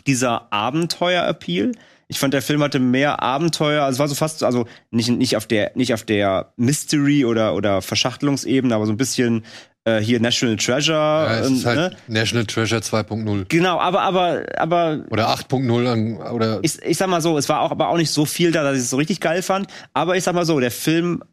[0.07, 1.73] dieser Abenteuer-Appeal.
[2.07, 5.37] Ich fand, der Film hatte mehr Abenteuer, also es war so fast, also nicht, nicht
[5.37, 9.45] auf der, nicht auf der Mystery oder, oder Verschachtelungsebene, aber so ein bisschen
[9.85, 10.95] äh, hier National Treasure.
[10.97, 11.97] Ja, es ist halt ne?
[12.07, 13.45] National Treasure 2.0.
[13.49, 17.61] Genau, aber, aber, aber Oder 8.0 an- oder ich, ich sag mal so, es war
[17.61, 19.67] auch aber auch nicht so viel da, dass ich es so richtig geil fand.
[19.93, 21.23] Aber ich sag mal so, der Film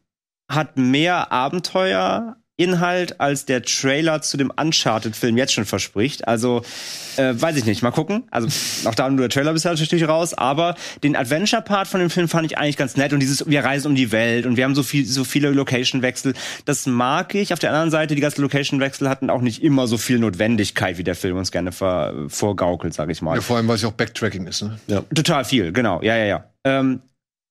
[0.49, 1.31] hat mehr
[2.59, 6.27] Abenteuerinhalt, als der Trailer zu dem Uncharted-Film jetzt schon verspricht.
[6.27, 6.61] Also,
[7.17, 8.23] äh, weiß ich nicht, mal gucken.
[8.31, 8.47] Also,
[8.89, 12.45] auch da nur der Trailer bisher natürlich raus, aber den Adventure-Part von dem Film fand
[12.45, 14.83] ich eigentlich ganz nett und dieses, wir reisen um die Welt und wir haben so
[14.83, 16.33] viel, so viele Location-Wechsel.
[16.65, 17.53] Das mag ich.
[17.53, 21.03] Auf der anderen Seite, die ganzen Location-Wechsel hatten auch nicht immer so viel Notwendigkeit, wie
[21.03, 23.35] der Film uns gerne vorgaukelt, sag ich mal.
[23.35, 24.63] ja, vor allem, weil es ja auch Backtracking ist.
[24.63, 25.03] Ne?
[25.13, 26.01] Total viel, genau.
[26.01, 26.43] Ja, ja, ja.
[26.65, 27.01] Ähm,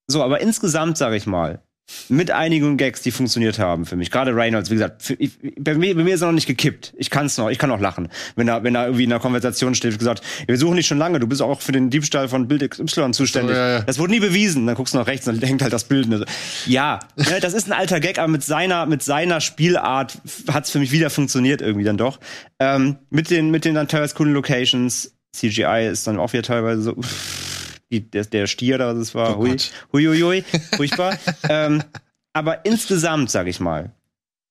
[0.07, 1.61] so, aber insgesamt sage ich mal,
[2.07, 4.11] mit einigen Gags, die funktioniert haben für mich.
[4.11, 6.93] Gerade Reynolds, wie gesagt, für, ich, bei, mir, bei mir ist er noch nicht gekippt.
[6.97, 8.09] Ich kann's noch, ich kann auch lachen.
[8.35, 11.19] Wenn er, wenn er irgendwie in einer Konversation steht, gesagt, wir suchen dich schon lange,
[11.19, 13.55] du bist auch für den Diebstahl von Bild XY zuständig.
[13.55, 13.81] So, ja, ja.
[13.81, 14.67] Das wurde nie bewiesen.
[14.67, 16.07] Dann guckst du nach rechts und dann hängt halt das Bild.
[16.07, 16.25] Und.
[16.65, 20.19] Ja, ne, das ist ein alter Gag, aber mit seiner, mit seiner Spielart
[20.51, 22.19] hat's für mich wieder funktioniert irgendwie dann doch.
[22.59, 25.13] Ähm, mit den, mit den dann teilweise coolen Locations.
[25.31, 26.95] CGI ist dann auch wieder teilweise so,
[27.91, 29.57] die, der, der Stier da, das war, Oh hui,
[29.91, 30.43] hui, hui, hui,
[30.75, 31.17] furchtbar.
[31.49, 31.83] ähm,
[32.33, 33.91] aber insgesamt, sag ich mal,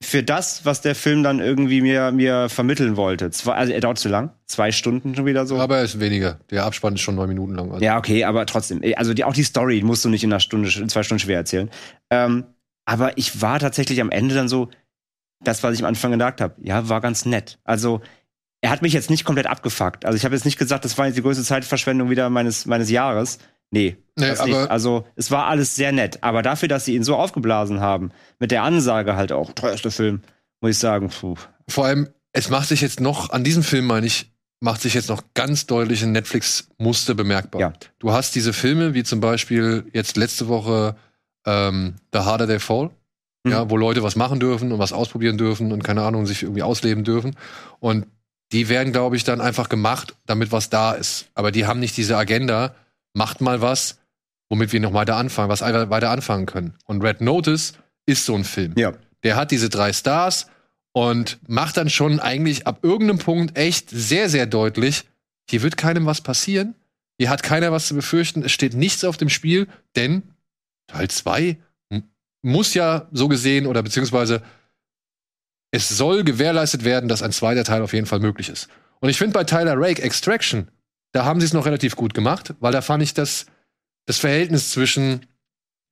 [0.01, 3.99] für das, was der Film dann irgendwie mir, mir vermitteln wollte, zwei, also er dauert
[3.99, 5.59] zu lang, zwei Stunden schon wieder so.
[5.59, 6.39] Aber er ist weniger.
[6.51, 7.73] Der Abspann ist schon neun Minuten lang.
[7.73, 8.81] Also Ja, okay, aber trotzdem.
[8.97, 11.39] Also die, auch die Story musst du nicht in einer Stunde, in zwei Stunden schwer
[11.39, 11.71] erzählen.
[12.11, 12.45] Ähm,
[12.85, 14.71] aber ich war tatsächlich am Ende dann so,
[15.41, 17.59] das, was ich am Anfang gedacht habe, ja, war ganz nett.
[17.65, 18.01] Also
[18.61, 20.05] er hat mich jetzt nicht komplett abgefuckt.
[20.05, 22.91] Also ich habe jetzt nicht gesagt, das war jetzt die größte Zeitverschwendung wieder meines, meines
[22.91, 23.39] Jahres.
[23.71, 24.31] Nee, Nee.
[24.69, 26.19] Also es war alles sehr nett.
[26.25, 30.23] Aber dafür, dass sie ihn so aufgeblasen haben, mit der Ansage halt auch, teuerster Film,
[30.61, 31.37] muss ich sagen, puh.
[31.69, 35.09] Vor allem, es macht sich jetzt noch, an diesem Film meine ich, macht sich jetzt
[35.09, 37.61] noch ganz deutlich ein Netflix-Muster bemerkbar.
[37.61, 37.73] Ja.
[38.01, 40.97] Du hast diese Filme, wie zum Beispiel jetzt letzte Woche
[41.47, 42.91] ähm, The Harder They Fall,
[43.45, 43.53] Mhm.
[43.53, 46.65] ja, wo Leute was machen dürfen und was ausprobieren dürfen und keine Ahnung, sich irgendwie
[46.65, 47.37] ausleben dürfen.
[47.79, 48.07] Und
[48.53, 51.27] die werden, glaube ich, dann einfach gemacht, damit was da ist.
[51.35, 52.75] Aber die haben nicht diese Agenda,
[53.13, 53.99] macht mal was,
[54.49, 56.75] womit wir noch weiter anfangen, was weiter anfangen können.
[56.87, 57.75] Und Red Notice
[58.07, 58.75] ist so ein Film.
[58.77, 58.95] Ja.
[59.23, 60.47] Der hat diese drei Stars
[60.93, 65.05] und macht dann schon eigentlich ab irgendeinem Punkt echt sehr, sehr deutlich,
[65.51, 66.75] hier wird keinem was passieren.
[67.19, 68.43] Hier hat keiner was zu befürchten.
[68.43, 70.23] Es steht nichts auf dem Spiel, denn
[70.87, 71.59] Teil 2
[72.43, 74.43] muss ja so gesehen oder beziehungsweise
[75.71, 78.69] es soll gewährleistet werden, dass ein zweiter Teil auf jeden Fall möglich ist.
[79.01, 80.69] Und ich finde bei Tyler Rake Extraction,
[81.13, 83.47] da haben sie es noch relativ gut gemacht, weil da fand ich das,
[84.07, 85.27] das Verhältnis zwischen,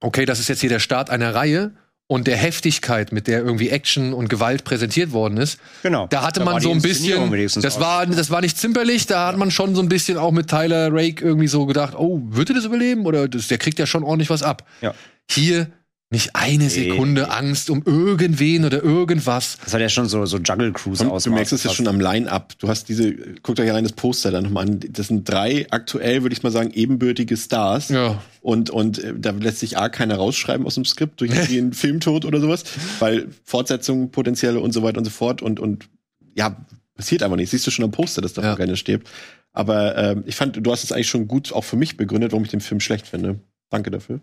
[0.01, 1.72] okay, das ist jetzt hier der Start einer Reihe
[2.09, 6.07] und der Heftigkeit, mit der irgendwie Action und Gewalt präsentiert worden ist, Genau.
[6.07, 9.37] da hatte Da man so ein bisschen, das war, das war nicht zimperlich, da hat
[9.37, 12.55] man schon so ein bisschen auch mit Tyler Rake irgendwie so gedacht, oh, wird er
[12.55, 13.07] das überleben?
[13.07, 14.66] Oder das, der kriegt ja schon ordentlich was ab.
[14.83, 14.95] Ja.
[15.29, 15.66] Hier
[16.11, 19.59] nicht eine Sekunde Angst um irgendwen oder irgendwas.
[19.64, 21.24] Das hat ja schon so, so Juggle Cruise aus.
[21.24, 22.52] du merkst es ja schon am Line-Up.
[22.59, 23.12] Du hast diese,
[23.43, 24.81] guckt euch allein das Poster da nochmal an.
[24.90, 27.89] Das sind drei aktuell, würde ich mal sagen, ebenbürtige Stars.
[27.89, 28.22] Ja.
[28.40, 31.72] Und, und äh, da lässt sich A keiner rausschreiben aus dem Skript durch irgendwie einen
[31.74, 32.62] Filmtod oder sowas,
[33.01, 35.89] weil Fortsetzungen potenzielle und so weiter und so fort und, und
[36.36, 36.56] ja,
[36.94, 37.51] passiert einfach nicht.
[37.51, 38.56] Siehst du schon am Poster, dass davon Ja.
[38.56, 39.09] keiner stirbt.
[39.52, 42.44] Aber ähm, ich fand, du hast es eigentlich schon gut auch für mich begründet, warum
[42.44, 43.40] ich den Film schlecht finde.
[43.70, 44.20] Danke dafür.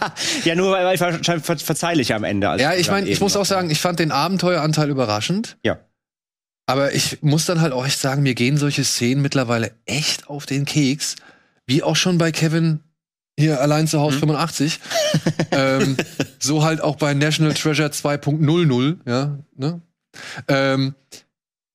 [0.44, 2.48] Ja, nur weil, weil ver ver verzeihlich am Ende.
[2.48, 5.56] als Ja, ich meine, ich muss auch sagen, ich fand den Abenteueranteil überraschend.
[5.64, 5.78] Ja.
[6.66, 10.46] Aber ich muss dann halt auch echt sagen, mir gehen solche Szenen mittlerweile echt auf
[10.46, 11.16] den Keks.
[11.66, 12.80] Wie auch schon bei Kevin
[13.38, 14.02] hier allein zu Mhm.
[14.02, 14.80] Haus 85.
[15.50, 15.96] ähm,
[16.38, 19.80] so halt auch bei National Treasure 2.00, ja, ne?
[20.48, 20.94] Ähm,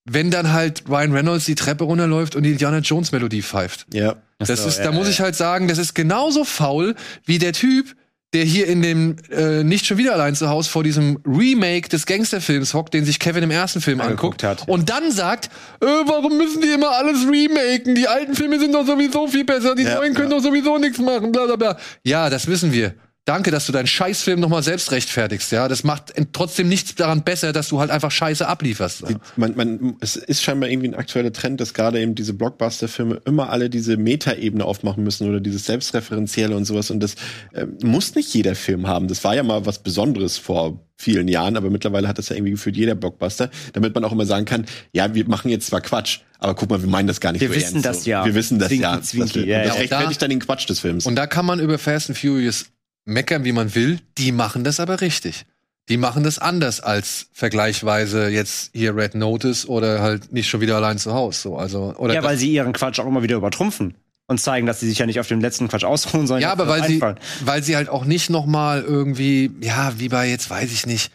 [0.09, 3.87] wenn dann halt Ryan Reynolds die Treppe runterläuft und die Indiana Jones Melodie pfeift.
[3.93, 4.15] Ja.
[4.39, 6.95] Das so, ist, ja, da muss ich halt sagen, das ist genauso faul
[7.25, 7.95] wie der Typ,
[8.33, 12.05] der hier in dem äh, nicht schon wieder allein zu Hause vor diesem Remake des
[12.05, 14.67] Gangsterfilms hockt, den sich Kevin im ersten Film Angeguckt anguckt hat.
[14.67, 15.45] und dann sagt,
[15.81, 17.95] äh, warum müssen die immer alles remaken?
[17.95, 20.37] Die alten Filme sind doch sowieso viel besser, die Ja, neuen können ja.
[20.37, 21.77] doch sowieso nichts machen, bla bla bla.
[22.03, 22.93] Ja, das wissen wir.
[23.27, 25.67] Danke, dass du deinen Scheißfilm nochmal selbst rechtfertigst, ja.
[25.67, 29.03] Das macht trotzdem nichts daran besser, dass du halt einfach Scheiße ablieferst.
[29.09, 33.21] Die, man, man, es ist scheinbar irgendwie ein aktueller Trend, dass gerade eben diese Blockbuster-Filme
[33.25, 36.89] immer alle diese Metaebene aufmachen müssen oder dieses Selbstreferenzielle und sowas.
[36.89, 37.15] Und das
[37.51, 39.09] äh, muss nicht jeder Film haben.
[39.09, 42.51] Das war ja mal was Besonderes vor vielen Jahren, aber mittlerweile hat das ja irgendwie
[42.51, 46.19] gefühlt jeder Blockbuster, damit man auch immer sagen kann, ja, wir machen jetzt zwar Quatsch,
[46.39, 47.85] aber guck mal, wir meinen das gar nicht Wir so wissen ernst.
[47.85, 48.09] das so.
[48.09, 48.25] ja.
[48.25, 49.01] Wir wissen das Zwinki, ja.
[49.01, 51.05] Zwinki, das, ja, das rechtfertigt dann den Quatsch des Films.
[51.05, 52.67] Und da kann man über Fast and Furious
[53.07, 53.99] meckern, wie man will.
[54.17, 55.45] Die machen das aber richtig.
[55.89, 60.75] Die machen das anders als vergleichsweise jetzt hier Red Notice oder halt nicht schon wieder
[60.75, 61.39] allein zu Hause.
[61.39, 63.95] So, also, oder Ja, weil sie ihren Quatsch auch immer wieder übertrumpfen
[64.27, 66.67] und zeigen, dass sie sich ja nicht auf den letzten Quatsch ausruhen, sondern ja, aber
[66.67, 67.01] weil sie,
[67.45, 71.11] weil sie halt auch nicht noch mal irgendwie, ja, wie bei jetzt weiß ich nicht,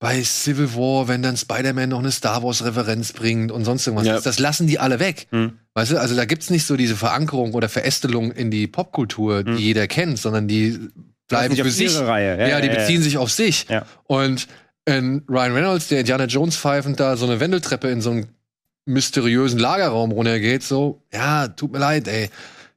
[0.00, 4.08] bei Civil War, wenn dann Spider-Man noch eine Star Wars Referenz bringt und sonst irgendwas,
[4.08, 4.14] Ja.
[4.14, 5.28] das, das lassen die alle weg.
[5.30, 5.52] Hm.
[5.74, 9.52] Weißt du, also da gibt's nicht so diese Verankerung oder Verästelung in die Popkultur, die
[9.52, 9.58] Hm.
[9.58, 10.76] jeder kennt, sondern die
[11.32, 11.98] bleiben für sich.
[11.98, 12.38] Reihe.
[12.38, 13.66] Ja, Ja, die beziehen sich auf sich.
[14.04, 14.46] Und
[14.84, 18.28] in Ryan Reynolds, der Indiana Jones pfeifend da so eine Wendeltreppe in so einen
[18.84, 22.30] mysteriösen Lagerraum runtergeht, so, ja, tut mir leid, ey.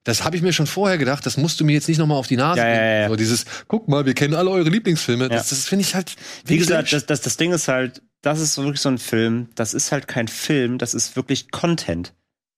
[0.03, 2.15] Das habe ich mir schon vorher gedacht, das musst du mir jetzt nicht noch mal
[2.15, 3.09] auf die Nase Ja, ja, ja.
[3.09, 5.29] So dieses, guck mal, wir kennen alle eure Lieblingsfilme.
[5.29, 6.15] Das, das finde ich halt.
[6.45, 9.73] Wie gesagt, das, das, das Ding ist halt, das ist wirklich so ein Film, das
[9.73, 12.13] ist halt kein Film, das ist wirklich Content.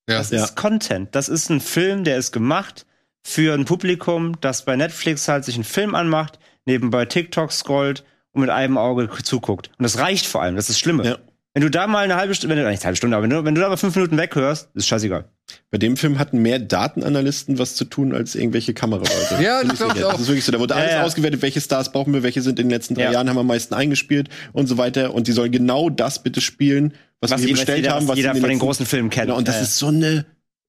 [0.09, 0.17] ja.
[0.17, 1.15] Das ist Content.
[1.15, 2.85] Das ist ein Film, der ist gemacht
[3.29, 8.41] für ein Publikum, das bei Netflix halt sich einen Film anmacht, nebenbei TikTok scrollt und
[8.41, 9.69] mit einem Auge zuguckt.
[9.77, 11.05] Und das reicht vor allem, das ist das Schlimme.
[11.05, 11.17] Ja.
[11.53, 13.31] Wenn du da mal eine halbe Stunde, wenn du, nicht eine halbe Stunde, aber wenn
[13.31, 15.25] du, wenn du da mal fünf Minuten weghörst, ist scheißegal.
[15.71, 19.39] Bei dem Film hatten mehr Datenanalysten was zu tun als irgendwelche Kameraleute.
[19.41, 20.11] Ja, das glaub ich auch.
[20.11, 20.51] Das ist wirklich so.
[20.51, 21.03] Da wurde Ja, alles ja.
[21.03, 23.11] ausgewertet, welche Stars brauchen wir, welche sind in den letzten drei Ja.
[23.13, 25.13] Jahren, haben am meisten eingespielt und so weiter.
[25.15, 28.17] Und die sollen genau das bitte spielen, was, Was wir bestellt jeder- haben, was was
[28.17, 29.25] jeder in den von den großen Filmen kennt.
[29.27, 30.25] Genau, und das ist so eine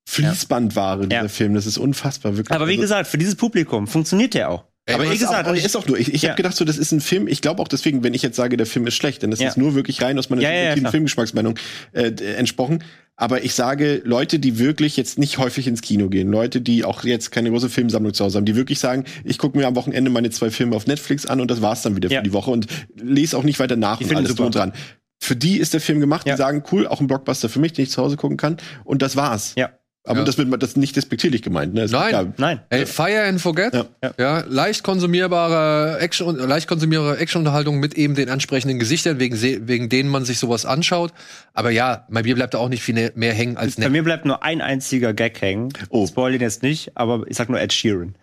[0.09, 1.29] Fließbandware, dieser Ja.
[1.29, 1.55] Film.
[1.55, 2.55] Das ist unfassbar, wirklich.
[2.55, 4.65] Aber wie Also- gesagt, für dieses Publikum funktioniert der auch.
[4.87, 5.99] Ey, aber wie gesagt, auch- ist auch nur.
[5.99, 6.31] Ich, ich Ja.
[6.31, 7.29] habe gedacht, so das ist ein Film.
[7.29, 9.49] Ich glaube auch deswegen, wenn ich jetzt sage, der Film ist schlecht, denn das Ja.
[9.49, 10.75] ist nur wirklich rein aus meiner Ja.
[10.91, 11.57] Filmgeschmacksmeinung
[11.93, 12.83] äh, entsprochen.
[13.15, 17.05] Aber ich sage, Leute, die wirklich jetzt nicht häufig ins Kino gehen, Leute, die auch
[17.05, 20.11] jetzt keine große Filmsammlung zu Hause haben, die wirklich sagen, ich gucke mir am Wochenende
[20.11, 22.67] meine zwei Filme auf Netflix an und das war's dann wieder für die Woche und
[22.97, 24.73] lese auch nicht weiter nach Die und alles drum und dran.
[25.21, 27.83] Für die ist der Film gemacht, die sagen, cool, auch ein Blockbuster für mich, den
[27.83, 28.57] ich zu Hause gucken kann.
[28.85, 29.53] Und das war's.
[29.57, 29.71] Ja.
[30.09, 30.25] Aber Ja.
[30.25, 31.75] das wird das ist nicht despektierlich gemeint.
[31.75, 31.87] Ne?
[31.91, 32.13] Nein.
[32.13, 32.61] ja- Nein.
[32.71, 33.85] Ey, Fire and Forget, Ja.
[34.19, 40.09] ja, leicht konsumierbare Action, leicht konsumierbare Actionunterhaltung mit eben den ansprechenden Gesichtern, wegen, wegen denen
[40.09, 41.13] man sich sowas anschaut.
[41.53, 43.93] Aber ja, bei mir bleibt da auch nicht viel mehr hängen als Bei Net.
[43.93, 45.69] mir bleibt nur ein einziger Gag hängen.
[45.91, 46.07] Oh.
[46.07, 48.15] Spoil ihn jetzt nicht, aber ich sag nur Ed Sheeran.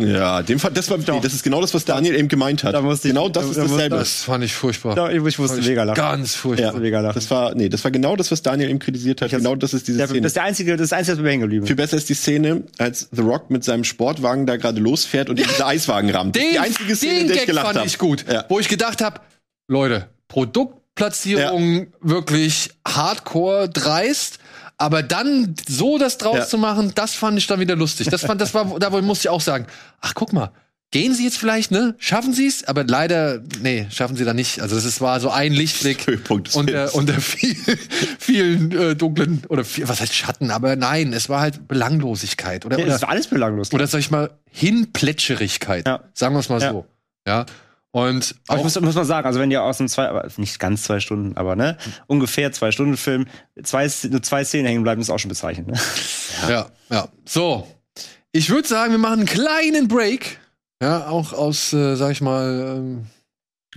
[0.00, 2.72] Ja, dem Fall, das war, nee, das ist genau das, was Daniel eben gemeint hat.
[2.74, 3.96] Da musste ich- genau das da- ist da dasselbe.
[3.96, 4.96] Das fand ich furchtbar.
[4.96, 5.96] Ja, ich, ich musste Fand ich mega lachen.
[5.96, 6.72] Ganz furchtbar.
[6.72, 7.14] Ja, mega lachen.
[7.14, 9.30] das war, nee, das war genau das, was Daniel eben kritisiert hat.
[9.30, 10.22] Ich Genau das ist diese Der, Szene.
[10.22, 12.08] das ist der einzige, das ist das einzige, was mir hängen geblieben Viel besser ist
[12.08, 16.08] die Szene, als The Rock mit seinem Sportwagen da gerade losfährt und in diese Eiswagen
[16.08, 16.36] rammt.
[16.36, 17.86] Den, die einzige Szene, in den der ich Gag gelacht fand habe.
[17.86, 18.24] ich gut.
[18.32, 18.46] Ja.
[18.48, 19.20] Wo ich gedacht habe,
[19.68, 24.38] Leute, Produktplatzierung wirklich hardcore dreist.
[24.78, 26.46] Aber dann so das draus Ja.
[26.46, 28.08] zu machen, das fand ich dann wieder lustig.
[28.08, 29.66] Das fand, das war, da musste ich auch sagen,
[30.00, 30.50] ach guck mal,
[30.90, 31.94] gehen Sie jetzt vielleicht, ne?
[31.98, 32.64] Schaffen Sie es?
[32.64, 34.60] Aber leider, nee, schaffen Sie da nicht.
[34.60, 36.06] Also das ist, war so ein Lichtblick
[36.54, 37.56] unter, unter viel,
[38.18, 40.50] vielen äh, dunklen oder viel, was heißt Schatten?
[40.50, 43.72] Aber nein, es war halt Belanglosigkeit oder, Ja, oder das war alles belanglos.
[43.72, 45.86] oder sag ich mal, Hinplätscherigkeit.
[45.86, 46.00] Ja.
[46.14, 46.70] Sagen wir es mal Ja.
[46.72, 46.86] so.
[47.26, 47.46] Ja.
[47.92, 50.58] Und Aber ich muss, muss mal sagen, also wenn ihr aus einem zwei, aber nicht
[50.58, 53.26] ganz zwei Stunden, aber ne, ungefähr zwei Stunden Film,
[53.62, 55.68] zwei, nur zwei Szenen hängen bleiben, ist auch schon bezeichnend.
[55.68, 55.80] Ne?
[56.48, 57.08] ja, ja.
[57.26, 57.68] So.
[58.32, 60.40] Ich würde sagen, wir machen einen kleinen Break.
[60.82, 63.06] Ja, auch aus, äh, sag ich mal, ähm,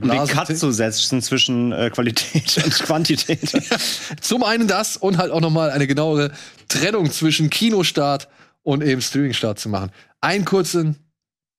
[0.02, 3.52] Um den Cut zu setzen zwischen äh, Qualität und Quantität.
[4.22, 6.32] Zum einen das und halt auch nochmal eine genauere
[6.70, 8.30] Trennung zwischen Kinostart
[8.64, 9.92] und eben Streamingstart zu machen.
[10.22, 10.96] Einen kurzen,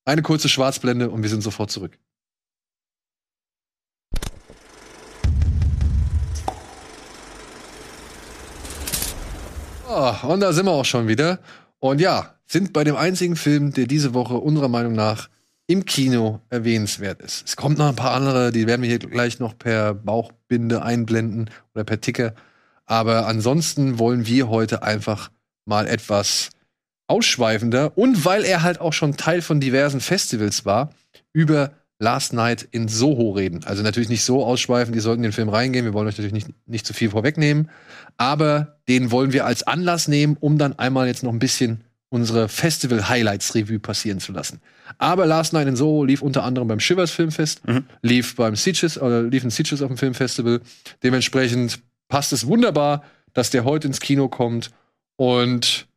[0.07, 1.99] eine kurze Schwarzblende und wir sind sofort zurück.
[9.89, 11.39] Oh, und da sind wir auch schon wieder.
[11.79, 15.29] Und ja, sind bei dem einzigen Film, der diese Woche unserer Meinung nach
[15.69, 17.47] im Kino erwähnenswert ist.
[17.47, 21.51] Es kommt noch ein paar andere, die werden wir hier gleich noch per Bauchbinde einblenden
[21.75, 22.35] oder per Ticker.
[22.85, 25.31] Aber ansonsten wollen wir heute einfach
[25.65, 26.51] mal etwas
[27.09, 30.93] ausschweifender und weil er halt auch schon Teil von diversen Festivals war,
[31.33, 33.64] über Last Night in Soho reden.
[33.64, 36.32] Also natürlich nicht so ausschweifend, die sollten in den Film reingehen, wir wollen euch natürlich
[36.32, 37.70] nicht, nicht zu viel vorwegnehmen,
[38.16, 42.48] aber den wollen wir als Anlass nehmen, um dann einmal jetzt noch ein bisschen unsere
[42.48, 44.60] Festival-Highlights-Review passieren zu lassen.
[44.98, 47.62] Aber Last Night in Soho lief unter anderem beim Shivers Filmfest,
[48.02, 50.60] lief beim Sitges, oder lief in Sitges auf dem Filmfestival.
[51.02, 53.02] Dementsprechend passt es wunderbar,
[53.32, 54.70] dass der heute ins Kino kommt
[55.16, 55.89] und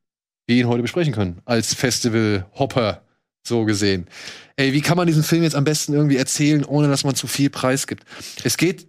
[0.48, 1.42] wir ihn heute besprechen können.
[1.46, 3.04] Als Festival-Hopper,
[3.46, 4.08] so gesehen.
[4.56, 7.28] Ey, wie kann man diesen Film jetzt am besten irgendwie erzählen, ohne dass man zu
[7.28, 8.04] viel Preis gibt?
[8.44, 8.88] Es geht.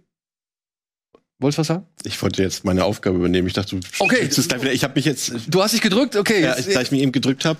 [1.39, 1.87] Wolltest du was sagen?
[2.03, 3.47] Ich wollte jetzt meine Aufgabe übernehmen.
[3.47, 4.27] Ich dachte, du Okay.
[4.29, 4.73] es gleich wieder.
[4.73, 6.15] Ich habe mich jetzt, Du hast dich gedrückt?
[6.15, 6.41] Okay.
[6.43, 7.59] ja, da ich mich eben gedrückt habe.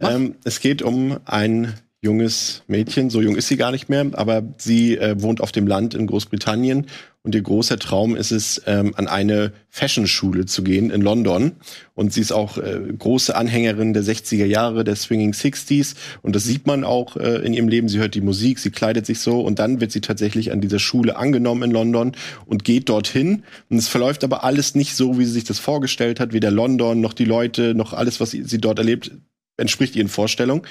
[0.00, 3.10] Ähm, es geht um ein junges Mädchen.
[3.10, 6.06] So jung ist sie gar nicht mehr, aber sie äh, wohnt auf dem Land in
[6.06, 6.86] Großbritannien
[7.28, 11.52] und ihr großer Traum ist es, ähm, an eine Fashion-Schule zu gehen in London.
[11.94, 15.94] Und sie ist auch äh, große Anhängerin der 60er Jahre, der Swinging 60s.
[16.22, 17.88] Und das sieht man auch äh, in ihrem Leben.
[17.88, 20.78] Sie hört die Musik, sie kleidet sich so und dann wird sie tatsächlich an dieser
[20.78, 22.12] Schule angenommen in London
[22.46, 23.42] und geht dorthin.
[23.68, 26.32] Und es verläuft aber alles nicht so, wie sie sich das vorgestellt hat.
[26.32, 29.10] Weder London noch die Leute, noch alles, was sie, sie dort erlebt,
[29.58, 30.62] entspricht ihren Vorstellungen.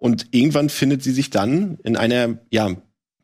[0.00, 2.70] Und irgendwann findet sie sich dann in einer, ja,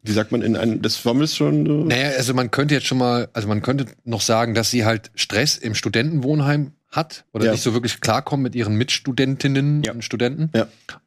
[0.02, 1.66] wie sagt man, in einem, das wir das schon.
[1.66, 4.84] so- Naja, also man könnte jetzt schon mal, also man könnte noch sagen, dass sie
[4.84, 7.52] halt Stress im Studentenwohnheim hat oder Ja.
[7.52, 9.92] nicht so wirklich klarkommt mit ihren Mitstudentinnen Ja.
[9.92, 10.50] und Studenten.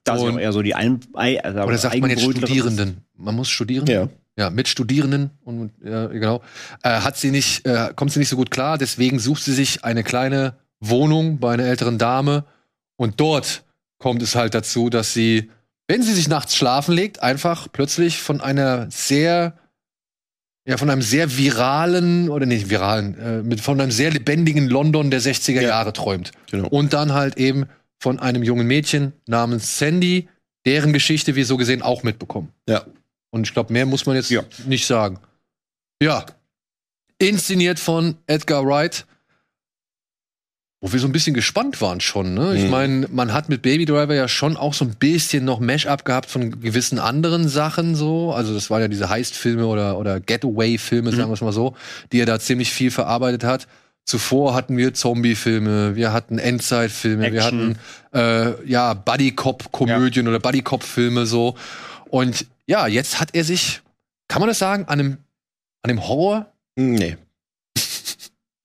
[0.03, 2.23] Da ist Und- auch eher so die ein, Ei- also Oder sagt man jetzt.
[2.23, 3.05] Studierenden?
[3.15, 3.85] Man muss studieren?
[3.87, 4.09] Ja.
[4.37, 6.41] Ja, mit Studierenden und ja, genau.
[6.81, 9.83] Äh, hat sie nicht, äh, kommt sie nicht so gut klar, deswegen sucht sie sich
[9.83, 12.45] eine kleine Wohnung bei einer älteren Dame
[12.95, 13.63] und dort
[13.97, 15.49] kommt es halt dazu, dass sie,
[15.90, 19.57] wenn sie sich nachts schlafen legt, einfach plötzlich von einer sehr,
[20.66, 25.10] ja, von einem sehr viralen, oder nicht viralen, äh, mit, von einem sehr lebendigen London
[25.10, 25.70] der 60er Ja.
[25.70, 26.32] Jahre träumt.
[26.52, 26.68] Genau.
[26.68, 27.66] Und dann halt eben
[27.99, 30.30] von einem jungen Mädchen namens Sandy,
[30.66, 32.53] deren Geschichte wir so gesehen auch mitbekommen.
[32.68, 32.86] Ja.
[33.32, 34.44] Und ich glaube, mehr muss man jetzt Ja.
[34.68, 35.20] nicht sagen.
[36.03, 36.26] Ja.
[37.18, 39.06] Inszeniert von Edgar Wright.
[40.81, 42.56] Wo wir so ein bisschen gespannt waren schon, ne?
[42.56, 42.69] Ich Mhm.
[42.69, 46.30] meine, man hat mit Baby Driver ja schon auch so ein bisschen noch Mash-up gehabt
[46.30, 48.31] von gewissen anderen Sachen so.
[48.31, 51.76] Also das waren ja diese Heist-Filme oder, oder Getaway-Filme, sagen wir es mal so,
[52.14, 53.68] die er da ziemlich viel verarbeitet hat.
[54.06, 57.77] Zuvor hatten wir Zombie-Filme, wir hatten Endzeit-Filme, wir hatten
[58.14, 61.56] äh, ja Buddy-Cop-Komödien oder Buddy-Cop-Filme so.
[62.10, 63.81] Und ja, jetzt hat er sich,
[64.30, 65.18] kann man das sagen, an einem,
[65.84, 66.45] an dem Horror
[66.76, 67.18] Nee.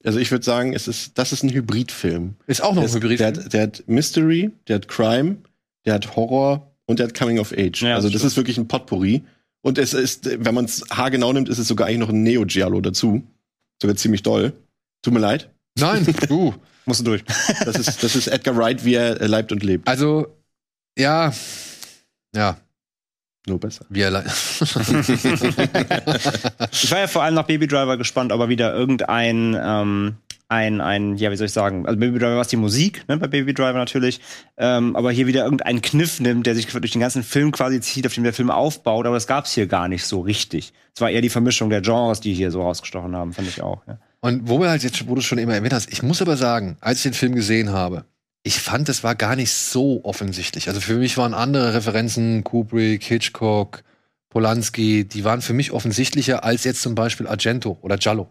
[0.05, 2.35] Also ich würde sagen, es ist, das ist ein Hybridfilm.
[2.47, 3.21] ist auch noch ein ist- Hybrid.
[3.21, 5.37] der, hat, der hat Mystery, der hat Crime,
[5.87, 7.83] der hat Horror und der hat Coming of Age.
[7.83, 9.23] Ja, also das das ist wirklich ein Potpourri.
[9.63, 12.83] Und es ist, wenn man es haargenau nimmt, ist es sogar eigentlich noch ein Neo-Giallo
[12.83, 13.23] dazu.
[13.81, 14.53] Sogar ziemlich doll.
[15.03, 15.51] Tut mir leid.
[15.79, 16.55] Nein, du.
[16.85, 17.25] Musst du durch.
[17.65, 19.89] Das ist, das ist Edgar Wright, wie er äh, leibt und lebt.
[19.89, 20.27] Also,
[20.99, 21.33] ja.
[22.37, 22.59] Ja,
[23.47, 23.85] Nur besser.
[23.91, 24.25] wie er le-
[26.73, 30.15] Ich war ja vor allem nach Baby Driver gespannt, ob er wieder irgendein, ähm,
[30.49, 33.17] ein, ein, ja, wie soll ich sagen, also Baby Driver war es die Musik, ne,
[33.17, 34.21] bei Baby Driver natürlich,
[34.57, 38.07] ähm, aber hier wieder irgendeinen Kniff nimmt, der sich durch den ganzen Film quasi zieht,
[38.07, 40.73] auf dem der Film aufbaut, aber das gab's hier gar nicht so richtig.
[40.95, 43.83] Es war eher die Vermischung der Genres, die hier so rausgestochen haben, fand ich auch.
[43.87, 43.99] Ja.
[44.21, 46.77] Und wo wir halt jetzt, wo du schon immer erwähnt hast, ich muss aber sagen,
[46.81, 48.05] als ich den Film gesehen habe,
[48.47, 50.69] ich fand, es war gar nicht so offensichtlich.
[50.69, 53.83] Also für mich waren andere Referenzen, Kubrick, Hitchcock,
[54.29, 58.29] Polanski, die waren für mich offensichtlicher als jetzt zum Beispiel Argento oder Giallo.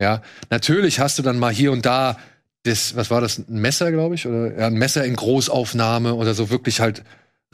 [0.00, 0.20] Ja,
[0.50, 2.18] natürlich hast du dann mal hier und da
[2.64, 6.34] das, was war das, ein Messer, glaube ich, oder ja, ein Messer in Großaufnahme oder
[6.34, 7.02] so wirklich halt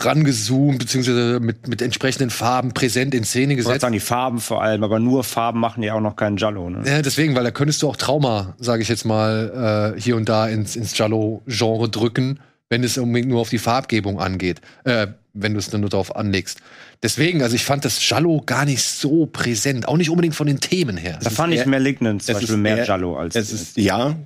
[0.05, 3.83] rangezoomt, beziehungsweise mit, mit entsprechenden Farben präsent in Szene Ich gesetzt.
[3.83, 6.83] sagen, die Farben vor allem, aber nur Farben machen ja auch noch keinen Giallo, ne?
[6.85, 10.29] Ja, deswegen, weil da könntest du auch Trauma, sage ich jetzt mal, äh, hier und
[10.29, 15.53] da ins, ins Giallo-Genre drücken, wenn es unbedingt nur auf die Farbgebung angeht, äh, wenn
[15.53, 16.61] du es dann nur darauf anlegst.
[17.03, 20.61] Deswegen, also ich fand das Giallo gar nicht so präsent, auch nicht unbedingt von den
[20.61, 21.19] Themen her.
[21.23, 24.17] Da fand ich Malignant zum Beispiel mehr Giallo als Es ist, ja.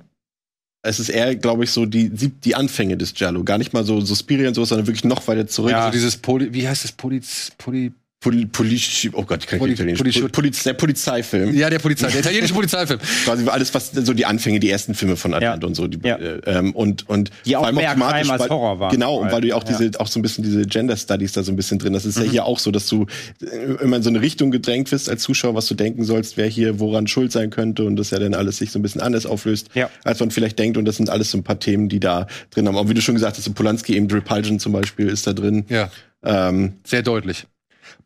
[0.85, 3.43] Es ist eher, glaube ich, so die, die die Anfänge des Giallo.
[3.43, 5.71] Gar nicht mal so Suspiria und sowas, sondern wirklich noch weiter zurück.
[5.71, 5.85] Ja.
[5.85, 7.91] also dieses Poli, wie heißt das, Poliz, Poli,
[8.25, 10.01] Poli, Polici, oh Gott, ich kann Poli- nicht Italienisch.
[10.01, 11.53] Polici- Poli, Poliz, der Polizeifilm.
[11.55, 12.99] ja, der Polizei, der italienische Polizeifilm.
[13.23, 15.85] Quasi alles, was so die Anfänge, die ersten Filme von Argento und so.
[15.85, 16.15] Die, Ja.
[16.15, 18.91] äh, ähm, und, und Die auch mehr Crime als Horror waren.
[18.91, 19.77] Genau, und weil du ja auch Ja.
[19.77, 21.93] diese, auch so ein bisschen diese Gender Studies da so ein bisschen drin.
[21.93, 23.05] Das ist ja hier auch so, dass du
[23.43, 26.47] äh, immer in so eine Richtung gedrängt wirst als Zuschauer, was du denken sollst, wer
[26.47, 29.27] hier woran schuld sein könnte und das ja dann alles sich so ein bisschen anders
[29.27, 29.87] auflöst, Ja.
[30.03, 30.77] als man vielleicht denkt.
[30.77, 32.75] Und das sind alles so ein paar Themen, die da drin haben.
[32.75, 35.65] Und wie du schon gesagt hast, so Polanski eben Repulsion zum Beispiel ist da drin.
[35.69, 35.91] Ja,
[36.27, 37.45] Ähm, sehr deutlich.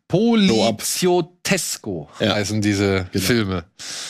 [0.09, 2.35] Poliziotesco Ja.
[2.35, 3.25] heißen diese Genau.
[3.25, 3.63] Filme.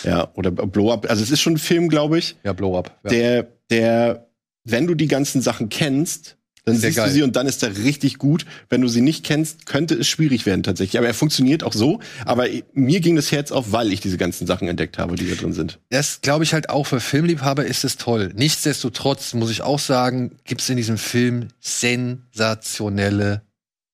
[0.03, 1.09] ja, oder Blow Up.
[1.09, 2.97] Also es ist schon ein Film, glaube ich, Ja, Blow Up.
[3.03, 3.09] Ja.
[3.11, 4.27] der, der,
[4.63, 6.35] wenn du die ganzen Sachen kennst,
[6.65, 7.07] Dann Sehr siehst geil.
[7.07, 8.45] du sie und dann ist er richtig gut.
[8.69, 10.99] Wenn du sie nicht kennst, könnte es schwierig werden tatsächlich.
[10.99, 11.99] Aber er funktioniert auch so.
[12.25, 15.33] Aber mir ging das Herz auf, weil ich diese ganzen Sachen entdeckt habe, die da
[15.35, 15.79] drin sind.
[15.89, 18.31] Das glaube ich halt auch für Filmliebhaber ist es toll.
[18.35, 23.41] Nichtsdestotrotz muss ich auch sagen, gibt es in diesem Film sensationelle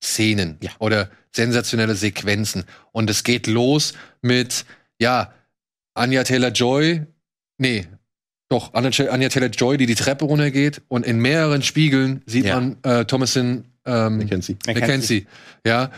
[0.04, 0.72] Szenen Ja.
[0.78, 2.64] oder sensationelle Sequenzen.
[2.92, 4.64] Und es geht los mit,
[5.00, 5.32] ja,
[5.94, 7.06] Anya Taylor-Joy,
[7.58, 7.86] nee,
[8.48, 12.54] doch, Anya, Anya Taylor-Joy, die die Treppe runtergeht und in mehreren Spiegeln sieht Ja.
[12.56, 14.56] man äh, Thomasin ähm, Mackenzie.
[14.66, 15.26] Mackenzie.
[15.64, 15.90] Ja.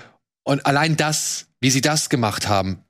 [0.44, 2.84] Und allein das, wie sie das gemacht haben,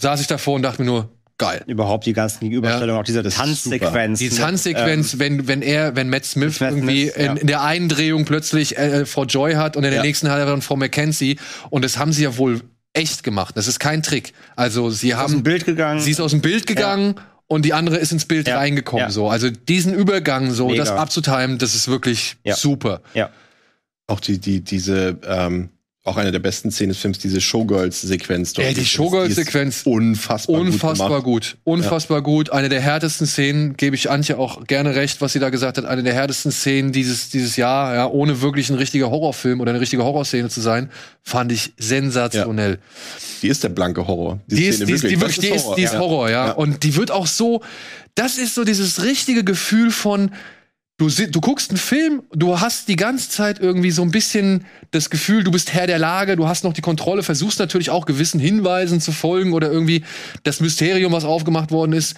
[0.00, 1.62] saß ich davor und dachte mir nur, geil.
[1.66, 4.18] Überhaupt die ganzen Gegenüberstellungen, auch diese ist Tanzsequenz.
[4.18, 7.32] Die Tanzsequenz, wenn, wenn er, wenn Matt Smith Matt irgendwie Smith, ja.
[7.32, 10.02] in, in der einen Drehung plötzlich äh, Frau Joy hat und in der Ja.
[10.02, 11.38] nächsten hat er dann Frau Mackenzie.
[11.70, 12.60] Und das haben sie ja wohl
[12.92, 13.56] echt gemacht.
[13.56, 14.32] Das ist kein Trick.
[14.56, 16.00] Also sie aus dem haben, Bild gegangen.
[16.00, 18.56] sie ist aus dem Bild gegangen und die andere ist ins Bild Ja.
[18.56, 19.04] reingekommen.
[19.06, 19.10] Ja.
[19.10, 20.82] So, also diesen Übergang so, Mega.
[20.84, 22.56] das abzutimen, das ist wirklich Ja.
[22.56, 23.02] super.
[23.14, 23.30] ja.
[24.08, 25.68] Auch die, die, diese, ähm,
[26.06, 28.52] auch eine der besten Szenen des Films, diese Showgirls-Sequenz.
[28.52, 28.66] dort.
[28.68, 31.24] Ey, die ist- Showgirls-Sequenz, die ist Unfassbar, Unfassbar gut.
[31.24, 31.56] gut.
[31.64, 32.50] Unfassbar gut.
[32.50, 35.84] Eine der härtesten Szenen, gebe ich Antje auch gerne recht, was sie da gesagt hat.
[35.84, 39.80] Eine der härtesten Szenen dieses, dieses Jahr, ja, ohne wirklich ein richtiger Horrorfilm oder eine
[39.80, 40.90] richtige Horrorszene zu sein,
[41.22, 42.72] fand ich sensationell.
[42.76, 42.82] gemacht.
[43.42, 44.40] Die ist der blanke Horror.
[44.46, 45.98] Die ist, die ist, die wirklich, die ist, die ist Ja.
[45.98, 46.46] Horror, ja.
[46.46, 46.52] Ja.
[46.52, 47.62] Und die wird auch so,
[48.14, 50.30] das ist so dieses richtige Gefühl von,
[50.98, 55.10] du, du guckst einen Film, du hast die ganze Zeit irgendwie so ein bisschen das
[55.10, 58.40] Gefühl, du bist Herr der Lage, du hast noch die Kontrolle, versuchst natürlich auch gewissen
[58.40, 60.04] Hinweisen zu folgen oder irgendwie
[60.42, 62.14] das Mysterium, was aufgemacht worden ist,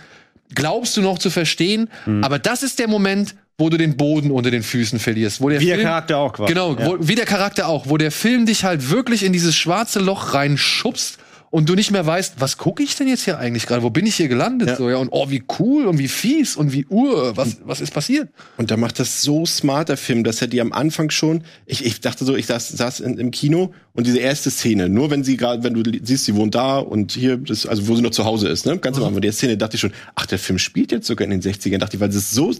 [0.55, 1.91] glaubst du noch zu verstehen.
[2.07, 2.23] Mhm.
[2.25, 5.41] Aber das ist der Moment, wo du den Boden unter den Füßen verlierst.
[5.41, 6.53] Wo der Wie der Film, Charakter auch quasi.
[6.53, 6.87] Genau, Ja.
[6.87, 10.35] wo, wie der Charakter auch, wo der Film dich halt wirklich in dieses schwarze Loch
[10.35, 11.19] reinschubst
[11.51, 13.83] und du nicht mehr weißt, was gucke ich denn jetzt hier eigentlich gerade?
[13.83, 14.69] Wo bin ich hier gelandet?
[14.69, 14.77] Ja.
[14.77, 17.93] So, ja, und oh, wie cool und wie fies und wie ur, was, was ist
[17.93, 18.29] passiert?
[18.57, 21.85] Und da macht das so smart, der Film, dass er die am Anfang schon, ich,
[21.85, 25.25] ich dachte so, ich saß, saß in, im Kino und diese erste Szene, nur wenn
[25.25, 28.11] sie gerade, wenn du siehst, sie wohnt da und hier, das, also wo sie noch
[28.11, 28.79] zu Hause ist, ne?
[28.79, 31.31] Ganz am Anfang, der Szene dachte ich schon, ach, der Film spielt jetzt sogar in
[31.31, 32.53] den 60ern, dachte ich, weil es so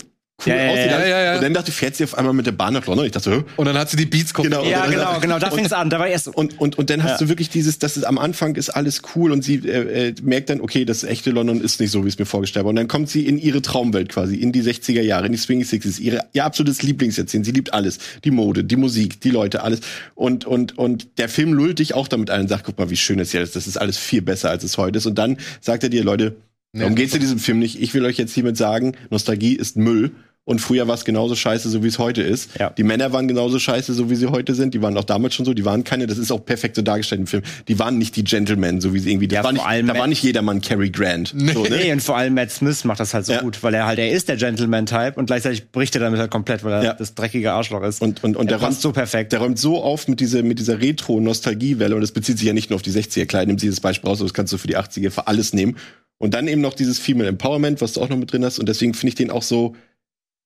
[0.47, 0.87] cool Ja, ja, aussieht.
[0.91, 1.35] ja, ja, ja.
[1.37, 3.07] Und dann dachte ich, fährt sie auf einmal mit der Bahn nach London.
[3.07, 3.45] Ich dachte hä?
[3.57, 4.65] Und dann hat sie die Beats Genau.
[4.65, 5.91] Ja, genau, genau, da fing es an.
[5.91, 6.29] Da war erst.
[6.29, 7.17] Und, und, und dann hast Ja.
[7.19, 10.51] du wirklich dieses, das ist am Anfang ist alles cool und sie äh, äh, merkt
[10.51, 12.71] dann, okay, das echte London ist nicht so, wie es mir vorgestellt war.
[12.71, 15.65] Und dann kommt sie in ihre Traumwelt quasi, in die 60er Jahre, in die Swing
[15.65, 17.45] Sixties, ihre, ihr absolutes Lieblingsjahrzehnt.
[17.45, 17.99] Sie liebt alles.
[18.25, 19.81] Die Mode, die Musik, die Leute, alles.
[20.15, 22.97] Und, und, und der Film lullt dich auch damit ein und sagt, guck mal, wie
[22.97, 23.57] schön das hier ist.
[23.57, 25.07] Das ist alles viel besser, als es heute ist.
[25.07, 26.37] Und dann sagt er dir, Leute,
[26.73, 27.81] darum geht's in diesem Film nicht.
[27.83, 30.13] Ich will euch jetzt hiermit sagen, Nostalgie ist Müll.
[30.49, 32.59] Und früher war es genauso scheiße, so wie es heute ist.
[32.59, 32.71] Ja.
[32.71, 34.73] Die Männer waren genauso scheiße, so wie sie heute sind.
[34.73, 35.53] Die waren auch damals schon so.
[35.53, 37.43] Die waren keine, das ist auch perfekt so dargestellt im Film.
[37.69, 39.29] Die waren nicht die Gentlemen, so wie sie irgendwie.
[39.29, 41.35] Das Ja, war nicht, da war Matt- nicht jedermann Cary Grant.
[41.37, 41.69] So, ne?
[41.83, 43.43] Nee, und vor allem Matt Smith macht das halt so Ja.
[43.43, 46.65] gut, weil er halt, er ist der Gentleman-Type und gleichzeitig bricht er damit halt komplett,
[46.65, 46.93] weil er Ja.
[46.95, 48.01] das dreckige Arschloch ist.
[48.01, 49.33] Und, und, und er der räumt so perfekt.
[49.33, 51.95] Der räumt so auf mit dieser, mit dieser Retro-Nostalgiewelle.
[51.95, 53.27] Und das bezieht sich ja nicht nur auf die 60er.
[53.27, 55.77] Klar, nimm sie das Beispiel raus, das kannst du für die 80er für alles nehmen.
[56.17, 58.59] Und dann eben noch dieses Female Empowerment, was du auch noch mit drin hast.
[58.59, 59.77] Und deswegen finde ich den auch so,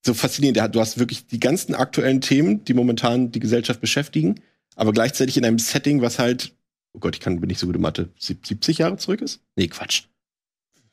[0.05, 0.75] so faszinierend.
[0.75, 4.41] Du hast wirklich die ganzen aktuellen Themen, die momentan die Gesellschaft beschäftigen,
[4.75, 6.53] aber gleichzeitig in einem Setting, was halt,
[6.93, 9.41] oh Gott, ich kann, bin nicht so gute Mathe, sieb- 70 Jahre zurück ist?
[9.57, 10.05] Nee, Quatsch.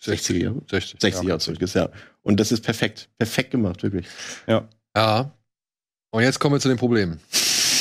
[0.01, 0.61] 60er Jahre.
[0.69, 1.01] 60.
[1.01, 1.89] 60 Jahre zurück ist, ja.
[2.21, 3.09] Und das ist perfekt.
[3.17, 4.05] Perfekt gemacht, wirklich.
[4.47, 4.67] Ja.
[6.11, 7.19] Und jetzt kommen wir zu den Problemen.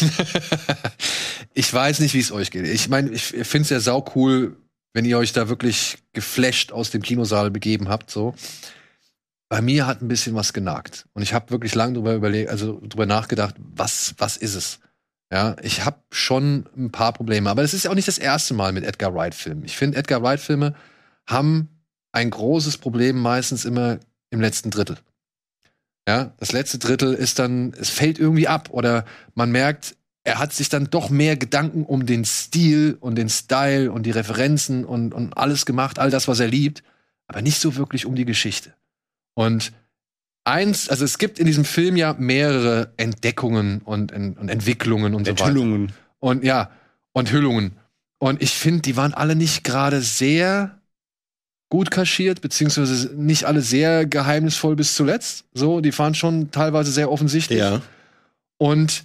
[1.54, 2.66] ich weiß nicht, wie es euch geht.
[2.66, 4.56] Ich meine, ich finde es ja sau cool,
[4.94, 8.34] wenn ihr euch da wirklich geflasht aus dem Kinosaal begeben habt, so.
[9.48, 11.06] Bei mir hat ein bisschen was genagt.
[11.14, 14.80] Und ich habe wirklich lange drüber überlegt, also drüber nachgedacht, was, was ist es?
[15.32, 17.50] Ja, ich habe schon ein paar Probleme.
[17.50, 19.64] Aber das ist ja auch nicht das erste Mal mit Edgar Wright-Filmen.
[19.64, 20.74] Ich finde, Edgar Wright-Filme
[21.26, 21.68] haben
[22.12, 23.98] ein großes Problem meistens immer
[24.30, 24.98] im letzten Drittel.
[26.08, 29.04] Ja, das letzte Drittel ist dann, es fällt irgendwie ab oder
[29.34, 29.94] man merkt,
[30.24, 34.10] er hat sich dann doch mehr Gedanken um den Stil und den Style und die
[34.10, 36.82] Referenzen und, und alles gemacht, all das, was er liebt,
[37.26, 38.74] aber nicht so wirklich um die Geschichte.
[39.38, 39.70] Und
[40.42, 45.30] eins, also es gibt in diesem Film ja mehrere Entdeckungen und, und Entwicklungen und so
[45.30, 45.46] weiter.
[45.46, 45.92] Enthüllungen.
[46.18, 46.72] Und ja,
[47.12, 47.76] und Hüllungen.
[48.18, 50.80] Und ich finde, die waren alle nicht gerade sehr
[51.68, 55.44] gut kaschiert, beziehungsweise nicht alle sehr geheimnisvoll bis zuletzt.
[55.54, 57.60] So, die waren schon teilweise sehr offensichtlich.
[57.60, 57.80] Ja.
[58.56, 59.04] Und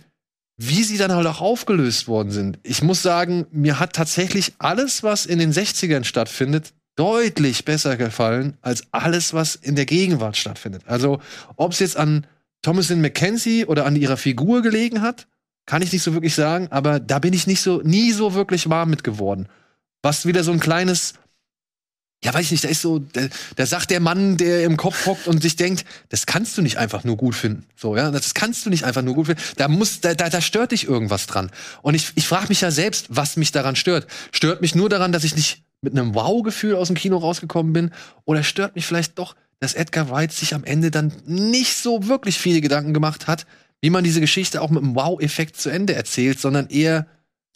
[0.57, 2.57] wie sie dann halt auch aufgelöst worden sind.
[2.63, 8.57] Ich muss sagen, mir hat tatsächlich alles, was in den 60ern stattfindet, deutlich besser gefallen
[8.61, 10.83] als alles, was in der Gegenwart stattfindet.
[10.85, 11.19] Also,
[11.55, 12.27] ob es jetzt an
[12.61, 15.27] Thomasin McKenzie oder an ihrer Figur gelegen hat,
[15.65, 18.69] kann ich nicht so wirklich sagen, aber da bin ich nicht so, nie so wirklich
[18.69, 19.47] warm mit geworden.
[20.01, 21.13] Was wieder so ein kleines,
[22.23, 23.21] ja, weiß ich nicht, da ist so, da,
[23.55, 26.77] da sagt der Mann, der im Kopf hockt und sich denkt, das kannst du nicht
[26.77, 27.65] einfach nur gut finden.
[27.75, 29.41] So, ja, das kannst du nicht einfach nur gut finden.
[29.55, 31.49] Da muss, da, da, da stört dich irgendwas dran.
[31.81, 34.07] Und ich, ich frage mich ja selbst, was mich daran stört.
[34.31, 37.91] Stört mich nur daran, dass ich nicht mit einem Wow-Gefühl aus dem Kino rausgekommen bin?
[38.25, 42.37] Oder stört mich vielleicht doch, dass Edgar Wright sich am Ende dann nicht so wirklich
[42.37, 43.45] viele Gedanken gemacht hat,
[43.81, 47.05] wie man diese Geschichte auch mit einem Wow-Effekt zu Ende erzählt, sondern eher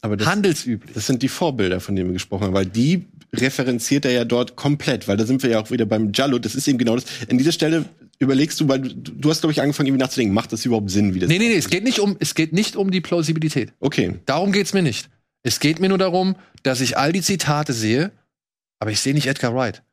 [0.02, 0.94] Aber das, handelsüblich.
[0.94, 4.56] das sind die Vorbilder, von denen wir gesprochen haben, weil die referenziert er ja dort
[4.56, 6.40] komplett, weil da sind wir ja auch wieder beim Jallo.
[6.40, 7.06] Das ist eben genau das.
[7.30, 7.86] An dieser Stelle
[8.20, 11.14] überlegst du, weil du, du hast, glaube ich, angefangen, irgendwie nachzudenken, macht das überhaupt Sinn,
[11.14, 13.74] wie das Nee, nee, nee, es geht nicht um, es geht nicht um die Plausibilität.
[13.80, 14.16] Okay.
[14.26, 15.10] Darum geht's mir nicht.
[15.44, 18.12] Es geht mir nur darum, dass ich all die Zitate sehe,
[18.80, 19.84] aber ich sehe nicht Edgar Wright.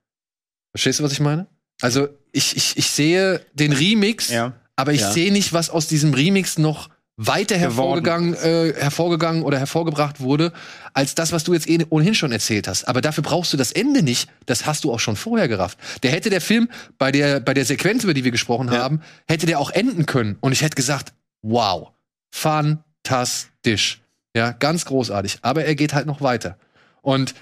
[0.72, 1.46] Verstehst du, was ich meine?
[1.80, 4.52] Also, ich, ich, ich sehe den Remix, Ja.
[4.76, 5.12] aber ich Ja.
[5.12, 10.52] sehe nicht, was aus diesem Remix noch weiter hervorgegangen, äh, hervorgegangen oder hervorgebracht wurde,
[10.94, 12.88] als das, was du jetzt eh ohnehin schon erzählt hast.
[12.88, 14.28] Aber dafür brauchst du das Ende nicht.
[14.46, 15.78] Das hast du auch schon vorher gerafft.
[16.02, 16.68] Der hätte der Film
[16.98, 18.78] bei der, bei der Sequenz, über die wir gesprochen Ja.
[18.82, 20.36] haben, hätte der auch enden können.
[20.40, 21.12] Und ich hätte gesagt,
[21.42, 21.92] wow,
[22.34, 24.00] fantastisch.
[24.36, 25.38] Ja, ganz großartig.
[25.42, 26.58] Aber er geht halt noch weiter.
[27.02, 27.34] Und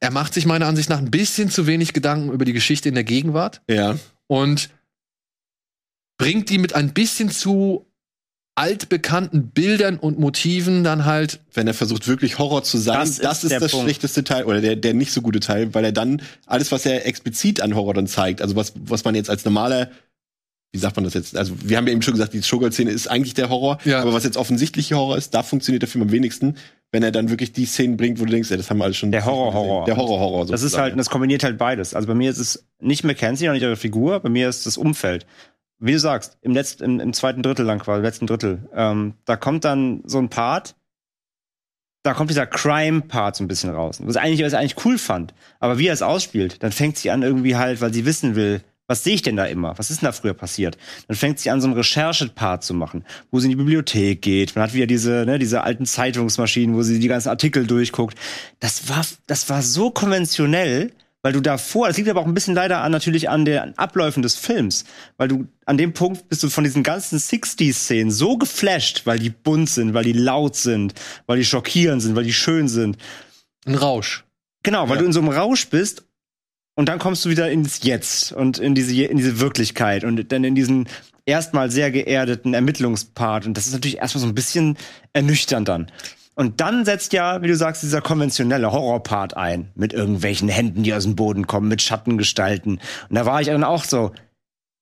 [0.00, 2.94] er macht sich meiner Ansicht nach ein bisschen zu wenig Gedanken über die Geschichte in
[2.94, 3.96] der Gegenwart Ja.
[4.26, 4.70] und
[6.18, 7.84] bringt die mit ein bisschen zu
[8.56, 11.38] altbekannten Bildern und Motiven dann halt.
[11.54, 13.84] Wenn er versucht, wirklich Horror zu sein, Das das, ist ist, der das Punkt.
[13.84, 17.06] schlechteste Teil oder der, der nicht so gute Teil, weil er dann alles, was er
[17.06, 19.90] explizit an Horror dann zeigt, also was, was man jetzt als normaler,
[20.72, 21.36] wie sagt man das jetzt?
[21.36, 24.00] Also, wir haben ja eben schon gesagt, die Showgirl-Szene ist eigentlich der Horror, Ja.
[24.02, 26.56] aber was jetzt offensichtliche Horror ist, da funktioniert der Film am wenigsten,
[26.92, 28.96] wenn er dann wirklich die Szenen bringt, wo du denkst, ja, das haben wir alles
[28.96, 29.10] schon.
[29.12, 29.84] Der Horror-Horror.
[29.86, 30.46] Der Horror-Horror.
[30.46, 31.94] Das ist halt, das kombiniert halt beides.
[31.94, 34.76] Also bei mir ist es nicht Mackenzie, auch nicht ihre Figur, bei mir ist das
[34.76, 35.26] Umfeld.
[35.80, 39.14] Wie du sagst, im letzten, im, im zweiten Drittel lang quasi, im letzten Drittel, ähm,
[39.26, 40.74] da kommt dann so ein Part,
[42.02, 43.98] da kommt dieser Crime-Part so ein bisschen raus.
[44.02, 45.34] Was eigentlich, was ich eigentlich cool fand.
[45.60, 48.62] Aber wie er es ausspielt, dann fängt sie an irgendwie halt, weil sie wissen will,
[48.88, 49.78] was sehe ich denn da immer?
[49.78, 50.76] Was ist denn da früher passiert?
[51.06, 54.56] Dann fängt sie an, so einen Recherche-Part zu machen, wo sie in die Bibliothek geht.
[54.56, 58.18] Man hat wieder diese, ne, diese alten Zeitungsmaschinen, wo sie die ganzen Artikel durchguckt.
[58.58, 60.92] Das war, das war so konventionell,
[61.22, 64.22] weil du davor, das liegt aber auch ein bisschen leider an, natürlich an den Abläufen
[64.22, 64.84] des Films,
[65.16, 69.30] weil du an dem Punkt bist du von diesen ganzen 60s-Szenen so geflasht, weil die
[69.30, 70.94] bunt sind, weil die laut sind,
[71.26, 72.96] weil die schockierend sind, weil die schön sind.
[73.66, 74.24] Ein Rausch.
[74.62, 75.00] Genau, weil Ja.
[75.02, 76.04] du in so einem Rausch bist
[76.78, 80.44] und dann kommst du wieder ins Jetzt und in diese, in diese Wirklichkeit und dann
[80.44, 80.86] in diesen
[81.26, 83.46] erstmal sehr geerdeten Ermittlungspart.
[83.46, 84.76] Und das ist natürlich erstmal so ein bisschen
[85.12, 85.90] ernüchternd dann.
[86.36, 89.72] Und dann setzt ja, wie du sagst, dieser konventionelle Horrorpart ein.
[89.74, 92.78] Mit irgendwelchen Händen, die aus dem Boden kommen, mit Schattengestalten.
[93.08, 94.12] Und da war ich dann auch so,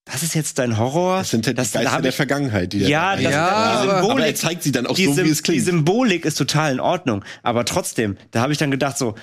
[0.05, 1.20] das ist jetzt dein Horror?
[1.20, 4.10] das sind halt das, die da Geister der Vergangenheit, die Ja, das, Ja, die Symbolik,
[4.10, 5.64] aber er zeigt sie dann auch die, so, wie es die klingt.
[5.64, 7.24] Symbolik ist total in Ordnung.
[7.43, 9.14] Aber trotzdem, da habe ich dann gedacht so,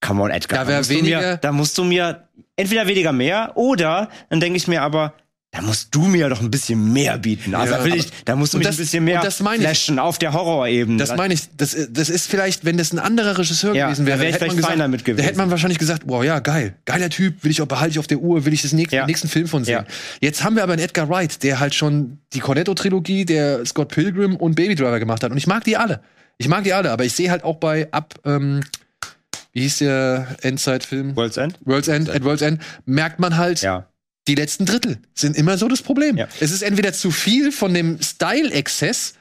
[0.00, 2.24] come on, Edgar, Da wär musst du weniger- mir, da musst du mir
[2.56, 5.14] entweder weniger mehr oder dann denke ich mir aber,
[5.52, 7.56] da musst du mir doch ein bisschen mehr bieten.
[7.56, 9.56] Also Ja, da ich, da musst du mich das- ein bisschen mehr und das meine
[9.56, 9.62] ich.
[9.64, 10.96] flashen auf der Horrorebene.
[10.96, 14.18] Das meine ich, das, das ist vielleicht, wenn das ein anderer Regisseur Ja, gewesen wäre,
[14.18, 15.16] da wär ich hätte man vielleicht gesagt, feiner mit gewesen.
[15.18, 17.98] da hätte man wahrscheinlich gesagt, wow, ja, geil, geiler Typ, will ich auch behalte ich
[17.98, 19.02] auf der Uhr, will ich das nächste, Ja.
[19.02, 19.84] den nächsten Film von sehen.
[20.20, 24.36] Jetzt haben wir aber einen Edgar Wright, der halt schon die Cornetto-Trilogie, der Scott Pilgrim
[24.36, 25.32] und Baby Driver gemacht hat.
[25.32, 26.00] Und ich mag die alle.
[26.38, 28.60] Ich mag die alle, aber ich sehe halt auch bei ab, ähm,
[29.52, 31.16] wie hieß der Endzeitfilm?
[31.16, 31.58] World's End?
[31.64, 33.86] World's End, at World's End, merkt man halt, Ja.
[34.28, 36.16] die letzten Drittel sind immer so das Problem.
[36.16, 36.28] Ja.
[36.40, 39.14] Es ist entweder zu viel von dem Style-Exzess,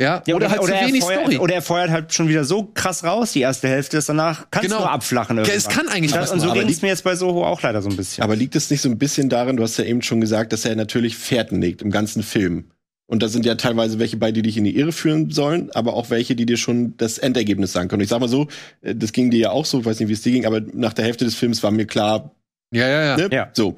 [0.00, 1.38] ja, Ja, oder, halt zu er wenig feuert, Story.
[1.38, 4.64] Oder er feuert halt schon wieder so krass raus, die erste Hälfte, dass danach kann
[4.64, 4.80] es Genau.
[4.80, 5.58] nur abflachen Ja, irgendwann.
[5.58, 7.90] es kann eigentlich das, und so ging es mir jetzt bei Soho auch leider so
[7.90, 8.24] ein bisschen.
[8.24, 10.64] Aber liegt es nicht so ein bisschen darin, du hast ja eben schon gesagt, dass
[10.64, 12.70] er natürlich Fährten legt im ganzen Film.
[13.12, 15.92] Und da sind ja teilweise welche bei, die dich in die Irre führen sollen, aber
[15.92, 18.00] auch welche, die dir schon das Endergebnis sagen können.
[18.00, 18.48] Ich sag mal so,
[18.80, 20.62] äh, das ging dir ja auch so, ich weiß nicht, wie es dir ging, aber
[20.62, 22.34] nach der Hälfte des Films war mir klar,
[22.72, 23.16] ja, ja, ja.
[23.18, 23.28] ne?
[23.30, 23.50] Ja.
[23.52, 23.74] so.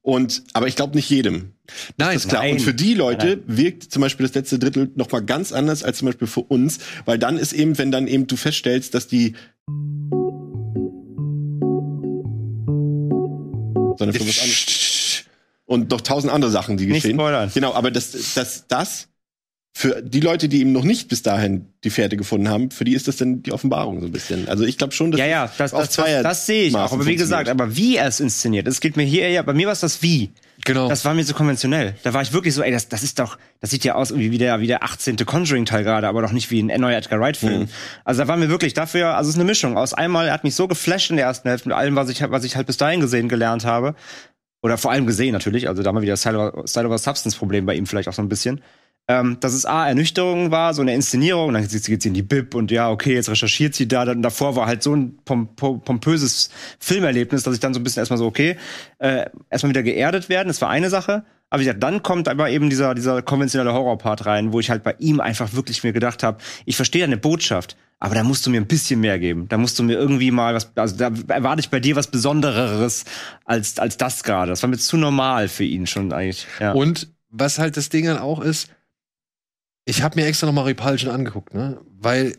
[0.00, 1.52] Und, aber ich glaube nicht jedem.
[1.98, 2.40] Nein, Das ist klar.
[2.40, 2.52] Nein.
[2.52, 5.82] Und für die Leute Nein, wirkt zum Beispiel das letzte Drittel noch mal ganz anders
[5.82, 9.06] als zum Beispiel für uns, weil dann ist eben, wenn dann eben du feststellst, dass
[9.06, 9.34] die
[13.98, 15.24] sondern für was anderes.
[15.68, 17.16] Und noch tausend andere Sachen, die Nicht geschehen.
[17.18, 17.50] spoilern.
[17.52, 19.08] Genau, aber das, das, das
[19.76, 22.94] für die Leute, die eben noch nicht bis dahin die Fährte gefunden haben, für die
[22.94, 24.48] ist das dann die Offenbarung so ein bisschen.
[24.48, 26.74] Also ich glaube schon, dass ja, ja, das, auf das, das, Zweier- das sehe ich
[26.74, 26.80] auch.
[26.80, 29.52] Maßen Aber wie gesagt, aber wie er es inszeniert, es geht mir hier eher, bei
[29.52, 30.30] mir war es das Wie.
[30.64, 30.88] genau.
[30.88, 31.94] Das war mir so konventionell.
[32.02, 34.30] Da war ich wirklich so, ey, das, das ist doch, das sieht ja aus irgendwie
[34.30, 35.16] wie der, wie der 18.
[35.18, 37.60] Conjuring-Teil gerade, aber doch nicht wie ein neuer Edgar Wright-Film.
[37.60, 37.68] Mhm.
[38.04, 40.44] Also da war mir wirklich dafür, also es ist eine Mischung aus einmal, er hat
[40.44, 42.78] mich so geflasht in der ersten Hälfte mit allem, was ich, was ich halt bis
[42.78, 43.94] dahin gesehen, gelernt habe.
[44.62, 47.74] Oder vor allem gesehen natürlich, also da mal wieder Style over, Style over Substance-Problem bei
[47.74, 48.60] ihm vielleicht auch so ein bisschen.
[49.08, 52.54] ähm, dass es A, Ernüchterung war, so eine Inszenierung, dann geht sie in die Bib
[52.54, 55.80] und ja, okay, jetzt recherchiert sie da, dann davor war halt so ein pom pom
[55.80, 58.56] pompöses Filmerlebnis, dass ich dann so ein bisschen erstmal so, okay,
[58.98, 61.24] äh, erstmal wieder geerdet werden, das war eine Sache.
[61.50, 64.82] Aber wie gesagt, dann kommt aber eben dieser, dieser konventionelle Horrorpart rein, wo ich halt
[64.82, 68.50] bei ihm einfach wirklich mir gedacht habe, ich verstehe deine Botschaft, aber da musst du
[68.50, 69.48] mir ein bisschen mehr geben.
[69.48, 73.04] Da musst du mir irgendwie mal was, also da erwarte ich bei dir was Besondereres
[73.44, 74.50] als, als das gerade.
[74.50, 76.46] Das war mir zu normal für ihn schon eigentlich.
[76.60, 76.72] Ja.
[76.72, 78.70] Und was halt das Ding dann auch ist,
[79.84, 81.80] ich habe mir extra nochmal Repulsion angeguckt, ne?
[81.98, 82.36] Weil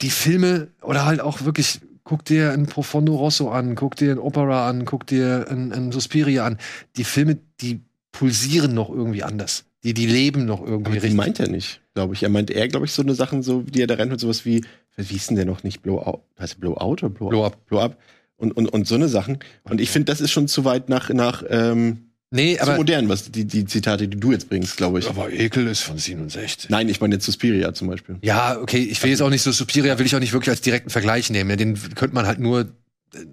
[0.00, 4.18] die Filme oder halt auch wirklich, guck dir ein Profondo Rosso an, guck dir ein
[4.18, 6.58] Opera an, guck dir ein, ein Suspiria an.
[6.96, 7.80] Die Filme, die
[8.12, 9.64] pulsieren noch irgendwie anders.
[9.84, 11.14] Die, die leben noch irgendwie Aber die richtig.
[11.14, 12.22] meint er nicht, glaube ich.
[12.22, 14.44] Er meint eher, glaube ich, so eine Sachen, so, die er da rennt mit sowas
[14.44, 14.64] wie,
[14.96, 15.82] wie hieß denn der noch nicht?
[15.82, 17.66] Blowout, heißt Blowout oder Blow, Blow Up.
[17.66, 17.98] Blow Up.
[18.36, 19.38] Und, und, und so eine Sachen.
[19.64, 23.08] Und ich finde, das ist schon zu weit nach, nach ähm, Nee, zu aber, modern,
[23.08, 25.08] was die, die Zitate, die du jetzt bringst, glaube ich.
[25.08, 26.68] aber Ekel ist von 67.
[26.68, 28.16] Nein, ich meine jetzt Suspiria zum Beispiel.
[28.22, 30.60] Ja, okay, ich will jetzt auch nicht so Suspiria, will ich auch nicht wirklich als
[30.60, 31.48] direkten Vergleich nehmen.
[31.48, 31.56] ne?
[31.56, 32.66] Den könnte man halt nur äh,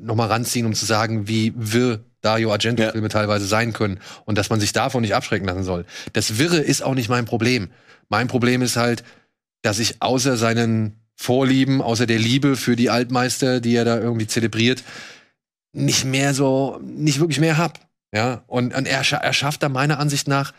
[0.02, 4.49] noch mal ranziehen, um zu sagen, wie wirr Dario Argento-Filme teilweise sein können und dass
[4.49, 5.85] man sich davon nicht abschrecken lassen soll.
[6.14, 7.69] Das Wirre ist auch nicht mein Problem.
[8.10, 9.03] Mein Problem ist halt,
[9.61, 14.27] dass ich außer seinen Vorlieben, außer der Liebe für die Altmeister, die er da irgendwie
[14.27, 14.84] zelebriert,
[15.72, 17.80] nicht mehr so, nicht wirklich mehr hab.
[18.14, 20.53] Ja, und, und er, er schafft da meiner Ansicht nach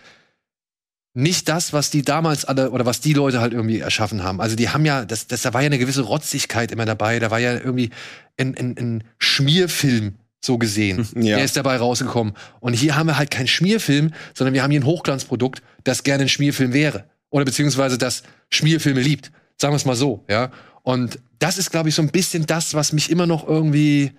[1.15, 4.39] nicht das, was die damals alle oder was die Leute halt irgendwie erschaffen haben.
[4.39, 7.19] Also die haben ja, das, das, da war ja eine gewisse Rotzigkeit immer dabei.
[7.19, 7.91] Da war ja irgendwie
[8.39, 10.17] ein, ein, ein Schmierfilm
[10.47, 11.07] so gesehen.
[11.17, 11.37] Ja.
[11.37, 12.35] Der ist dabei rausgekommen.
[12.61, 16.25] Und hier haben wir halt keinen Schmierfilm, sondern wir haben hier ein Hochglanzprodukt, das gerne
[16.25, 17.05] ein Schmierfilm wäre.
[17.31, 19.33] Oder beziehungsweise das Schmierfilme liebt.
[19.61, 20.51] Sagen wir es mal so, ja.
[20.83, 24.13] Und das ist, glaube ich, so ein bisschen das, was mich immer noch irgendwie,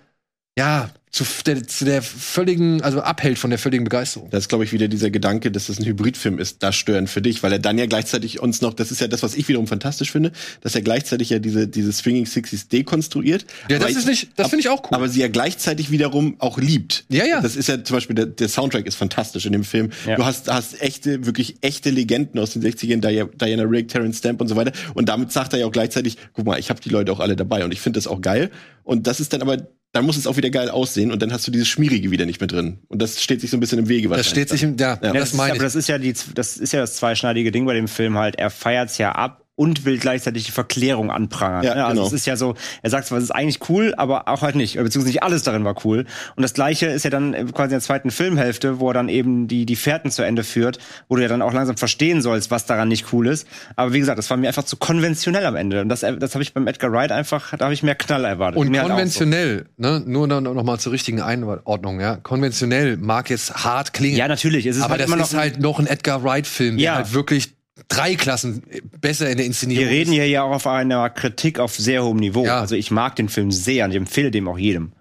[0.58, 4.28] ja, zu der, zu der völligen, also abhält von der völligen Begeisterung.
[4.30, 7.22] Das ist, glaube ich, wieder dieser Gedanke, dass das ein Hybridfilm ist, das störend für
[7.22, 9.66] dich, weil er dann ja gleichzeitig uns noch, das ist ja das, was ich wiederum
[9.66, 13.46] fantastisch finde, dass er gleichzeitig ja diese, diese Swinging Sixties dekonstruiert.
[13.70, 14.90] Ja, das ist nicht, das finde ich auch cool.
[14.96, 17.04] Aber sie ja gleichzeitig wiederum auch liebt.
[17.08, 17.40] Ja, ja.
[17.40, 19.90] Das ist ja zum Beispiel, der, der Soundtrack ist fantastisch in dem Film.
[20.06, 20.16] Ja.
[20.16, 24.40] Du hast, hast echte, wirklich echte Legenden aus den 60ern, Dia- Diana Rigg, Terrence Stamp
[24.40, 24.72] und so weiter.
[24.94, 27.36] Und damit sagt er ja auch gleichzeitig, guck mal, ich habe die Leute auch alle
[27.36, 28.50] dabei und ich finde das auch geil.
[28.84, 31.46] Und das ist dann aber, dann muss es auch wieder geil aussehen und dann hast
[31.46, 32.80] du dieses Schmierige wieder nicht mehr drin.
[32.88, 34.08] Und das steht sich so ein bisschen im Wege.
[34.08, 35.62] das steht sich im, ja, Ja, Ja, das ist, meine aber ich.
[35.62, 38.36] das ist ja die, das ist ja das zweischneidige Ding bei dem Film halt.
[38.36, 41.64] Er feiert's ja ab und will gleichzeitig die Verklärung anprangern.
[41.64, 42.06] Ja, also genau.
[42.06, 44.74] es ist ja so, er sagt zwar, es ist eigentlich cool, aber auch halt nicht.
[44.76, 46.06] Beziehungsweise nicht alles darin war cool.
[46.36, 49.48] Und das Gleiche ist ja dann quasi in der zweiten Filmhälfte, wo er dann eben
[49.48, 50.78] die, die Fährten zu Ende führt,
[51.08, 53.48] wo du ja dann auch langsam verstehen sollst, was daran nicht cool ist.
[53.74, 55.80] Aber wie gesagt, das war mir einfach zu konventionell am Ende.
[55.80, 58.60] Und das, das habe ich beim Edgar Wright einfach, da habe ich mehr Knall erwartet.
[58.60, 58.94] Und Mir halt so.
[58.94, 62.16] konventionell, ne, nur noch, noch mal zur richtigen Einordnung, ja.
[62.16, 64.16] Konventionell mag jetzt hart klingen.
[64.16, 64.66] Ja, natürlich.
[64.66, 66.94] Es ist aber halt das noch ist halt noch ein Edgar Wright-Film, der Ja.
[66.94, 67.57] halt wirklich
[67.88, 68.62] drei Klassen
[69.00, 72.18] besser in der Inszenierung Wir reden hier ja auch auf einer Kritik auf sehr hohem
[72.18, 72.44] Niveau.
[72.44, 72.60] Ja.
[72.60, 74.92] Also ich mag den Film sehr und ich empfehle dem auch jedem.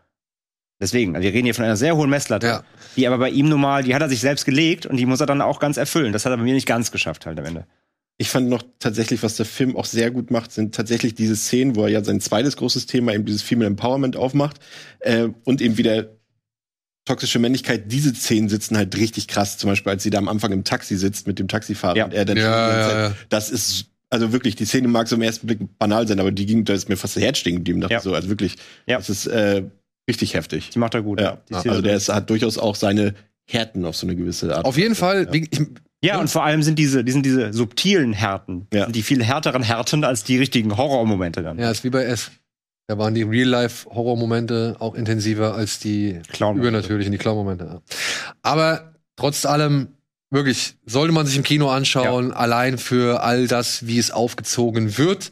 [0.79, 2.63] Deswegen, also wir reden hier von einer sehr hohen Messlatte, Ja.
[2.95, 5.19] die aber bei ihm nun mal, die hat er sich selbst gelegt und die muss
[5.19, 6.13] er dann auch ganz erfüllen.
[6.13, 7.65] Das hat er bei mir nicht ganz geschafft halt am Ende.
[8.19, 11.75] Ich fand noch tatsächlich, was der Film auch sehr gut macht, sind tatsächlich diese Szenen,
[11.75, 14.59] wo er ja sein zweites großes Thema, eben dieses Female Empowerment aufmacht
[14.99, 16.16] äh, und eben wieder
[17.07, 17.91] toxische Männlichkeit.
[17.91, 19.57] Diese Szenen sitzen halt richtig krass.
[19.57, 22.05] Zum Beispiel, als sie da am Anfang im Taxi sitzt mit dem Taxifahrer Ja.
[22.05, 25.47] und er dann Ja, ja, das ist also wirklich, die Szene mag so im ersten
[25.47, 27.81] Blick banal sein, aber die ging, da ist mir fast das Herz stehen geblieben.
[27.81, 27.99] Dachte Ja.
[28.01, 28.55] so, also wirklich,
[28.85, 28.97] Ja.
[28.97, 29.63] das ist äh,
[30.09, 30.69] richtig heftig.
[30.69, 31.19] Die macht er gut.
[31.19, 33.15] Ja, also der ist, hat durchaus auch seine
[33.49, 34.65] Härten auf so eine gewisse Art.
[34.65, 35.33] Auf jeden Fall, Ja.
[35.33, 35.49] ich,
[36.03, 38.83] ja, und vor allem sind diese, die sind diese subtilen Härten, Ja.
[38.85, 41.57] sind die viel härteren Härten als die richtigen Horrormomente dann.
[41.59, 42.31] ja, ist wie bei S.
[42.87, 47.65] Da waren die Real-Life-Horror-Momente auch intensiver als die übernatürlichen, die Clown-Momente.
[47.65, 47.81] Ja.
[48.41, 49.89] Aber trotz allem,
[50.29, 55.31] wirklich, sollte man sich im Kino anschauen, allein für all das, wie es aufgezogen wird.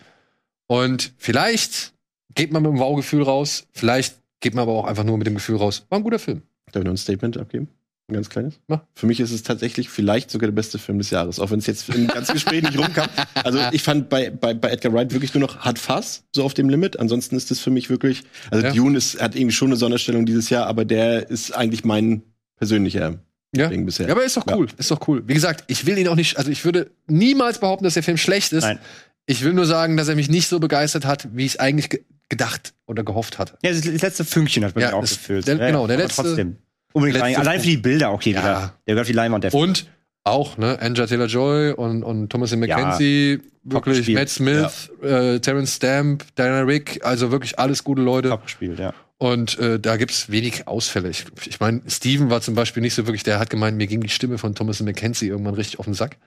[0.68, 1.94] Und vielleicht
[2.34, 5.36] geht man mit dem Wow-Gefühl raus, vielleicht geht man aber auch einfach nur mit dem
[5.36, 6.42] Gefühl raus, war ein guter Film.
[6.72, 7.70] Darf ich noch ein Statement abgeben?
[8.08, 8.60] Ein ganz kleines?
[8.68, 8.82] Mach.
[8.94, 11.66] Für mich ist es tatsächlich vielleicht sogar der beste Film des Jahres, auch wenn es
[11.66, 13.10] jetzt im ganzen Gespräch nicht rumkam.
[13.34, 16.54] Also ich fand bei, bei, bei Edgar Wright wirklich nur noch hat Fass, so auf
[16.54, 17.00] dem Limit.
[17.00, 18.22] Ansonsten ist es für mich wirklich,
[18.52, 18.72] also Ja.
[18.74, 22.22] Dune ist, hat irgendwie schon eine Sonderstellung dieses Jahr, aber der ist eigentlich mein
[22.58, 23.16] persönlicher
[23.56, 23.70] Ja.
[23.70, 24.06] Ding bisher.
[24.08, 25.24] Ja, aber ist doch cool, ist doch cool.
[25.26, 28.18] Wie gesagt, ich will ihn auch nicht, also ich würde niemals behaupten, dass der Film
[28.18, 28.64] schlecht ist.
[28.66, 28.78] Nein.
[29.26, 31.90] Ich will nur sagen, dass er mich nicht so begeistert hat, wie ich es eigentlich
[31.90, 33.56] ge gedacht oder gehofft hatte.
[33.64, 35.48] Ja, das letzte Fünkchen hat bei Ja, mir auch das- gefüllt.
[35.48, 36.58] der- ja, genau, der aber letzte- Trotzdem.
[36.96, 37.36] Unbedingt rein.
[37.36, 38.40] Allein für die Bilder auch hier Ja.
[38.42, 38.74] wieder.
[38.88, 39.88] Der gehört die Leinwand, der Und
[40.24, 44.18] auch, ne, Anja Taylor-Joy und, und Thomasin McKenzie, wirklich gespielt.
[44.18, 48.30] Matt Smith, äh, Terrence Stamp, Diana Rick, also wirklich alles gute Leute.
[48.30, 48.94] top gespielt, ja.
[49.18, 51.10] Und äh, da gibt's wenig Ausfälle.
[51.10, 54.02] Ich, ich meine, Steven war zum Beispiel nicht so wirklich, der hat gemeint, mir ging
[54.02, 56.18] die Stimme von Thomas McKenzie irgendwann richtig auf den Sack.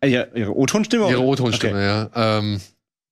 [0.00, 1.10] Äh, ja, ihre O-Tonstimme?
[1.10, 1.22] Ihre?
[1.22, 2.10] O-Tonstimme, ja.
[2.38, 2.60] Ähm,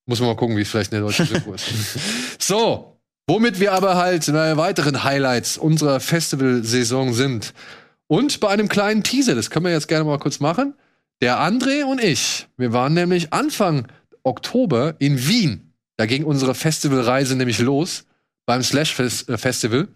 [0.07, 1.67] muss man mal gucken, wie es vielleicht in der deutschen Synchro ist.
[2.39, 2.96] So,
[3.27, 7.55] womit wir aber halt bei weiteren Highlights unserer Festivalsaison sind.
[8.07, 10.75] Und bei einem kleinen Teaser, das können wir jetzt gerne mal kurz machen.
[11.21, 13.89] Der André und ich, wir waren nämlich Anfang
[14.23, 15.73] Oktober in Wien.
[15.97, 18.05] Da ging unsere Festivalreise nämlich los
[18.45, 19.89] beim Slash äh, Festival.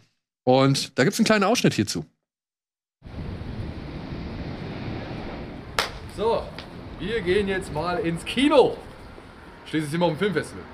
[0.44, 2.04] Und da gibt's einen kleinen Ausschnitt hierzu.
[6.16, 6.42] So,
[6.98, 8.76] wir gehen jetzt mal ins Kino.
[9.66, 10.64] Schließlich sind wir am Filmfestival.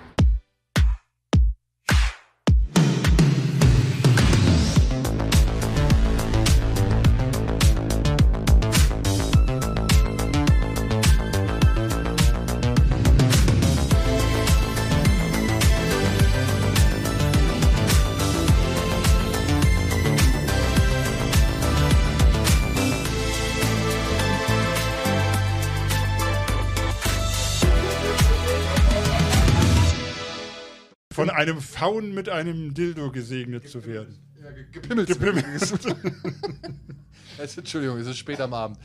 [31.37, 34.19] Einem Faun mit einem Dildo gesegnet zu werden.
[34.43, 35.09] Ja, ge- gepimmelt.
[35.09, 35.45] Gepimmelt.
[37.59, 38.79] Entschuldigung, es ist spät am Abend.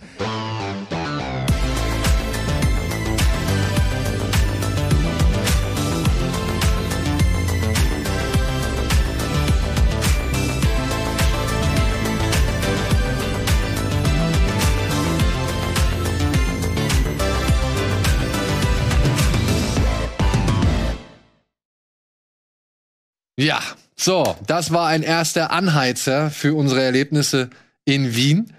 [23.42, 23.60] Ja,
[23.96, 27.50] so, das war ein erster Anheizer für unsere Erlebnisse
[27.86, 28.54] in Wien.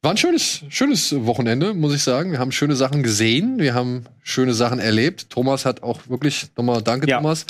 [0.00, 2.30] War ein schönes, schönes Wochenende, muss ich sagen.
[2.30, 5.28] Wir haben schöne Sachen gesehen, wir haben schöne Sachen erlebt.
[5.30, 7.16] Thomas hat auch wirklich, nochmal danke, Ja.
[7.16, 7.46] Thomas.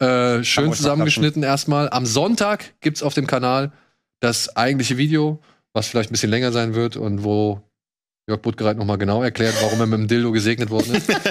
[0.00, 1.88] Äh, schön zusammengeschnitten erstmal.
[1.90, 3.70] Am Sonntag gibt's auf dem Kanal
[4.18, 5.40] das eigentliche Video,
[5.72, 7.62] was vielleicht ein bisschen länger sein wird und wo
[8.32, 11.12] Jörg Buttgereit nochmal genau erklärt, warum er mit dem Dildo gesegnet worden ist.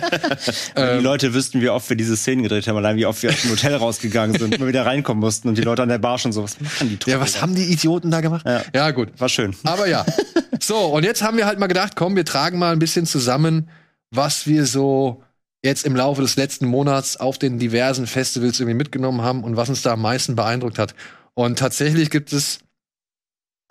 [0.75, 3.29] Ähm, die Leute wüssten, wie oft wir diese Szenen gedreht haben, allein wie oft wir
[3.29, 6.17] aus dem Hotel rausgegangen sind, immer wieder reinkommen mussten und die Leute an der Bar
[6.17, 8.45] schon so, was machen die ja, was haben die Idioten da gemacht?
[8.45, 8.61] Ja.
[8.73, 9.09] ja gut.
[9.17, 9.55] War schön.
[9.63, 10.05] Aber ja.
[10.59, 13.69] So, und jetzt haben wir halt mal gedacht, komm, wir tragen mal ein bisschen zusammen,
[14.11, 15.23] was wir so
[15.63, 19.69] jetzt im Laufe des letzten Monats auf den diversen Festivals irgendwie mitgenommen haben und was
[19.69, 20.93] uns da am meisten beeindruckt hat.
[21.33, 22.59] Und tatsächlich gibt es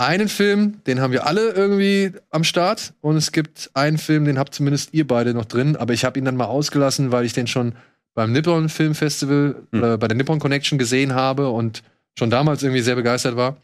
[0.00, 2.94] einen Film, den haben wir alle irgendwie am Start.
[3.00, 5.76] Und es gibt einen Film, den habt zumindest ihr beide noch drin.
[5.76, 7.74] Aber ich habe ihn dann mal ausgelassen, weil ich den schon
[8.14, 9.78] beim Nippon Film Festival Hm.
[9.78, 11.82] oder bei der Nippon Connection gesehen habe und
[12.18, 13.58] schon damals irgendwie sehr begeistert war.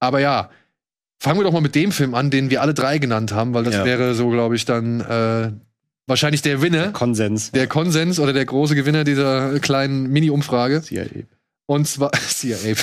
[0.00, 0.50] Aber ja,
[1.20, 3.64] fangen wir doch mal mit dem Film an, den wir alle drei genannt haben, weil
[3.64, 3.84] das Ja.
[3.84, 5.52] wäre so, glaube ich, dann äh,
[6.06, 7.52] wahrscheinlich der Winner, Konsens.
[7.52, 10.82] der Konsens oder der große Gewinner dieser kleinen Mini-Umfrage.
[10.82, 11.04] CIA.
[11.70, 12.56] Und zwar CIA.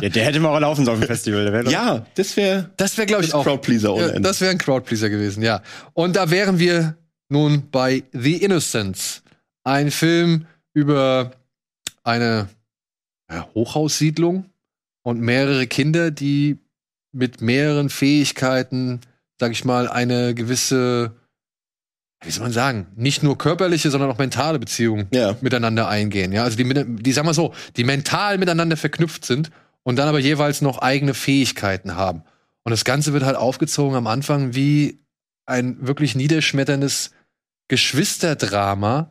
[0.00, 1.44] Ja, der hätte mal auch laufen sollen auf dem Festival.
[1.44, 3.44] Der wäre Ja, das wäre Das wäre, glaube ich, das auch.
[3.44, 4.20] Crowdpleaser ohne Ja, Ende.
[4.28, 5.62] das wäre ein Crowdpleaser gewesen, ja.
[5.94, 6.96] Und da wären wir
[7.28, 9.22] nun bei The Innocents.
[9.64, 11.32] Ein Film über
[12.04, 12.48] eine
[13.30, 14.44] ja, Hochhaussiedlung
[15.02, 16.58] und mehrere Kinder, die
[17.12, 19.00] mit mehreren Fähigkeiten,
[19.40, 21.12] sag ich mal, eine gewisse,
[22.24, 25.36] wie soll man sagen, nicht nur körperliche, sondern auch mentale Beziehung Ja.
[25.40, 26.32] miteinander eingehen.
[26.32, 26.64] Ja, also die,
[27.02, 29.50] die sagen wir so, die mental miteinander verknüpft sind
[29.84, 32.22] und dann aber jeweils noch eigene Fähigkeiten haben.
[32.64, 34.98] Und das Ganze wird halt aufgezogen am Anfang wie
[35.46, 37.12] ein wirklich niederschmetterndes
[37.68, 39.10] Geschwisterdrama,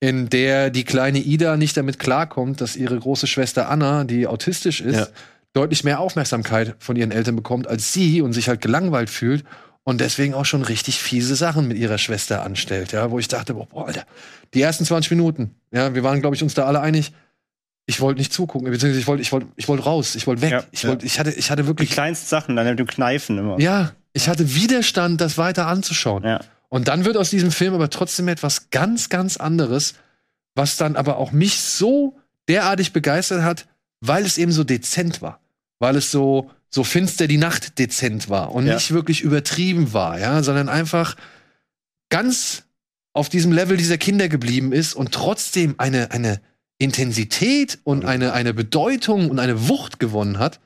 [0.00, 4.80] in der die kleine Ida nicht damit klarkommt, dass ihre große Schwester Anna, die autistisch
[4.80, 5.06] ist, Ja.
[5.54, 9.44] deutlich mehr Aufmerksamkeit von ihren Eltern bekommt als sie und sich halt gelangweilt fühlt
[9.84, 13.54] und deswegen auch schon richtig fiese Sachen mit ihrer Schwester anstellt, ja, wo ich dachte,
[13.54, 14.04] boah, Alter,
[14.54, 17.12] die ersten 20 Minuten, ja, wir waren, glaube ich, uns da alle einig,
[17.86, 20.52] ich wollte nicht zugucken, beziehungsweise ich wollte, ich wollte, ich wollte raus, ich wollte weg,
[20.52, 20.88] Ja, ich ja.
[20.88, 23.60] wollte, ich hatte, ich hatte die wirklich, kleinsten Sachen, dann mit dem Kneifen immer.
[23.60, 26.22] ja, ich hatte Widerstand, das weiter anzuschauen.
[26.22, 26.40] Ja.
[26.68, 29.94] Und dann wird aus diesem Film aber trotzdem etwas ganz, ganz anderes,
[30.54, 32.16] was dann aber auch mich so
[32.48, 33.66] derartig begeistert hat,
[34.00, 35.40] weil es eben so dezent war.
[35.80, 38.74] Weil es so, so finster die Nacht dezent war und Ja.
[38.74, 41.14] nicht wirklich übertrieben war, ja, sondern einfach
[42.10, 42.64] ganz
[43.12, 46.40] auf diesem Level dieser Kinder geblieben ist und trotzdem eine, eine
[46.78, 50.58] Intensität und eine, eine Bedeutung und eine Wucht gewonnen hat.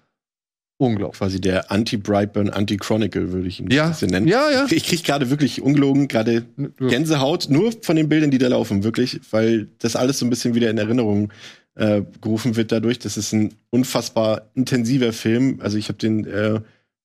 [0.78, 1.18] Unglaublich.
[1.18, 3.85] Quasi der Anti-Brightburn, Anti-Chronicle, würde ich ihn Ja.
[3.85, 4.28] ein bisschen nennen.
[4.28, 4.66] Ja, ja.
[4.70, 6.47] Ich krieg gerade wirklich ungelogen, gerade
[6.78, 10.55] Gänsehaut, nur von den Bildern, die da laufen, wirklich, weil das alles so ein bisschen
[10.55, 11.30] wieder in Erinnerung
[11.78, 12.98] äh, gerufen wird dadurch.
[12.98, 15.60] Das ist ein unfassbar intensiver Film.
[15.60, 16.60] Also ich habe den äh,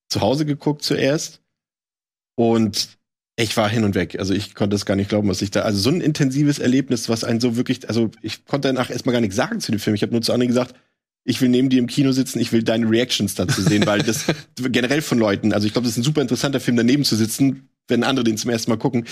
[0.10, 1.42] zu Hause geguckt zuerst
[2.36, 2.98] und
[3.36, 4.18] ich war hin und weg.
[4.20, 5.62] Also ich konnte es gar nicht glauben, was ich da.
[5.62, 7.88] Also so ein intensives Erlebnis, was einen so wirklich.
[7.88, 9.96] Also ich konnte danach erstmal gar nichts sagen zu dem Film.
[9.96, 10.76] Ich habe nur zu anderen gesagt,
[11.26, 14.26] ich will neben dir im Kino sitzen, ich will deine Reactions dazu sehen, weil das
[14.58, 17.70] generell von Leuten, also ich glaube, das ist ein super interessanter Film, daneben zu sitzen,
[17.88, 19.06] wenn andere den zum ersten Mal gucken.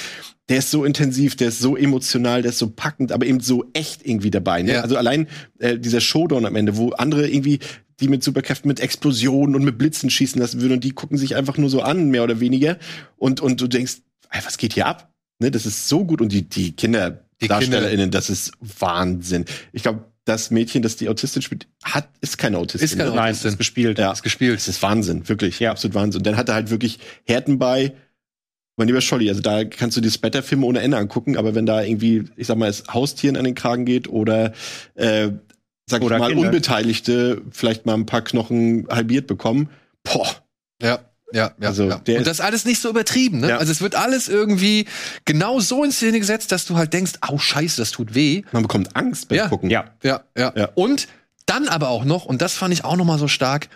[0.49, 3.65] Der ist so intensiv, der ist so emotional, der ist so packend, aber eben so
[3.73, 4.61] echt irgendwie dabei.
[4.61, 4.73] Ne?
[4.73, 4.81] Ja.
[4.81, 5.27] Also allein
[5.59, 7.59] äh, dieser Showdown am Ende, wo andere irgendwie
[7.99, 11.35] die mit Superkräften mit Explosionen und mit Blitzen schießen lassen würden und die gucken sich
[11.35, 12.77] einfach nur so an, mehr oder weniger.
[13.17, 13.97] Und, und du denkst,
[14.31, 15.13] ey, was geht hier ab?
[15.39, 16.19] Ne, das ist so gut.
[16.21, 19.45] Und die, die KinderdarstellerInnen, das ist Wahnsinn.
[19.71, 22.85] Ich glaube, das Mädchen, das die Autistin spielt, hat, ist keine Autistin.
[22.85, 23.15] Ist keine ne?
[23.15, 23.51] Nein, Autistin.
[23.51, 23.99] ist gespielt.
[23.99, 24.11] Ja.
[24.11, 24.55] Ist gespielt.
[24.55, 25.59] Das ist Wahnsinn, wirklich.
[25.59, 25.71] Ja.
[25.71, 26.19] Absolut Wahnsinn.
[26.19, 27.93] Und dann hat er halt wirklich Härten bei.
[28.77, 31.81] Mein lieber Scholli, also da kannst du die Splatter-Filme ohne Ende angucken, aber wenn da
[31.83, 34.53] irgendwie, ich sag mal, es Haustieren an den Kragen geht oder,
[34.95, 35.29] äh,
[35.87, 36.47] sag Oder ich mal, Kinder.
[36.47, 39.69] Unbeteiligte vielleicht mal ein paar Knochen halbiert bekommen,
[40.03, 40.27] boah,
[40.81, 40.99] Ja.
[41.33, 41.95] Ja, ja, Also, ja.
[41.95, 43.49] Und das ist alles nicht so übertrieben, ne?
[43.49, 43.57] Ja.
[43.57, 44.85] Also es wird alles irgendwie
[45.23, 48.41] genau so in Szene gesetzt, dass du halt denkst, au scheiße, das tut weh.
[48.51, 49.47] man bekommt Angst beim Ja.
[49.47, 49.69] Gucken.
[49.69, 49.91] Ja.
[50.03, 50.69] Ja, ja, Ja.
[50.75, 51.07] Und
[51.45, 53.69] dann aber auch noch, und das fand ich auch noch mal so stark,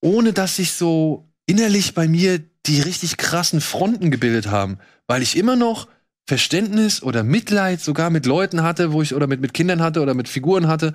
[0.00, 5.36] ohne dass sich so innerlich bei mir die richtig krassen Fronten gebildet haben, weil ich
[5.36, 5.88] immer noch
[6.26, 10.14] Verständnis oder Mitleid sogar mit Leuten hatte, wo ich oder mit, mit Kindern hatte oder
[10.14, 10.94] mit Figuren hatte,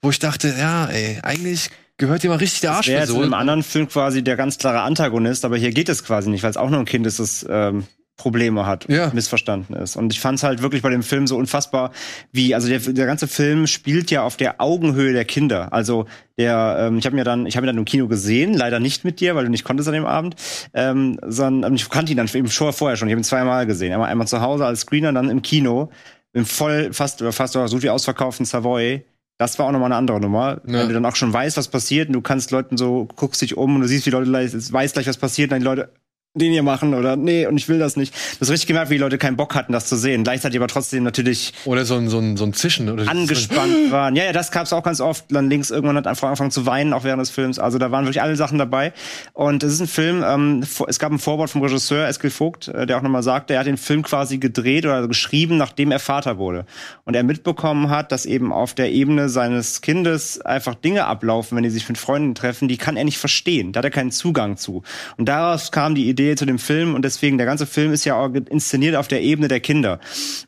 [0.00, 3.14] wo ich dachte, ja, ey, eigentlich gehört dir mal richtig der Arsch Wäre jetzt in
[3.14, 3.40] einem versohlt.
[3.40, 6.56] anderen Film quasi der ganz klare Antagonist, aber hier geht es quasi nicht, weil es
[6.56, 7.84] auch nur ein Kind ist, das ähm,
[8.16, 9.10] Probleme hat, Ja.
[9.14, 9.96] missverstanden ist.
[9.96, 11.92] Und ich fand es halt wirklich bei dem Film so unfassbar,
[12.30, 15.72] wie, also der, der ganze Film spielt ja auf der Augenhöhe der Kinder.
[15.72, 16.06] Also
[16.38, 19.04] der, ähm, ich habe mir dann, ich habe ihn dann im Kino gesehen, leider nicht
[19.04, 20.36] mit dir, weil du nicht konntest an dem Abend,
[20.74, 23.08] ähm, sondern ich kannte ihn dann eben schon vorher schon.
[23.08, 25.90] Ich habe ihn zweimal gesehen, einmal, einmal zu Hause als Screener, dann im Kino,
[26.32, 29.04] im voll fast oder fast so wie ausverkauften Savoy.
[29.38, 30.60] Das war auch nochmal eine andere Nummer.
[30.66, 30.80] Ja.
[30.80, 33.56] Wenn du dann auch schon weißt, was passiert und du kannst Leuten so, guckst dich
[33.56, 35.64] um und du siehst, wie Leute gleich, es weiß gleich, was passiert, und dann die
[35.64, 35.92] Leute
[36.34, 38.14] den hier machen oder nee, und ich will das nicht.
[38.14, 40.24] Du hast richtig gemerkt, wie die Leute keinen Bock hatten, das zu sehen.
[40.24, 42.88] Gleichzeitig aber trotzdem natürlich Oder so ein, so ein, so ein Zischen.
[42.88, 44.16] Oder angespannt waren.
[44.16, 45.26] Ja, ja, das gab's auch ganz oft.
[45.28, 47.58] Dann links irgendwann hat einfach angefangen zu weinen, auch während des Films.
[47.58, 48.94] Also da waren wirklich alle Sachen dabei.
[49.34, 52.86] Und es ist ein Film, ähm, es gab ein Vorwort vom Regisseur Eskil Vogt, äh,
[52.86, 56.38] der auch nochmal sagte, er hat den Film quasi gedreht oder geschrieben, nachdem er Vater
[56.38, 56.64] wurde.
[57.04, 61.62] Und er mitbekommen hat, dass eben auf der Ebene seines Kindes einfach Dinge ablaufen, wenn
[61.62, 63.72] die sich mit Freunden treffen, die kann er nicht verstehen.
[63.72, 64.82] Da hat er keinen Zugang zu.
[65.18, 68.16] Und daraus kam die Idee zu dem Film und deswegen, der ganze Film ist ja
[68.16, 70.00] auch inszeniert auf der Ebene der Kinder.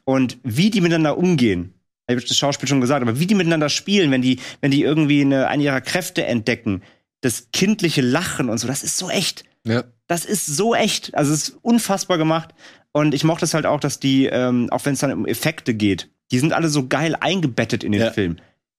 [0.05, 1.75] Und wie die miteinander umgehen,
[2.07, 4.83] ich habe das Schauspiel schon gesagt, aber wie die miteinander spielen, wenn die, wenn die
[4.83, 6.83] irgendwie eine, eine ihrer Kräfte entdecken,
[7.23, 9.45] das kindliche Lachen und so, das ist so echt.
[9.67, 9.85] Ja.
[10.07, 11.15] Das ist so echt.
[11.15, 12.51] Also es ist unfassbar gemacht.
[12.93, 15.75] Und ich mochte es halt auch, dass die, ähm, auch wenn es dann um Effekte
[15.75, 18.11] geht, die sind alle so geil eingebettet in den Ja.
[18.11, 18.37] Film.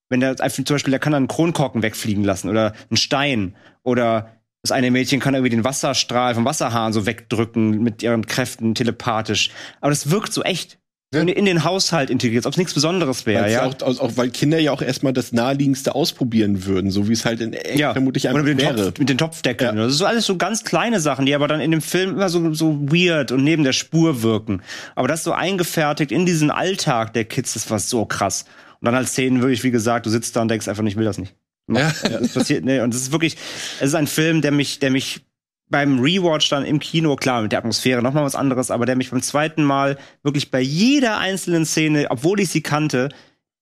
[0.10, 4.35] Wenn der zum Beispiel, der kann dann einen Kronkorken wegfliegen lassen oder einen Stein oder
[4.66, 9.52] das eine Mädchen kann irgendwie den Wasserstrahl vom Wasserhahn so wegdrücken mit ihren Kräften telepathisch.
[9.80, 10.80] Aber das wirkt so echt.
[11.14, 11.22] Ja.
[11.22, 13.64] In, in den Haushalt integriert, ob es nichts Besonderes wäre, ja.
[13.64, 17.26] auch, auch, auch, weil Kinder ja auch erstmal das naheliegendste ausprobieren würden, so wie es
[17.26, 17.94] halt in echt ja.
[17.94, 18.86] vermutlich einfach mit, den wäre.
[18.86, 19.78] Topf, mit den Topfdeckeln.
[19.78, 19.84] Ja.
[19.84, 22.28] Das ist so alles so ganz kleine Sachen, die aber dann in dem Film immer
[22.28, 24.64] so, so weird und neben der Spur wirken.
[24.96, 28.46] Aber das so eingefertigt in diesen Alltag der Kids, das war so krass.
[28.82, 31.06] Und dann als Szenen wirklich, wie gesagt, du sitzt da und denkst einfach, ich will
[31.06, 31.36] das nicht.
[31.68, 31.92] Ja.
[32.04, 33.36] Das passiert, nee, und es ist wirklich,
[33.80, 35.22] es ist ein Film, der mich, der mich
[35.70, 39.10] beim Rewatch dann im Kino, klar, mit der Atmosphäre nochmal was anderes, aber der mich
[39.10, 43.10] beim zweiten Mal wirklich bei jeder einzelnen Szene, obwohl ich sie kannte,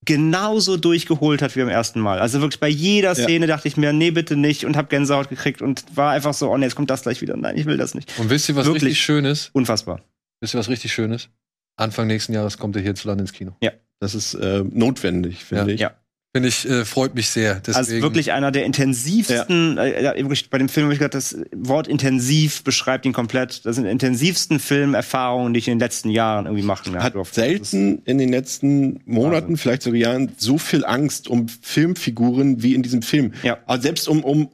[0.06, 2.20] genauso durchgeholt hat wie beim ersten Mal.
[2.20, 5.62] Also wirklich bei jeder Szene dachte ich mir, nee, bitte nicht und hab Gänsehaut gekriegt
[5.62, 7.38] und war einfach so, oh nee, jetzt kommt das gleich wieder.
[7.38, 8.12] Nein, ich will das nicht.
[8.20, 8.84] Und wisst ihr, was Wirklich.
[8.84, 9.50] richtig schön ist?
[9.54, 10.02] Unfassbar.
[10.42, 11.30] Wisst ihr, was richtig schön ist?
[11.78, 13.56] Anfang nächsten Jahres kommt er hierzulande ins Kino.
[14.00, 15.74] Das ist äh, notwendig, finde Ja.
[15.74, 15.80] ich.
[15.80, 15.92] Ja.
[16.36, 17.56] Finde ich, äh, freut mich sehr.
[17.60, 21.14] Deswegen, Also wirklich einer der intensivsten, äh, ja, wirklich bei dem Film habe ich gedacht,
[21.14, 23.64] das Wort intensiv beschreibt ihn komplett.
[23.68, 27.36] Das sind intensivsten Filmerfahrungen, die ich in den letzten Jahren irgendwie machen Hat durfte.
[27.36, 32.82] selten in den letzten Monaten, vielleicht sogar Jahren, so viel Angst um Filmfiguren wie in
[32.82, 33.34] diesem Film.
[33.44, 33.60] Ja.
[33.68, 34.50] Aber selbst um, um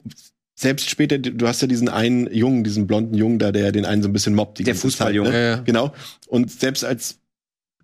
[0.55, 4.01] selbst später, du hast ja diesen einen Jungen, diesen blonden Jungen da, der den einen
[4.03, 4.59] so ein bisschen mobbt.
[4.59, 5.29] Die Der ganze Fußballjunge.
[5.29, 5.35] Ne?
[5.35, 5.55] Ja, ja.
[5.61, 5.93] Genau.
[6.27, 7.18] Und selbst als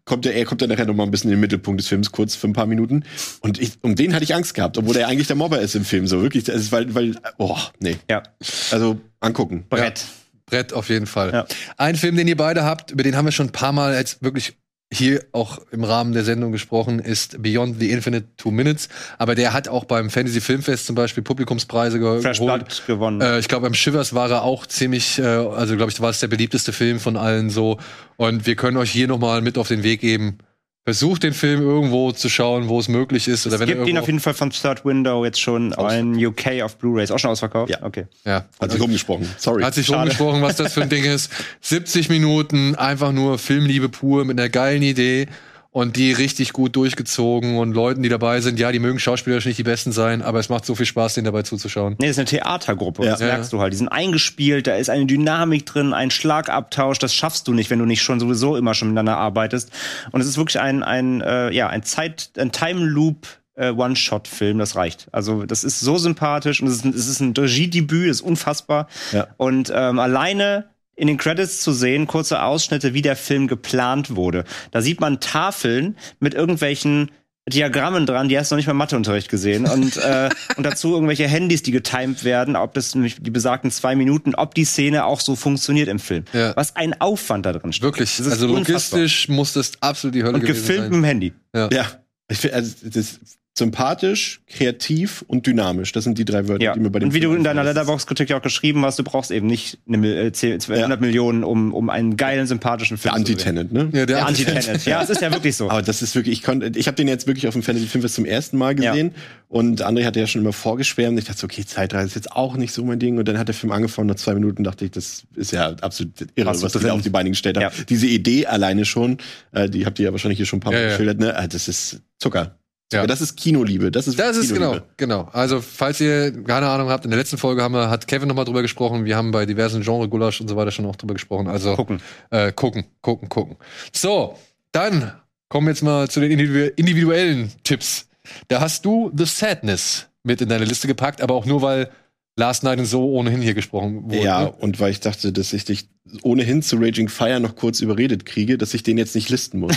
[0.06, 2.11] kommt er, er kommt dann nachher noch mal ein bisschen in den Mittelpunkt des Films,
[2.11, 3.03] kurz für ein paar Minuten.
[3.41, 5.84] Und ich, um den hatte ich Angst gehabt, obwohl er eigentlich der Mobber ist im
[5.84, 6.44] Film, so wirklich.
[6.45, 7.98] Das ist, weil, weil, oh, nee.
[8.10, 8.23] Ja,
[8.72, 9.65] Also angucken.
[9.69, 10.06] Brett.
[10.45, 11.34] Brett auf jeden Fall.
[11.34, 11.45] Ja.
[11.77, 14.22] Ein Film, den ihr beide habt, über den haben wir schon ein paar Mal jetzt
[14.22, 14.56] wirklich
[14.94, 18.88] hier auch im Rahmen der Sendung gesprochen, ist Beyond the Infinite Two Minutes.
[19.18, 22.84] Aber der hat auch beim Fantasy Filmfest zum Beispiel Publikumspreise ge Fresh geholt.
[22.88, 23.22] Gewonnen.
[23.22, 26.20] Äh, ich glaube, beim Shivers war er auch ziemlich, äh, also glaube ich, war es
[26.20, 27.78] der beliebteste Film von allen so.
[28.18, 30.38] Und wir können euch hier noch mal mit auf den Weg geben.
[30.86, 33.48] Versucht den Film irgendwo zu schauen, wo es möglich ist.
[33.48, 36.62] Oder Es wenn gibt ihn auf jeden Fall von Third Window jetzt schon in UK
[36.64, 37.10] auf Blu-rays.
[37.10, 37.72] Auch schon ausverkauft?
[37.72, 37.82] Ja.
[37.82, 38.06] Okay.
[38.24, 39.28] ja, Hat sich rumgesprochen.
[39.38, 39.64] Sorry.
[39.64, 39.99] Hat sich Schade.
[40.02, 41.32] rumgesprochen, was das für ein Ding ist.
[41.62, 45.28] 70 Minuten, einfach nur Filmliebe pur mit einer geilen Idee
[45.76, 49.57] und die richtig gut durchgezogen und Leuten, die dabei sind, ja, die mögen schauspielerisch nicht
[49.57, 51.95] die Besten sein, aber es macht so viel Spaß, denen dabei zuzuschauen.
[51.99, 53.03] Nee, das ist eine Theatergruppe.
[53.03, 53.11] Ja.
[53.11, 53.73] Das merkst du halt.
[53.73, 56.97] Die sind eingespielt, da ist eine Dynamik drin, ein Schlagabtausch.
[56.99, 59.69] Das schaffst du nicht, wenn du nicht schon sowieso immer schon miteinander arbeitest.
[60.14, 63.27] Und es ist wirklich ein, ein, äh, ja, ein Zeit, ein Time Loop.
[63.57, 65.07] Äh, One-Shot-Film, das reicht.
[65.14, 68.88] Also das ist so sympathisch und es ist, ein- es ist ein Regiedebüt, ist unfassbar.
[69.14, 69.27] Ja.
[69.38, 70.65] Und ähm, alleine
[70.95, 74.45] in den Credits zu sehen, kurze Ausschnitte, wie der Film geplant wurde.
[74.72, 77.11] Da sieht man Tafeln mit irgendwelchen
[77.47, 79.67] Diagrammen dran, die hast du noch nicht mal Matheunterricht gesehen.
[79.67, 83.95] Und, äh, und dazu irgendwelche Handys, die getimed werden, ob das nämlich die besagten zwei
[83.95, 86.23] Minuten, ob die Szene auch so funktioniert im Film.
[86.34, 86.55] Ja.
[86.55, 87.84] Was ein Aufwand da drin steckt.
[87.84, 88.99] Wirklich, also unfassbar.
[88.99, 91.01] logistisch muss das absolut die Hölle Und gewesen gefilmt mit sein.
[91.01, 91.34] dem Handy.
[91.53, 91.91] Ja.
[92.30, 93.19] Ich finde, also, das
[93.57, 95.91] sympathisch, kreativ und dynamisch.
[95.94, 96.73] Das sind die drei Wörter, Ja.
[96.73, 97.64] die mir bei dem Und wie du Film in deiner.
[97.64, 101.44] Letterbox-Kritik ja auch geschrieben hast, du brauchst eben nicht eine, Mil- äh, 10, 200 Millionen,
[101.45, 103.57] um, um einen geilen, sympathischen Der Film zu sehen.
[103.57, 103.84] Anti-Tenet, ne?
[103.98, 104.86] Ja, der, Der Anti-Tenet.
[104.86, 105.69] ja, es ist ja wirklich so.
[105.69, 108.15] Aber das ist wirklich, ich konnte, ich habe den jetzt wirklich auf dem Fantasy Filmfest
[108.15, 109.14] zum ersten Mal gesehen
[109.48, 111.18] und André hatte ja schon immer vorgeschwärmt.
[111.18, 113.18] Ich dachte so, okay, Zeitreise ist jetzt auch nicht so mein Ding.
[113.18, 116.11] Und dann hat der Film angefangen, nach zwei Minuten dachte ich, das ist ja absolut
[116.36, 116.88] irre, du was die drin?
[116.90, 117.64] da auf die Beine gestellt haben.
[117.64, 117.84] Ja.
[117.88, 119.18] Diese Idee alleine schon,
[119.53, 120.90] äh, die habt ihr ja wahrscheinlich hier schon ein paar Mal Ja, ja.
[120.91, 121.38] geschildert, ne?
[121.38, 122.57] Ah, Das ist Zucker.
[122.91, 122.99] Ja.
[122.99, 123.07] Zucker.
[123.07, 123.91] Das ist Kinoliebe.
[123.91, 125.28] Das ist, Das ist genau, genau.
[125.34, 128.45] Also, falls ihr keine Ahnung habt, in der letzten Folge haben wir, hat Kevin nochmal
[128.45, 129.06] drüber gesprochen.
[129.06, 131.48] Wir haben bei diversen Genre Gulasch und so weiter schon auch drüber gesprochen.
[131.48, 131.99] Also, Gucken.
[132.30, 133.57] Äh, gucken, gucken, gucken.
[133.91, 134.38] So,
[134.72, 135.14] dann
[135.49, 138.07] kommen wir jetzt mal zu den individu individuellen Tipps.
[138.48, 141.90] Da hast du The Sadness mit in deine Liste gepackt, aber auch nur, weil
[142.38, 144.24] Last Night and So ohnehin hier gesprochen wurde.
[144.24, 144.52] Ja, ne?
[144.52, 145.90] und weil ich dachte, dass ich dich
[146.22, 149.76] ohnehin zu Raging Fire noch kurz überredet kriege, dass ich den jetzt nicht listen muss.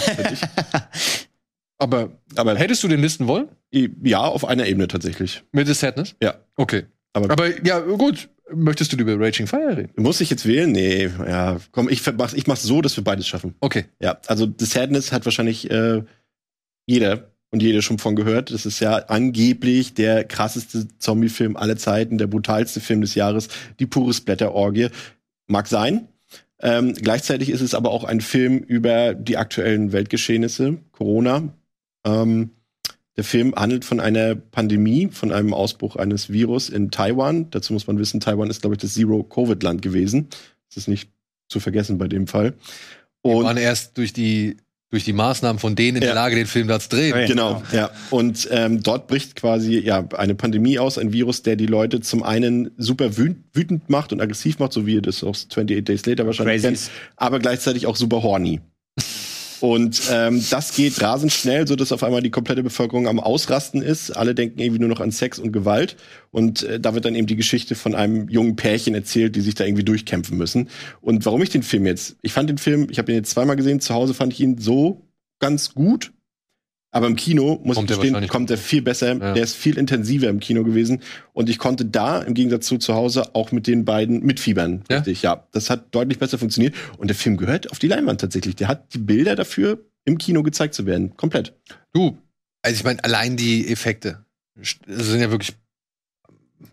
[1.79, 3.49] Aber Aber hättest du den listen wollen?
[3.73, 5.43] ja, auf einer Ebene tatsächlich.
[5.53, 6.15] Mit The Sadness?
[6.23, 6.35] Ja.
[6.57, 6.85] Okay.
[7.13, 8.29] Aber- Aber ja, gut.
[8.51, 9.91] Möchtest du über Raging Fire reden?
[9.97, 10.73] Muss ich jetzt wählen?
[10.73, 13.55] Nee, ja, komm, ich mach's, ich mach's so, dass wir beides schaffen.
[13.61, 13.85] Okay.
[14.01, 16.03] Ja, also The Sadness hat wahrscheinlich äh,
[16.87, 18.51] jeder und jede schon von gehört.
[18.51, 23.49] Das ist ja angeblich der krasseste Zombie-Film aller Zeiten, der brutalste Film des Jahres,
[23.81, 24.89] die pure Splatter-Orgie.
[25.47, 26.09] Mag sein.
[26.61, 31.53] Ähm, gleichzeitig ist es aber auch ein Film über die aktuellen Weltgeschehnisse, Corona.
[32.05, 32.51] Ähm,
[33.17, 37.51] der Film handelt von einer Pandemie, von einem Ausbruch eines Virus in Taiwan.
[37.51, 40.29] Dazu muss man wissen, Taiwan ist, glaube ich, das Zero-Covid-Land gewesen.
[40.69, 41.11] Das ist nicht
[41.49, 42.55] zu vergessen bei dem Fall.
[43.23, 44.57] Und waren erst durch die,
[44.91, 46.15] durch die Maßnahmen von denen in der Ja.
[46.15, 47.19] Lage, den Film da zu drehen.
[47.19, 47.27] Ja.
[47.27, 47.91] Genau, ja.
[48.11, 52.23] Und ähm, dort bricht quasi ja eine Pandemie aus, ein Virus, der die Leute zum
[52.23, 56.07] einen super wüt wütend macht und aggressiv macht, so wie ihr das auch 28 Days
[56.07, 56.85] Later wahrscheinlich Crazies.
[56.87, 58.61] kennt, aber gleichzeitig auch super horny.
[59.61, 63.83] Und ähm, das geht rasend schnell, so dass auf einmal die komplette Bevölkerung am Ausrasten
[63.83, 64.11] ist.
[64.11, 65.97] Alle denken irgendwie nur noch an Sex und Gewalt.
[66.31, 69.55] Und äh, da wird dann eben die Geschichte von einem jungen Pärchen erzählt, die sich
[69.55, 70.69] da irgendwie durchkämpfen müssen.
[71.01, 72.17] Und warum ich den Film jetzt?
[72.23, 73.81] Ich fand den Film, ich habe ihn jetzt zweimal gesehen.
[73.81, 75.03] Zu Hause fand ich ihn so
[75.39, 76.13] ganz gut.
[76.91, 79.15] Aber im Kino, muss Kommt ich gestehen, kommt er viel besser.
[79.15, 79.35] Ja.
[79.35, 81.03] Der ist viel intensiver im Kino gewesen.
[81.35, 84.85] Und ich konnte da, im Gegensatz zu zu Hause, auch mit den beiden mitfiebern.
[84.91, 84.99] Ja?
[84.99, 85.47] Richtig, ja.
[85.53, 86.75] Das hat deutlich besser funktioniert.
[86.97, 88.57] Und der Film gehört auf die Leinwand tatsächlich.
[88.57, 91.15] Der hat die Bilder dafür, im Kino gezeigt zu werden.
[91.17, 91.53] Komplett.
[91.93, 92.17] Du,
[92.63, 94.25] also ich meine, allein die Effekte
[94.57, 95.55] sind ja wirklich,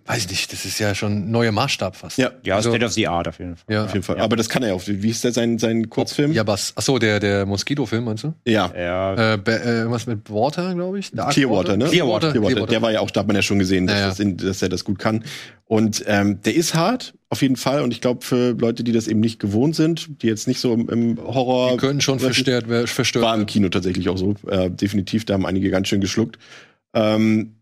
[0.08, 2.18] weiß ich nicht, das ist ja schon ein neuer Maßstab fast.
[2.18, 3.74] Ja, Ja, Also- State of the Art auf jeden Fall.
[3.74, 3.86] Ja.
[3.86, 4.20] auf jeden Fall.
[4.20, 4.82] Aber das kann er ja auch.
[4.86, 6.32] Wie ist der sein, sein Kurzfilm?
[6.32, 6.74] Ja, was?
[6.76, 8.34] Achso, der, der Moskito-Film, meinst du?
[8.46, 8.72] Ja.
[8.76, 11.12] Ja, Äh, äh, was mit Water, glaube ich?
[11.12, 11.86] Dark Clearwater, ne?
[11.86, 12.32] Clearwater.
[12.32, 12.66] Clearwater.
[12.68, 14.10] Der war ja auch, da hat man ja schon gesehen, dass, Ja, ja.
[14.10, 15.24] Das in, dass er das gut kann.
[15.66, 17.82] Und ähm, der ist hart, auf jeden Fall.
[17.82, 20.74] Und ich glaube, für Leute, die das eben nicht gewohnt sind, die jetzt nicht so
[20.74, 21.72] im, im Horror.
[21.72, 23.48] Die könnten schon verstört, wer- verstört War im werden.
[23.48, 24.36] Kino tatsächlich auch so.
[24.48, 26.38] Äh, definitiv, da haben einige ganz schön geschluckt.
[26.94, 27.56] Ähm,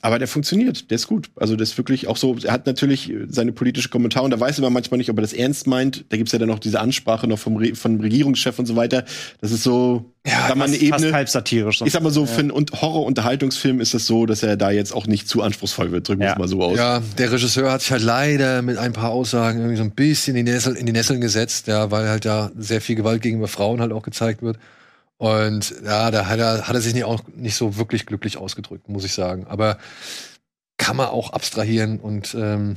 [0.00, 1.30] aber der funktioniert, der ist gut.
[1.36, 4.58] Also der ist wirklich auch so, er hat natürlich seine politische Kommentare und da weiß
[4.60, 6.04] man manchmal nicht, ob er das ernst meint.
[6.08, 9.04] Da gibt's ja dann noch diese Ansprache noch vom, Re vom Regierungschef und so weiter.
[9.40, 11.16] Das ist so, Ja, sag mal, eine fast, fast Ebene.
[11.16, 11.82] halb satirisch.
[11.84, 14.94] Ich sag mal so, für einen Un- Horror-Unterhaltungsfilm ist es so, dass er da jetzt
[14.94, 16.08] auch nicht zu anspruchsvoll wird.
[16.08, 16.32] Drücken wir Ja.
[16.34, 16.76] es mal so aus.
[16.78, 20.36] Ja, der Regisseur hat sich halt leider mit ein paar Aussagen irgendwie so ein bisschen
[20.36, 23.48] in die, Nessel, in die Nesseln gesetzt, ja, weil halt da sehr viel Gewalt gegenüber
[23.48, 24.56] Frauen halt auch gezeigt wird.
[25.22, 28.88] Und ja, da hat er, hat er sich nicht, auch nicht so wirklich glücklich ausgedrückt,
[28.88, 29.46] muss ich sagen.
[29.46, 29.78] Aber
[30.78, 32.74] kann man auch abstrahieren und ähm,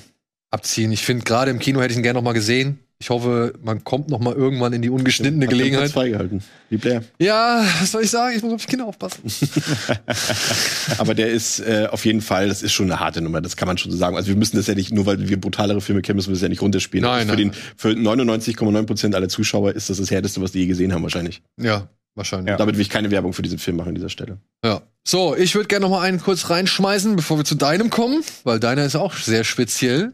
[0.52, 0.92] abziehen.
[0.92, 2.78] Ich finde, gerade im Kino hätte ich ihn gerne noch mal gesehen.
[3.00, 5.90] Ich hoffe, man kommt noch mal irgendwann in die ungeschnittene Gelegenheit.
[5.90, 6.44] freigehalten.
[6.70, 7.04] Wie Blair.
[7.20, 8.36] Ja, was soll ich sagen?
[8.38, 9.24] Ich muss auf die Kinder aufpassen.
[11.00, 13.68] Aber der ist äh, auf jeden Fall, das ist schon eine harte Nummer, das kann
[13.68, 14.16] man schon so sagen.
[14.16, 16.44] Also wir müssen das ja nicht, nur weil wir brutalere Filme kennen, müssen wir das
[16.44, 17.10] ja nicht runterspielen.
[17.10, 20.60] Nein, für, nein, den, für 99,9 Prozent aller Zuschauer ist das das härteste, was die
[20.60, 21.42] je gesehen haben wahrscheinlich.
[21.60, 21.90] Ja.
[22.16, 22.50] Wahrscheinlich.
[22.52, 22.58] Ja.
[22.58, 24.40] Damit will ich keine Werbung für diesen Film machen an dieser Stelle.
[24.64, 24.82] Ja.
[25.04, 28.60] So, ich würde gerne noch mal einen kurz reinschmeißen, bevor wir zu deinem kommen, weil
[28.60, 30.14] deiner ist auch sehr speziell.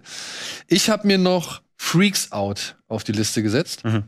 [0.68, 3.86] Ich habe mir noch Freaks Out auf die Liste gesetzt.
[3.86, 4.04] Mhm.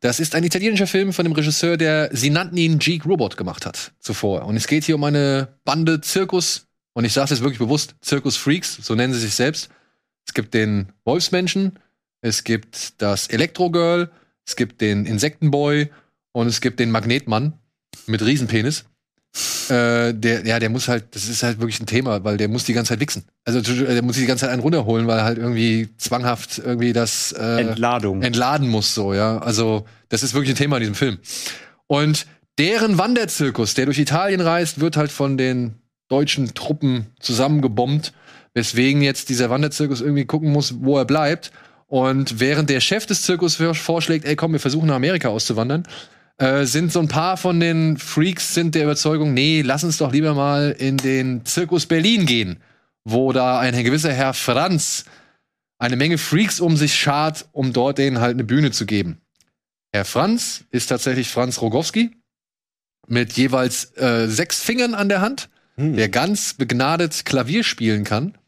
[0.00, 3.66] Das ist ein italienischer Film von dem Regisseur, der Sie nannten ihn Geek Robot gemacht
[3.66, 4.44] hat zuvor.
[4.46, 8.36] Und es geht hier um eine Bande Zirkus, und ich sage es wirklich bewusst, Zirkus
[8.36, 9.68] Freaks, so nennen sie sich selbst.
[10.26, 11.78] Es gibt den Wolfsmenschen,
[12.20, 14.10] es gibt das Elektro-Girl,
[14.46, 15.90] es gibt den Insektenboy
[16.34, 17.54] und es gibt den Magnetmann
[18.06, 18.84] mit Riesenpenis.
[19.68, 22.64] Äh, der, ja, der muss halt, das ist halt wirklich ein Thema, weil der muss
[22.64, 23.24] die ganze Zeit wichsen.
[23.44, 27.32] Also der muss die ganze Zeit einen runterholen, weil er halt irgendwie zwanghaft irgendwie das
[27.32, 28.22] äh, Entladung.
[28.22, 29.38] entladen muss, so, ja.
[29.38, 31.18] Also, das ist wirklich ein Thema in diesem Film.
[31.86, 32.26] Und
[32.58, 35.74] deren Wanderzirkus, der durch Italien reist, wird halt von den
[36.08, 38.12] deutschen Truppen zusammengebombt,
[38.54, 41.50] weswegen jetzt dieser Wanderzirkus irgendwie gucken muss, wo er bleibt.
[41.86, 45.84] Und während der Chef des Zirkus vor- vorschlägt, ey, komm, wir versuchen nach Amerika auszuwandern,
[46.38, 50.12] äh, sind so ein paar von den Freaks sind der Überzeugung, nee, lass uns doch
[50.12, 52.60] lieber mal in den Zirkus Berlin gehen,
[53.04, 55.04] wo da ein gewisser Herr Franz
[55.78, 59.20] eine Menge Freaks um sich schart, um dort denen halt eine Bühne zu geben.
[59.92, 62.16] Herr Franz ist tatsächlich Franz Rogowski
[63.06, 65.96] mit jeweils äh, sechs Fingern an der Hand, Hm.
[65.96, 68.38] der ganz begnadet Klavier spielen kann.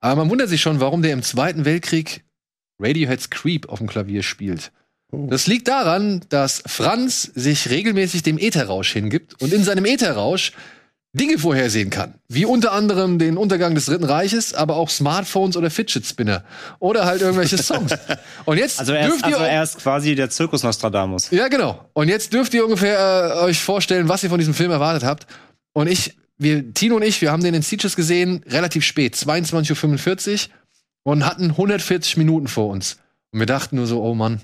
[0.00, 2.24] Aber man wundert sich schon, warum der im Zweiten Weltkrieg
[2.80, 4.72] Radioheads Creep auf dem Klavier spielt.
[5.28, 10.52] Das liegt daran, dass Franz sich regelmäßig dem Ätherrausch hingibt und in seinem Ätherrausch
[11.14, 12.14] Dinge vorhersehen kann.
[12.28, 16.42] Wie unter anderem den Untergang des Dritten Reiches, aber auch Smartphones oder Fidget Spinner.
[16.80, 17.92] Oder halt irgendwelche Songs.
[18.44, 21.30] Und jetzt Also er, ist, dürft ihr also er ist quasi der Zirkus Nostradamus.
[21.30, 21.88] ja, genau.
[21.92, 25.28] Und jetzt dürft ihr ungefähr äh, euch vorstellen, was ihr von diesem Film erwartet habt.
[25.72, 30.48] Und ich, wir, Tino und ich, wir haben den in Sieges gesehen, relativ spät, 22.45
[30.48, 30.54] Uhr
[31.04, 32.98] und hatten 140 Minuten vor uns.
[33.30, 34.40] Und wir dachten nur so, oh Mann,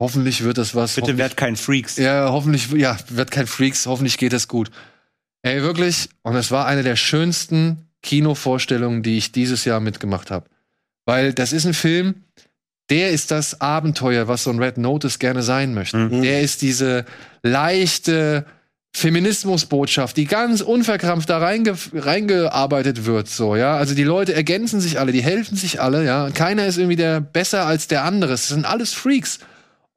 [0.00, 0.96] hoffentlich wird das was.
[0.96, 1.96] Bitte werd kein Freaks.
[1.96, 4.70] ja, hoffentlich, ja, wird kein Freaks, hoffentlich geht das gut.
[5.42, 10.46] Ey, wirklich, und es war eine der schönsten Kinovorstellungen, die ich dieses Jahr mitgemacht habe.
[11.06, 12.24] Weil das ist ein Film,
[12.90, 15.96] der ist das Abenteuer, was so ein Red Notice gerne sein möchte.
[15.96, 16.22] Mhm.
[16.22, 17.04] Der ist diese
[17.42, 18.44] leichte
[18.92, 23.76] Feminismusbotschaft, die ganz unverkrampft da reinge reingearbeitet wird, so, ja.
[23.76, 26.26] Also die Leute ergänzen sich alle, die helfen sich alle, ja.
[26.26, 28.32] Und keiner ist irgendwie der besser als der andere.
[28.32, 29.38] Es sind alles Freaks.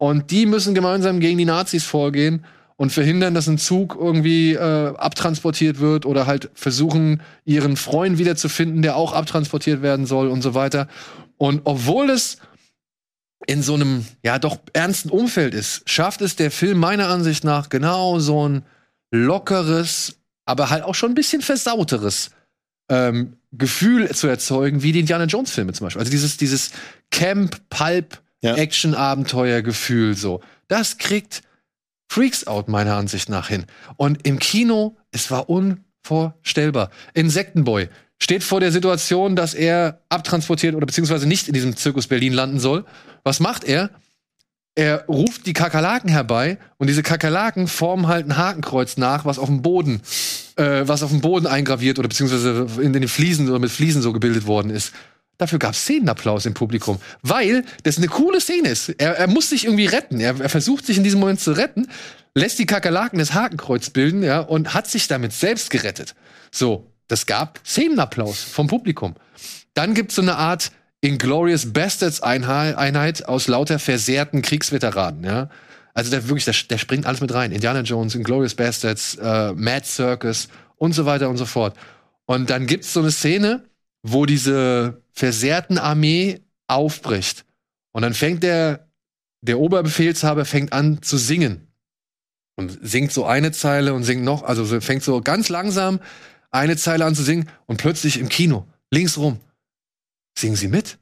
[0.04, 2.44] Und die müssen gemeinsam gegen die Nazis vorgehen
[2.76, 8.82] und verhindern, dass ein Zug irgendwie äh, abtransportiert wird oder halt versuchen, ihren Freund wiederzufinden,
[8.82, 10.90] der auch abtransportiert werden soll und so weiter.
[11.38, 12.36] Und obwohl es
[13.48, 17.70] in so einem, ja, doch ernsten Umfeld ist, schafft es der Film meiner Ansicht nach
[17.70, 18.64] genau so ein
[19.10, 22.32] lockeres, aber halt auch schon ein bisschen versauteres
[22.90, 26.02] ähm, Gefühl zu erzeugen, wie die Indiana Jones Filme zum Beispiel.
[26.02, 26.72] Also dieses, dieses
[27.10, 28.56] Camp, Pulp, Ja.
[28.56, 30.42] Action-Abenteuer-Gefühl so.
[30.68, 31.42] Das kriegt
[32.10, 33.66] Freaks Out meiner Ansicht nach hin.
[33.98, 36.92] Und im Kino, es war unvorstellbar.
[37.14, 37.90] Insektenboy
[38.22, 42.60] steht vor der Situation, dass er abtransportiert oder beziehungsweise nicht in diesem Zirkus Berlin landen
[42.60, 42.86] soll.
[43.24, 43.90] Was macht er?
[44.76, 49.48] Er ruft die Kakerlaken herbei und diese Kakerlaken formen halt ein Hakenkreuz nach, was auf
[49.48, 50.02] dem Boden,
[50.56, 54.14] äh, was auf dem Boden eingraviert oder beziehungsweise in den Fliesen oder mit Fliesen so
[54.14, 54.92] gebildet worden ist.
[55.44, 58.88] Dafür gab es Szenenapplaus im Publikum, weil das eine coole Szene ist.
[58.98, 60.22] Er, er muss sich irgendwie retten.
[60.22, 61.90] Er, er versucht sich in diesem Moment zu retten,
[62.34, 66.16] lässt die Kakerlaken das Hakenkreuz bilden, ja, und hat sich damit selbst gerettet.
[66.50, 69.16] So, das gab Szenenapplaus vom Publikum.
[69.74, 70.72] Dann gibt's so eine Art
[71.02, 75.50] Inglorious Bastards Einheit, aus lauter versehrten Kriegsveteranen, ja.
[75.94, 77.52] Also der wirklich, der, der springt alles mit rein.
[77.52, 80.48] Indiana Jones, Inglorious Bastards, äh, Mad Circus
[80.78, 81.76] und so weiter und so fort.
[82.28, 83.66] Und dann gibt's so eine Szene,
[84.04, 87.46] wo diese versehrten Armee aufbricht.
[87.94, 88.90] Und dann fängt der,
[89.42, 91.68] der Oberbefehlshaber fängt an zu singen.
[92.56, 96.00] Und singt so eine Zeile und singt noch, also so- fängt so ganz langsam
[96.52, 99.40] eine Zeile an zu singen und plötzlich im Kino, links rum,
[100.38, 101.00] singen sie mit.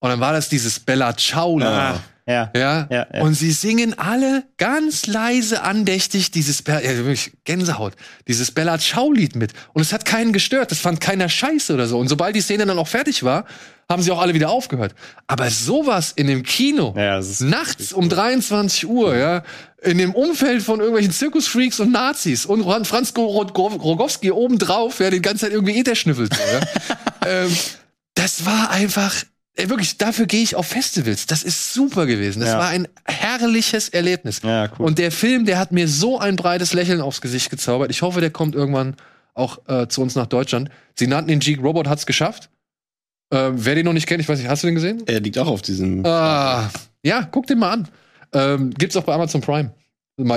[0.00, 1.60] Und dann war das dieses Bella Ciao.
[1.60, 2.00] Ah,
[2.30, 2.50] ja.
[2.54, 2.86] Ja?
[2.90, 3.22] Ja, ja.
[3.22, 7.94] Und sie singen alle ganz leise andächtig dieses Be ja, Gänsehaut,
[8.28, 9.52] dieses Bella Ciao Lied mit.
[9.72, 11.98] Und es hat keinen gestört, das fand keiner scheiße oder so.
[11.98, 13.44] Und sobald die Szene dann auch fertig war,
[13.88, 14.94] haben sie auch alle wieder aufgehört.
[15.26, 16.94] Aber sowas in dem Kino,
[17.40, 19.42] nachts um 23 Uhr, ja,
[19.82, 25.00] in dem Umfeld von irgendwelchen Zirkusfreaks und Nazis und Franz Go- Ro- Go- Rogowski obendrauf,
[25.00, 26.32] ja, die ganze Zeit irgendwie Ether schnüffelt.
[26.34, 26.60] So, ja.
[27.44, 27.56] ähm,
[28.14, 29.12] das war einfach,
[29.56, 31.26] ey, wirklich, dafür gehe ich auf Festivals.
[31.26, 32.40] Das ist super gewesen.
[32.40, 32.58] Das Ja.
[32.58, 34.40] war ein herrliches Erlebnis.
[34.42, 34.86] Ja, cool.
[34.86, 37.90] Und der Film, der hat mir so ein breites Lächeln aufs Gesicht gezaubert.
[37.90, 38.96] Ich hoffe, der kommt irgendwann
[39.34, 40.70] auch äh, zu uns nach Deutschland.
[40.98, 42.50] Sie nannten ihn Geek Robot, hat's geschafft.
[43.32, 45.02] Ähm, wer den noch nicht kennt, ich weiß nicht, hast du den gesehen?
[45.06, 46.04] Er liegt auch auf diesem.
[46.04, 46.68] Ah,
[47.02, 47.88] ja, guck den mal an.
[48.32, 49.72] Ähm, gibt's auch bei Amazon Prime,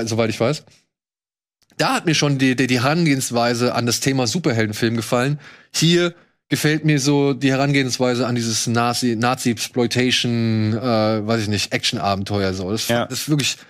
[0.06, 0.64] soweit ich weiß.
[1.78, 5.40] da hat mir schon die, die, die Herangehensweise an das Thema Superheldenfilm gefallen.
[5.74, 6.14] Hier
[6.54, 12.70] gefällt mir so die Herangehensweise an dieses Nazi, Nazi-Exploitation, äh, weiß ich nicht, Action-Abenteuer so.
[12.70, 13.08] Das, Ja.
[13.08, 13.64] das ist wirklich Ja,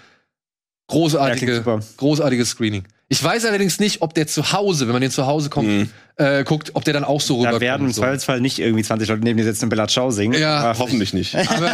[0.88, 1.80] großartige, super.
[1.96, 2.84] großartiges Screening.
[3.08, 6.44] Ich weiß allerdings nicht, ob der zu Hause, wenn man den zu Hause kommt, äh,
[6.44, 7.62] guckt, ob der dann auch so Da rüberkommt.
[7.62, 8.02] werden im so.
[8.02, 10.40] Zweifelsfall nicht irgendwie 20 Leute neben dir sitzen und Bella Ciao singen.
[10.40, 11.36] Ja, Aber Hoffentlich nicht.
[11.50, 11.72] Aber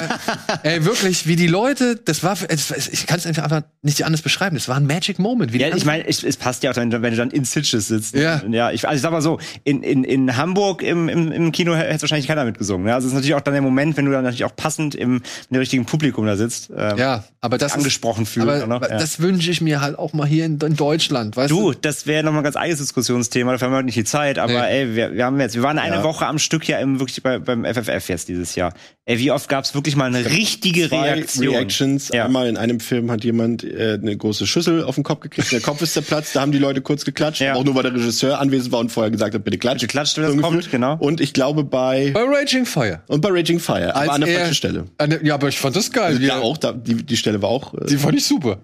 [0.64, 4.56] ey, wirklich, wie die Leute, das war, ich kann es einfach nicht anders beschreiben.
[4.56, 5.52] Das war ein Magic Moment.
[5.54, 7.44] Wie die Ja, ich meine, es, es passt ja auch, dann, wenn du dann in
[7.46, 8.16] Sitges sitzt.
[8.16, 8.42] Ja.
[8.50, 11.76] ja ich, also ich sag mal so, in, in, in Hamburg im, im, im Kino
[11.76, 12.86] hätte wahrscheinlich keiner mitgesungen.
[12.86, 12.94] Ne?
[12.94, 15.22] Also es ist natürlich auch dann der Moment, wenn du dann natürlich auch passend im,
[15.50, 16.70] dem richtigen Publikum da sitzt.
[16.76, 18.98] Ähm, ja, aber das angesprochen ist, fühlen Aber, aber ja.
[18.98, 21.80] das wünsche ich mir halt auch mal hier in, in Deutschland, weißt Du, du?
[21.82, 24.62] das wäre nochmal ein ganz eigenes Diskussionsthema, dafür haben wir heute nicht die Zeit, aber
[24.68, 24.82] Nee.
[24.82, 26.04] ey, wir, wir haben jetzt, wir waren eine Ja.
[26.04, 28.74] Woche am Stück ja im, wirklich bei, beim FFF jetzt dieses Jahr.
[29.06, 31.56] Ey, wie oft gab's wirklich mal eine richtige Zwei Reaktion?
[31.56, 32.10] Reactions.
[32.14, 32.26] Ja.
[32.26, 35.62] Einmal in einem Film hat jemand äh, eine große Schüssel auf den Kopf gekriegt, der
[35.62, 37.56] Kopf ist zerplatzt, da haben die Leute kurz geklatscht, Ja.
[37.56, 39.82] auch nur weil der Regisseur anwesend war und vorher gesagt hat, bitte klatscht.
[39.82, 40.98] Geklatscht, wenn das So kommt, genau.
[41.00, 43.02] Und ich glaube bei Bei Raging Fire.
[43.08, 44.86] und bei Raging Fire, aber an der er- falschen Stelle.
[45.02, 46.04] Der- ja, aber ich fand das geil.
[46.06, 47.74] Also die, da auch, da, die, die Stelle war auch.
[47.74, 48.60] Äh, die fand ich super.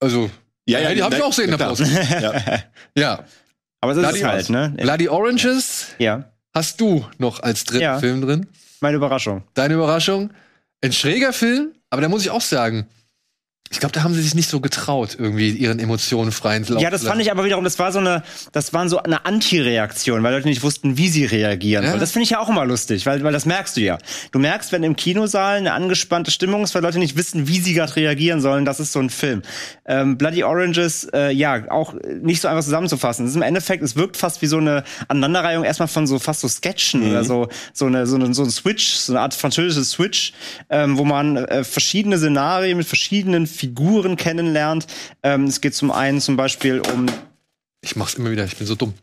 [0.00, 0.30] Also,
[0.66, 1.68] ja, die habe ich auch sehen in der klar.
[1.70, 1.86] Pause.
[2.20, 2.32] ja.
[2.96, 3.24] Ja.
[3.84, 4.74] Aber so ist Bloody, es halt, ne?
[4.78, 6.24] Bloody Oranges Ja,
[6.54, 7.98] hast du noch als dritten Ja.
[7.98, 8.46] Film drin.
[8.80, 9.42] meine Überraschung.
[9.54, 10.30] Deine Überraschung.
[10.82, 12.86] Ein schräger Film, aber da muss ich auch sagen,
[13.74, 16.90] ich glaube, da haben sie sich nicht so getraut, irgendwie ihren Emotionen freien Lauf Ja,
[16.90, 18.22] das fand ich aber wiederum, das war so eine,
[18.52, 21.82] das waren so eine Anti-Reaktion, weil Leute nicht wussten, wie sie reagieren.
[21.82, 21.90] Ja.
[21.90, 22.00] sollen.
[22.00, 23.98] Das finde ich ja auch immer lustig, weil, weil das merkst du ja.
[24.30, 27.74] Du merkst, wenn im Kinosaal eine angespannte Stimmung ist, weil Leute nicht wissen, wie sie
[27.74, 28.64] gerade reagieren sollen.
[28.64, 29.42] Das ist so ein Film.
[29.86, 33.24] Ähm, Bloody Oranges, äh, ja, auch nicht so einfach zusammenzufassen.
[33.24, 36.42] Es ist im Endeffekt, es wirkt fast wie so eine Aneinanderreihung erstmal von so fast
[36.42, 39.90] so Sketchen oder so, so eine, so eine, so ein Switch, so eine Art französisches
[39.90, 40.32] Switch,
[40.70, 44.86] ähm, wo man äh, verschiedene Szenarien mit verschiedenen Figuren kennenlernt.
[45.22, 47.06] Ähm, es geht zum einen zum Beispiel um
[47.84, 48.94] Ich mach's immer wieder, ich bin so dumm.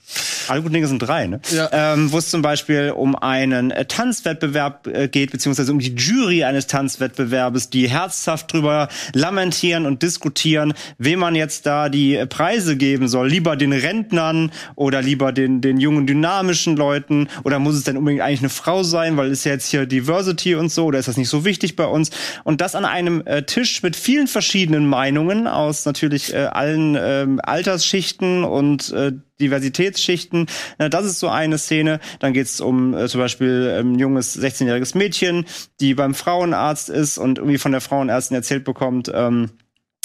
[0.47, 1.39] alle guten Dinge sind drei, ne?
[1.53, 1.69] Ja.
[1.71, 6.43] Ähm, wo es zum Beispiel um einen äh, Tanzwettbewerb äh, geht, beziehungsweise um die Jury
[6.43, 12.75] eines Tanzwettbewerbes, die herzhaft drüber lamentieren und diskutieren, wem man jetzt da die äh, Preise
[12.75, 13.29] geben soll.
[13.29, 18.23] Lieber den Rentnern oder lieber den, den jungen, dynamischen Leuten oder muss es denn unbedingt
[18.23, 21.17] eigentlich eine Frau sein, weil ist ja jetzt hier Diversity und so oder ist das
[21.17, 22.09] nicht so wichtig bei uns?
[22.43, 27.39] Und das an einem äh, Tisch mit vielen verschiedenen Meinungen aus natürlich äh, allen ähm,
[27.43, 30.47] Altersschichten und äh, Diversitätsschichten.
[30.77, 31.99] Na, das ist so eine Szene.
[32.19, 35.45] Dann geht es um äh, zum Beispiel ein junges 16-jähriges Mädchen,
[35.79, 39.51] die beim Frauenarzt ist und irgendwie von der Frauenärztin erzählt bekommt, ähm,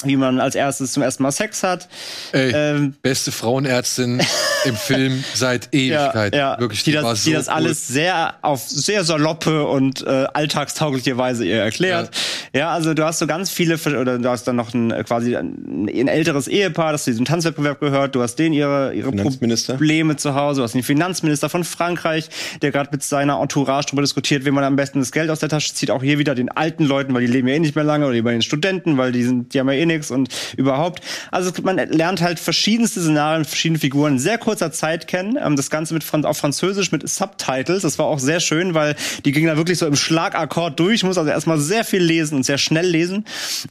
[0.03, 1.89] wie man als erstes zum ersten Mal Sex hat.
[2.31, 4.21] Ey, Ähm, beste Frauenärztin
[4.67, 6.33] im Film seit Ewigkeit.
[6.59, 7.53] Wirklich, die, war das, so die das cool.
[7.53, 12.11] alles sehr auf sehr saloppe und äh, alltagstaugliche Weise ihr erklärt.
[12.53, 12.71] Ja.
[12.71, 15.87] also du hast so ganz viele oder du hast dann noch ein äh, quasi ein,
[15.89, 18.15] ein älteres Ehepaar, das zu diesem Tanzwettbewerb gehört.
[18.15, 19.11] Du hast den ihre ihre.
[19.11, 20.61] Probleme zu Hause.
[20.61, 22.29] Du hast den Finanzminister von Frankreich,
[22.61, 25.49] der gerade mit seiner Entourage darüber diskutiert, wie man am besten das Geld aus der
[25.49, 25.91] Tasche zieht.
[25.91, 28.13] Auch hier wieder den alten Leuten, weil die leben ja eh nicht mehr lange oder
[28.13, 31.01] die bei den Studenten, weil die sind die haben ja eh nix und überhaupt.
[31.31, 35.37] Also man lernt halt verschiedenste Szenarien, verschiedene Figuren sehr kurzer Zeit kennen.
[35.39, 37.83] Ähm, das Ganze mit Fran auf Französisch mit Subtitles.
[37.83, 40.95] Das war auch sehr schön, weil die gingen da wirklich so im Schlagakkord durch.
[40.95, 43.25] Ich muss also erstmal sehr viel lesen und sehr schnell lesen.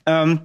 [0.06, 0.40] Ähm,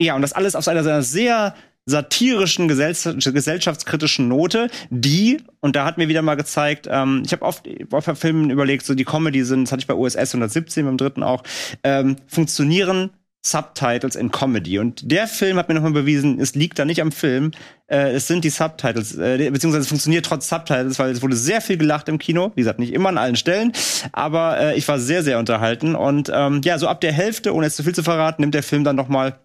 [0.00, 1.54] ja, und das alles auf einer einer sehr
[1.84, 7.42] satirischen, gesell gesellschaftskritischen Note, die, und da hat mir wieder mal gezeigt, ähm, ich habe
[7.42, 10.96] oft bei Filmen überlegt, so die Comedy sind, das hatte ich bei USS 117 beim
[10.96, 11.42] dritten auch,
[11.82, 13.10] ähm, funktionieren
[13.44, 14.78] Subtitles in Comedy.
[14.78, 17.50] Und der Film hat mir nochmal bewiesen, es liegt da nicht am Film,
[17.88, 21.60] äh, es sind die Subtitles, äh, beziehungsweise es funktioniert trotz Subtitles, weil es wurde sehr
[21.60, 22.52] viel gelacht im Kino.
[22.54, 23.72] Wie gesagt, nicht immer an allen Stellen,
[24.12, 25.96] aber äh, ich war sehr, sehr unterhalten.
[25.96, 28.62] Und ähm, ja, so ab der Hälfte, ohne jetzt zu viel zu verraten, nimmt der
[28.62, 29.38] Film dann nochmal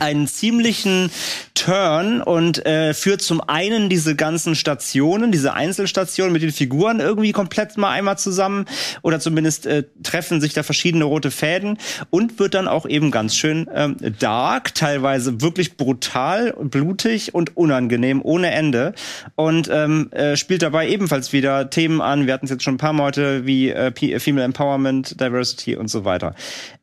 [0.00, 1.10] einen ziemlichen
[1.54, 7.32] Turn und äh, führt zum einen diese ganzen Stationen, diese Einzelstationen mit den Figuren irgendwie
[7.32, 8.64] komplett mal einmal zusammen
[9.02, 11.78] oder zumindest äh, treffen sich da verschiedene rote Fäden
[12.08, 18.22] und wird dann auch eben ganz schön ähm, dark, teilweise wirklich brutal, blutig und unangenehm
[18.22, 18.94] ohne Ende
[19.34, 22.26] und ähm, äh, spielt dabei ebenfalls wieder Themen an.
[22.26, 25.88] Wir hatten es jetzt schon ein paar Mal heute wie äh, Female Empowerment, Diversity und
[25.88, 26.34] so weiter.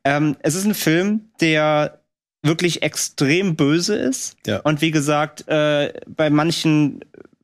[0.04, 2.03] Ähm, es ist ein Film, der
[2.44, 4.36] wirklich extrem böse ist.
[4.46, 4.60] Ja.
[4.60, 7.00] Und wie gesagt, äh, bei manchen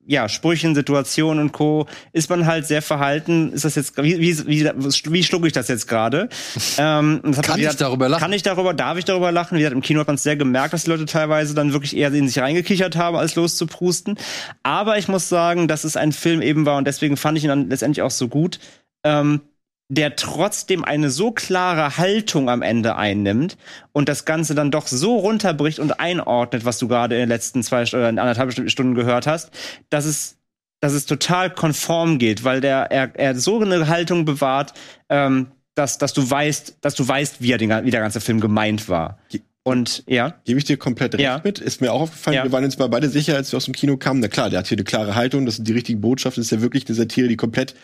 [0.06, 1.86] ja, Sprüchen, Situationen und Co.
[2.14, 3.54] ist man halt sehr verhalten.
[3.54, 6.30] Ist das jetzt, wie, wie, wie, wie schlucke ich das jetzt gerade?
[6.80, 8.20] ähm, das Kann man ich wieder- darüber lachen?
[8.22, 9.56] Kann ich darüber, darf ich darüber lachen?
[9.56, 11.96] Wie gesagt, im Kino hat man es sehr gemerkt, dass die Leute teilweise dann wirklich
[11.96, 14.18] eher in sich reingekichert haben, als loszuprusten.
[14.64, 17.50] Aber ich muss sagen, dass es ein Film eben war und deswegen fand ich ihn
[17.50, 18.60] dann letztendlich auch so gut.
[19.04, 19.42] Ähm,
[19.90, 23.58] der trotzdem eine so klare Haltung am Ende einnimmt
[23.92, 27.64] und das Ganze dann doch so runterbricht und einordnet, was du gerade in den letzten
[27.64, 29.50] zwei oder anderthalb Stunden gehört hast,
[29.90, 30.38] dass es,
[30.80, 34.74] dass es total konform geht, weil der, er, er so eine Haltung bewahrt,
[35.10, 38.40] ähm, dass, dass du weißt, dass du weißt, wie, er den, wie der ganze Film
[38.42, 39.18] gemeint war.
[39.64, 40.36] Und ja.
[40.46, 41.42] Gebe ich dir komplett recht Ja.
[41.44, 41.60] mit.
[41.60, 42.36] Ist mir auch aufgefallen.
[42.36, 42.44] Ja.
[42.44, 44.20] Wir waren uns mal beide sicher, als wir aus dem Kino kamen.
[44.20, 45.46] Na klar, der hat hier eine klare Haltung.
[45.46, 46.38] Das ist die richtige Botschaft.
[46.38, 47.76] Das ist ja wirklich eine Satire, die komplett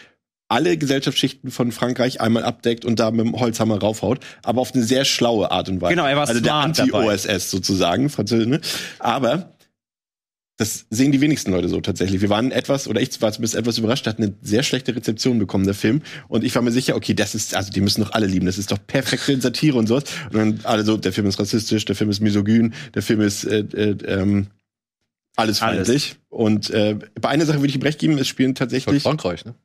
[0.48, 4.20] alle Gesellschaftsschichten von Frankreich einmal abdeckt und da mit dem Holzhammer raufhaut.
[4.44, 5.96] Aber auf eine sehr schlaue Art und Weise.
[5.96, 6.54] Genau, er war Also der.
[6.54, 8.48] Anti-OSS sozusagen, Französisch.
[8.48, 8.62] Ne?
[9.00, 9.56] Aber
[10.58, 12.22] das sehen die wenigsten Leute so tatsächlich.
[12.22, 15.66] Wir waren etwas, oder ich war zumindest etwas überrascht, hat eine sehr schlechte Rezeption bekommen,
[15.66, 16.02] der Film.
[16.30, 18.46] Und ich war mir sicher, okay, das ist, also die müssen doch alle lieben.
[18.46, 20.06] Das ist doch perfekte Satire und sowas.
[20.32, 23.44] Und dann alle so, der Film ist rassistisch, der Film ist misogyn, der Film ist
[23.44, 24.48] äh, äh, ähm,
[25.36, 25.88] alles Alles.
[25.88, 26.16] feindlich.
[26.30, 29.44] Und äh, bei einer Sache würde ich ihm recht geben, es spielen Von tatsächlich, Frankreich,
[29.44, 29.56] ne?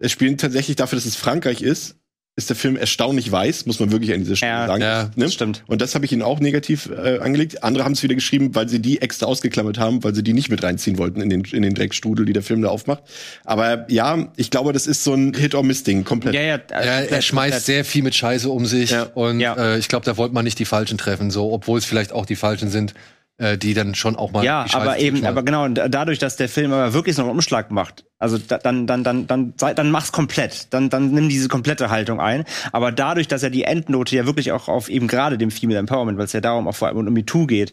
[0.00, 1.96] Es spielen tatsächlich dafür, dass es Frankreich ist,
[2.36, 4.80] ist der Film erstaunlich weiß, muss man wirklich an dieser Stelle Ja, sagen.
[4.82, 5.10] ja, ne?
[5.16, 5.62] das stimmt.
[5.66, 7.62] Und das habe ich ihnen auch negativ äh, angelegt.
[7.64, 10.48] Andere haben es wieder geschrieben, weil sie die extra ausgeklammert haben, weil sie die nicht
[10.48, 13.02] mit reinziehen wollten in den, in den Dreckstrudel, die der Film da aufmacht.
[13.44, 16.34] Aber ja, ich glaube, das ist so ein Hit-or-Miss-Ding, komplett.
[16.34, 17.62] Ja, ja, Ja, er schmeißt komplett.
[17.64, 19.02] sehr viel mit Scheiße um sich Ja.
[19.02, 19.54] und Ja.
[19.74, 22.24] Äh, ich glaube, da wollte man nicht die Falschen treffen, so, obwohl es vielleicht auch
[22.24, 22.94] die Falschen sind,
[23.40, 24.44] äh, die dann schon auch mal.
[24.44, 28.04] Ja, aber eben, aber genau, dadurch, dass der Film aber wirklich so einen Umschlag macht,
[28.18, 30.72] also da, dann, dann, dann, dann, dann mach's komplett.
[30.74, 32.44] Dann, dann nimm diese komplette Haltung ein.
[32.70, 36.18] Aber dadurch, dass er die Endnote ja wirklich auch auf eben gerade dem Female Empowerment,
[36.18, 37.72] weil es ja darum auch vor allem um MeToo geht,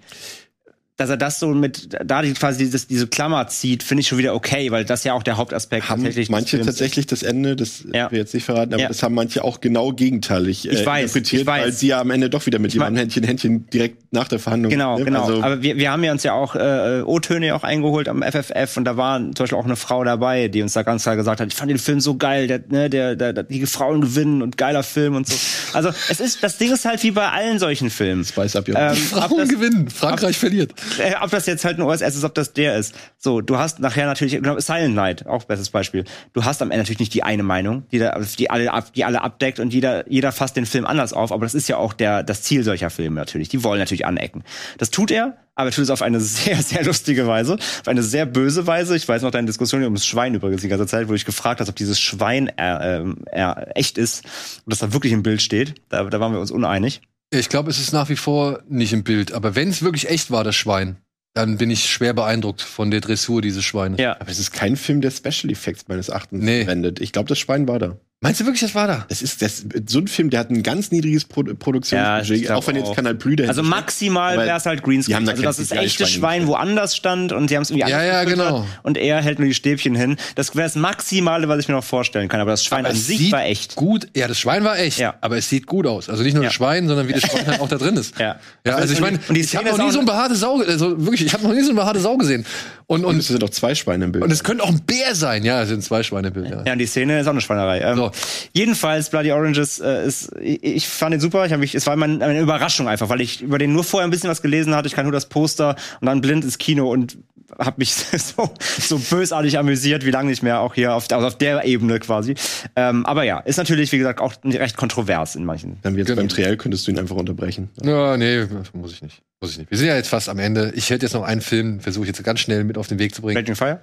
[0.98, 4.18] dass er das so mit, da die quasi dieses, diese Klammer zieht, finde ich schon
[4.18, 7.56] wieder okay, weil das ja auch der Hauptaspekt Haben tatsächlich des manche tatsächlich das Ende,
[7.56, 8.10] das Ja.
[8.10, 8.88] wir jetzt nicht verraten, aber Ja.
[8.88, 11.64] das haben manche auch genau gegenteilig äh, Ich weiß, interpretiert, ich weiß.
[11.66, 14.72] weil sie ja am Ende doch wieder mit jemandem Händchen Händchen direkt nach der Verhandlung.
[14.72, 15.06] Genau, ne?
[15.06, 15.26] genau.
[15.26, 18.76] Also, Aber wir, wir haben ja uns ja auch äh, O-Töne auch eingeholt am FFF
[18.78, 21.40] und da war zum Beispiel auch eine Frau dabei, die uns da ganz klar gesagt
[21.40, 24.42] hat, ich fand den Film so geil, der, ne, der, der, der, die Frauen gewinnen
[24.42, 25.36] und geiler Film und so.
[25.74, 28.26] Also es ist, das Ding ist halt wie bei allen solchen Filmen.
[28.26, 30.74] Spice up your Ähm, Frauen das- gewinnen, Frankreich verliert.
[31.00, 32.96] Äh, ob das jetzt halt ein OSS ist, ob das der ist.
[33.18, 36.04] So, du hast nachher natürlich, genau, Silent Night, auch bestes Beispiel.
[36.34, 39.22] Du hast am Ende natürlich nicht die eine Meinung, die, da, die, alle, die alle
[39.22, 42.24] abdeckt und jeder, jeder fasst den Film anders auf, aber das ist ja auch der,
[42.24, 43.50] das Ziel solcher Filme natürlich.
[43.50, 44.44] Die wollen natürlich anecken.
[44.78, 48.04] Das tut er, aber er tut es auf eine sehr, sehr lustige Weise, auf eine
[48.04, 48.96] sehr böse Weise.
[48.96, 51.60] Ich weiß noch deine Diskussion um das Schwein übrigens die ganze Zeit, wo ich gefragt
[51.60, 54.24] habe, ob dieses Schwein äh, ähm, äh, echt ist
[54.66, 55.76] und das da wirklich im Bild steht.
[55.90, 57.02] Da, da waren wir uns uneinig.
[57.30, 59.34] Ich glaube, es ist nach wie vor nicht im Bild.
[59.34, 60.98] Aber wenn es wirklich echt war, das Schwein,
[61.34, 64.00] dann bin ich schwer beeindruckt von der Dressur dieses Schweines.
[64.00, 64.20] Ja.
[64.20, 66.62] aber es ist kein Film, der Special Effects meines Erachtens Nee.
[66.64, 67.00] verwendet.
[67.02, 67.98] Ich glaube, das Schwein war da.
[68.20, 69.06] Meinst du wirklich, das war da?
[69.10, 72.44] Das ist das, so ein Film, der hat ein ganz niedriges Pro Ja, Produktionsbudget, ich
[72.48, 72.96] glaub auch wenn jetzt.
[72.96, 75.24] Kanal Plü Also maximal wäre es halt Greenscreen.
[75.24, 78.24] da Also das ist echtes Schwein woanders stand und sie haben es irgendwie Ja, ja,
[78.24, 78.66] genau.
[78.82, 80.18] Und er hält nur die Stäbchen hin.
[80.34, 82.40] Das wäre das Maximale, was ich mir noch vorstellen kann.
[82.42, 83.76] Aber das Schwein Aber an sich war echt.
[83.76, 85.14] Gut, ja, das Schwein war echt, Ja.
[85.22, 86.10] aber es sieht gut aus.
[86.10, 86.50] Also nicht nur Ja.
[86.50, 88.18] das Schwein, sondern wie das Schwein halt auch da drin ist.
[88.18, 88.38] Ja.
[88.66, 90.60] Ja, also ich Und- meine, ich habe Szene noch nie so auch- eine behaarte Sau,
[90.62, 92.48] also wirklich, ich habe noch nie so eine behaarte Sau gesehen.
[92.88, 94.24] Und, Und und, es sind doch zwei Schweine im Bild.
[94.24, 95.44] und es könnte auch ein Bär sein.
[95.44, 96.60] Ja, es sind zwei Schweinebilder.
[96.60, 96.64] Ja.
[96.66, 97.86] Ja, und die Szene ist auch eine Schweinerei.
[98.14, 98.48] So.
[98.54, 101.46] Jedenfalls, Bloody Oranges äh, ist, ich, ich fand ihn super.
[101.46, 104.08] Ich hab mich, es war mein, eine Überraschung einfach, weil ich über den nur vorher
[104.08, 104.88] ein bisschen was gelesen hatte.
[104.88, 107.18] Ich kann nur das Poster und dann blind ins Kino und
[107.60, 111.38] habe mich so, so bösartig amüsiert, wie lange nicht mehr, auch hier auf, also auf
[111.38, 112.36] der Ebene quasi.
[112.76, 115.78] Ähm, aber ja, ist natürlich, wie gesagt, auch recht kontrovers in manchen.
[115.82, 116.20] Dann jetzt Genau.
[116.22, 117.70] beim Triell könntest du ihn einfach unterbrechen.
[117.82, 119.22] Ja, nee, muss ich nicht.
[119.40, 119.72] Muss ich nicht.
[119.72, 120.72] Wir sind ja jetzt fast am Ende.
[120.76, 123.14] Ich hätte jetzt noch einen Film, versuche ich jetzt ganz schnell mit auf den Weg
[123.16, 123.38] zu bringen.
[123.38, 123.80] Raging Fire?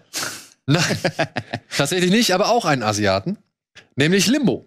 [0.66, 0.82] Nein,
[1.76, 3.38] tatsächlich nicht, aber auch einen Asiaten,
[3.96, 4.64] nämlich Limbo.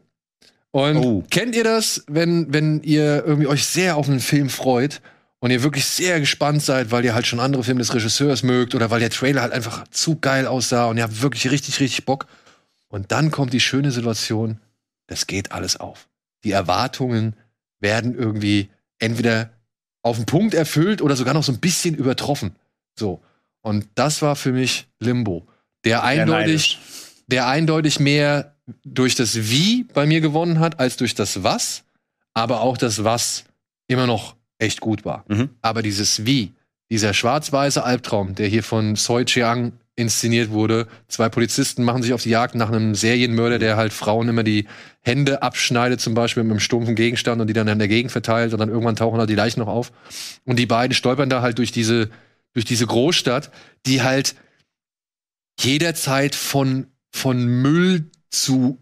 [0.71, 1.23] Und Oh.
[1.29, 5.01] kennt ihr das, wenn, wenn ihr irgendwie euch sehr auf einen Film freut
[5.39, 8.75] und ihr wirklich sehr gespannt seid, weil ihr halt schon andere Filme des Regisseurs mögt
[8.75, 12.05] oder weil der Trailer halt einfach zu geil aussah und ihr habt wirklich richtig, richtig
[12.05, 12.27] Bock.
[12.89, 14.59] Und dann kommt die schöne Situation,
[15.07, 16.07] es geht alles auf.
[16.43, 17.35] Die Erwartungen
[17.79, 18.69] werden irgendwie
[18.99, 19.51] entweder
[20.01, 22.55] auf den Punkt erfüllt oder sogar noch so ein bisschen übertroffen.
[22.97, 23.21] So.
[23.61, 25.45] Und das war für mich Limbo.
[25.83, 26.79] Der eindeutig,
[27.27, 31.83] der eindeutig mehr durch das Wie bei mir gewonnen hat, als durch das Was,
[32.33, 33.45] aber auch das Was
[33.87, 35.23] immer noch echt gut war.
[35.27, 35.49] Mhm.
[35.61, 36.53] Aber dieses Wie,
[36.89, 42.21] dieser schwarz-weiße Albtraum, der hier von Soi Chiang inszeniert wurde, zwei Polizisten machen sich auf
[42.21, 44.67] die Jagd nach einem Serienmörder, der halt Frauen immer die
[45.01, 48.53] Hände abschneidet, zum Beispiel mit einem stumpfen Gegenstand und die dann in der Gegend verteilt
[48.53, 49.91] und dann irgendwann tauchen halt die Leichen noch auf.
[50.45, 52.09] Und die beiden stolpern da halt durch diese,
[52.53, 53.51] durch diese Großstadt,
[53.85, 54.35] die halt
[55.59, 56.87] jederzeit von,
[57.17, 58.77] von Müll zu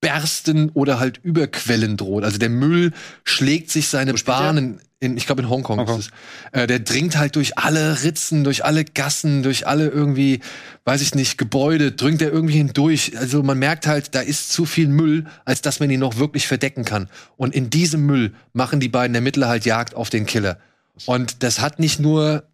[0.00, 2.24] bersten oder halt überquellen droht.
[2.24, 2.92] Also der Müll
[3.24, 4.14] schlägt sich seine?
[4.14, 5.98] Bahnen in, ich glaube in Hongkong, Hongkong.
[5.98, 6.10] ist
[6.52, 6.60] es.
[6.60, 10.40] Äh, der dringt halt durch alle Ritzen, durch alle Gassen, durch alle irgendwie,
[10.84, 13.16] weiß ich nicht, Gebäude, dringt er irgendwie hindurch.
[13.16, 16.46] Also man merkt halt, da ist zu viel Müll, als dass man ihn noch wirklich
[16.46, 17.08] verdecken kann.
[17.38, 20.58] Und in diesem Müll machen die beiden Ermittler halt Jagd auf den Killer.
[21.06, 22.44] Und das hat nicht nur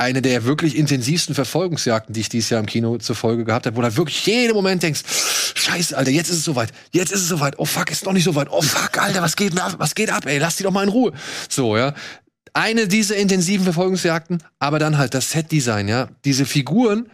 [0.00, 3.76] eine der wirklich intensivsten Verfolgungsjagden, die ich dieses Jahr im Kino zur Folge gehabt habe,
[3.76, 5.02] wo du halt wirklich jeden Moment denkst,
[5.54, 8.24] scheiße, Alter, jetzt ist es soweit, jetzt ist es soweit, oh fuck, ist noch nicht
[8.24, 9.74] soweit, oh fuck, Alter, was geht, ab?
[9.78, 11.12] was geht ab, ey, lass die doch mal in Ruhe.
[11.48, 11.94] So, ja.
[12.52, 16.08] Eine dieser intensiven Verfolgungsjagden, aber dann halt das Setdesign, ja.
[16.24, 17.08] Diese Figuren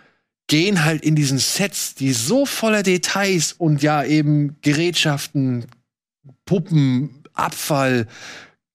[0.47, 5.67] gehen halt in diesen Sets, die so voller Details und ja eben Gerätschaften,
[6.45, 8.07] Puppen, Abfall,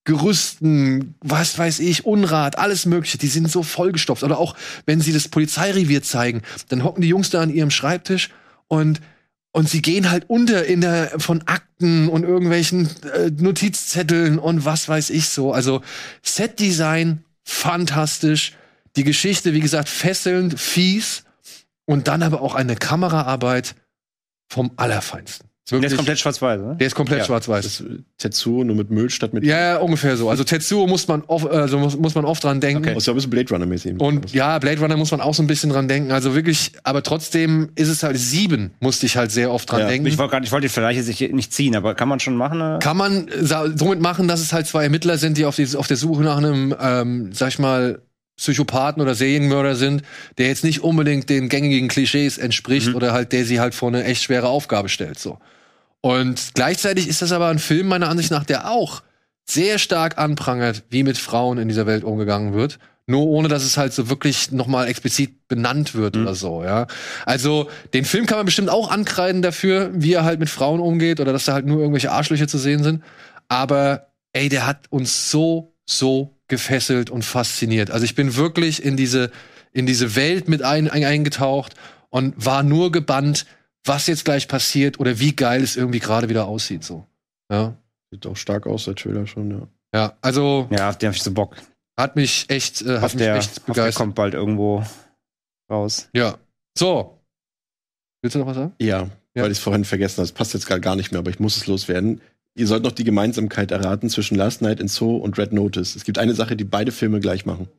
[0.04, 4.24] Gerüsten, was weiß ich, Unrat, alles Mögliche, die sind so vollgestopft.
[4.24, 4.56] Oder auch,
[4.86, 8.30] wenn sie das Polizeirevier zeigen, dann hocken die Jungs da an ihrem Schreibtisch
[8.68, 9.02] und
[9.54, 14.88] und sie gehen halt unter in der von Akten und irgendwelchen äh, Notizzetteln und was
[14.88, 15.52] weiß ich so.
[15.52, 15.82] Also
[16.24, 18.54] Setdesign fantastisch,
[18.96, 21.26] die Geschichte wie gesagt fesselnd, fies
[21.86, 23.76] und dann aber auch eine Kameraarbeit
[24.48, 25.51] vom allerfeinsten.
[25.70, 26.76] Der ist Wirklich- komplett schwarz-weiß, ne?
[26.80, 27.64] der ist komplett Ja, schwarz-weiß.
[27.64, 27.84] Das ist
[28.18, 29.44] Tetsuo nur mit Müll statt mit.
[29.46, 30.30] Ja, ja, ungefähr so.
[30.30, 32.84] Also Tetsuo muss man oft, also muss, muss man oft dran denken.
[32.84, 32.94] Okay.
[32.96, 34.00] Das ist ja ein bisschen Blade Runner-mäßig.
[34.00, 36.12] Und ja, Blade Runner muss man auch so ein bisschen dran denken.
[36.12, 39.88] Also wirklich, aber trotzdem ist es halt sieben, musste ich halt sehr oft dran Ja.
[39.88, 40.08] denken.
[40.08, 42.58] Ich wollte wollte die Vergleiche sich nicht ziehen, aber kann man schon machen?
[42.58, 42.80] ne?
[42.82, 43.28] Kann man
[43.76, 46.38] somit machen, dass es halt zwei Ermittler sind, die auf, die, auf der Suche nach
[46.38, 48.02] einem, ähm, sag ich mal,
[48.42, 50.02] Psychopathen oder Serienmörder sind,
[50.38, 52.96] der jetzt nicht unbedingt den gängigen Klischees entspricht Mhm.
[52.96, 55.20] oder halt der sie halt vor eine echt schwere Aufgabe stellt.
[55.20, 55.38] So.
[56.02, 59.04] Und gleichzeitig ist das aber ein Film meiner Ansicht nach, der auch
[59.48, 62.80] sehr stark anprangert, wie mit Frauen in dieser Welt umgegangen wird.
[63.08, 66.22] Nur ohne, dass es halt so wirklich nochmal explizit benannt wird Mhm.
[66.24, 66.88] oder so, ja.
[67.26, 71.20] Also, den Film kann man bestimmt auch ankreiden dafür, wie er halt mit Frauen umgeht
[71.20, 73.04] oder dass da halt nur irgendwelche Arschlöcher zu sehen sind.
[73.50, 77.90] Aber, ey, der hat uns so, so gefesselt und fasziniert.
[77.90, 79.32] Also, ich bin wirklich in diese,
[79.72, 81.74] in diese Welt mit ein, ein, eingetaucht
[82.10, 83.48] und war nur gebannt,
[83.84, 87.08] was jetzt gleich passiert oder wie geil es irgendwie gerade wieder aussieht, so.
[87.52, 87.74] Ja.
[88.12, 89.68] Sieht auch stark aus, der Trailer schon, ja.
[89.94, 91.56] Ja, also Ja, auf den hab ich so Bock.
[91.98, 93.96] hat mich echt, äh, hat Auf mich der, echt auf der begeistert.
[93.96, 94.84] kommt bald irgendwo
[95.72, 96.10] raus.
[96.14, 96.38] Ja.
[96.78, 97.18] So.
[98.22, 98.74] Willst du noch was sagen?
[98.80, 99.44] Ja, Ja.
[99.44, 100.24] weil ich es vorhin vergessen habe.
[100.28, 102.22] Das passt jetzt gerade gar nicht mehr, aber ich muss es loswerden.
[102.54, 105.96] Ihr sollt noch die Gemeinsamkeit erraten zwischen Last Night in Soho und Red Notice.
[105.96, 107.70] Es gibt eine Sache, die beide Filme gleich machen.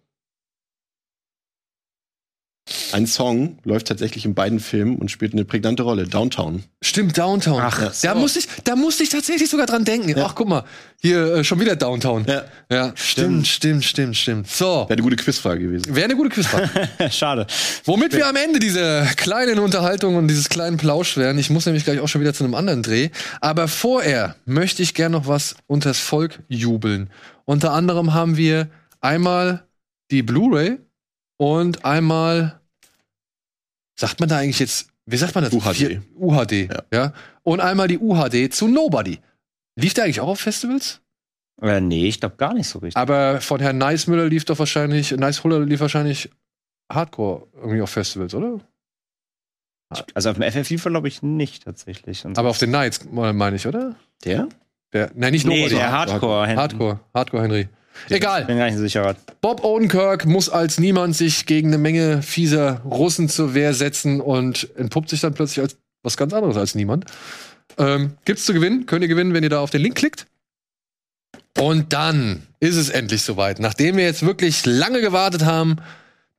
[2.92, 6.06] Ein Song läuft tatsächlich in beiden Filmen und spielt eine prägnante Rolle.
[6.06, 6.62] Downtown.
[6.82, 7.60] Stimmt, Downtown.
[7.62, 8.14] Ach, da so.
[8.18, 10.10] musste ich, da musste ich tatsächlich sogar dran denken.
[10.10, 10.26] Ja.
[10.26, 10.64] Ach, guck mal,
[11.00, 12.24] hier äh, schon wieder Downtown.
[12.26, 12.44] Ja.
[12.70, 14.48] Ja, stimmt, stimmt, stimmt, stimmt.
[14.48, 15.94] So, Wäre eine gute Quizfrage gewesen.
[15.94, 16.70] wäre eine gute Quizfrage.
[17.10, 17.46] Schade.
[17.84, 21.38] Womit wir am Ende dieser kleinen Unterhaltung und dieses kleinen Plausch werden.
[21.38, 23.10] Ich muss nämlich gleich auch schon wieder zu einem anderen Dreh.
[23.40, 27.10] Aber vorher möchte ich gern noch was unters Volk jubeln.
[27.44, 28.68] Unter anderem haben wir
[29.00, 29.64] einmal
[30.10, 30.78] die Blu-ray
[31.36, 32.60] und einmal,
[34.02, 35.52] sagt man da eigentlich jetzt, wie sagt man das?
[35.52, 35.74] UHD.
[35.76, 36.82] Vier- UHD, ja.
[36.92, 37.12] Ja.
[37.44, 39.20] Und einmal die UHD zu Nobody.
[39.76, 41.00] Lief der eigentlich auch auf Festivals?
[41.60, 42.96] Äh, nee, ich glaube gar nicht so richtig.
[42.96, 46.28] Aber von Herrn Neismüller lief doch wahrscheinlich, Neishuller lief wahrscheinlich
[46.92, 48.58] Hardcore irgendwie auf Festivals, oder?
[50.14, 52.24] Also auf dem FFI glaube ich nicht tatsächlich.
[52.24, 53.94] Und Aber auf den Nights, meine ich, oder?
[54.24, 54.48] Der?
[54.92, 55.76] Der, nein, nicht nee, Nobody.
[55.76, 56.48] der Hardcore.
[56.56, 57.68] Hardcore, Hardcore Henry.
[58.06, 58.44] Ich Egal.
[58.44, 59.16] bin gar nicht so sicher.
[59.40, 64.68] Bob Odenkirk muss als niemand sich gegen eine Menge fieser Russen zur Wehr setzen und
[64.76, 67.04] entpuppt sich dann plötzlich als was ganz anderes als niemand.
[67.78, 70.26] Ähm, gibt's zu gewinnen, könnt ihr gewinnen, wenn ihr da auf den Link klickt.
[71.58, 73.60] Und dann ist es endlich soweit.
[73.60, 75.76] Nachdem wir jetzt wirklich lange gewartet haben,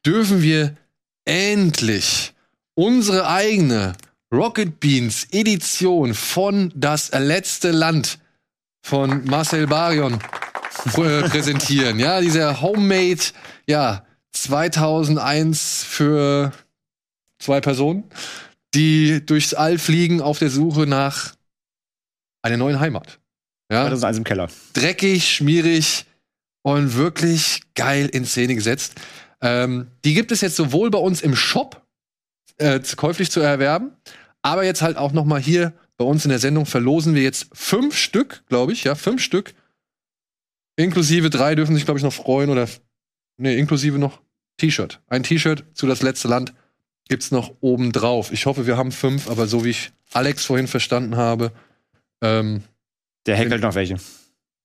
[0.05, 0.75] dürfen wir
[1.25, 2.33] endlich
[2.75, 3.93] unsere eigene
[4.33, 8.17] Rocket Beans Edition von Das letzte Land
[8.81, 10.19] von Marcel Barion
[10.91, 11.99] präsentieren.
[11.99, 13.21] Ja, dieser Homemade,
[13.67, 16.51] ja, 2001 für
[17.39, 18.03] zwei Personen,
[18.73, 21.35] die durchs All fliegen auf der Suche nach
[22.41, 23.19] einer neuen Heimat.
[23.71, 24.49] Ja, Das ist eins im Keller.
[24.73, 26.05] dreckig, schmierig
[26.63, 28.95] und wirklich geil in Szene gesetzt.
[29.41, 31.85] Ähm, die gibt es jetzt sowohl bei uns im Shop
[32.57, 33.91] äh, zu- käuflich zu erwerben,
[34.41, 37.47] aber jetzt halt auch noch mal hier bei uns in der Sendung verlosen wir jetzt
[37.53, 39.53] fünf Stück, glaube ich, ja, fünf Stück.
[40.75, 42.67] Inklusive drei dürfen sich, glaube ich, noch freuen oder
[43.37, 44.21] nee, inklusive noch
[44.57, 45.01] T-Shirt.
[45.07, 46.53] Ein T-Shirt zu das letzte Land
[47.09, 48.31] gibt's noch oben drauf.
[48.31, 51.51] Ich hoffe, wir haben fünf, aber so wie ich Alex vorhin verstanden habe,
[52.21, 52.63] ähm,
[53.25, 53.97] Der häkelt noch welche.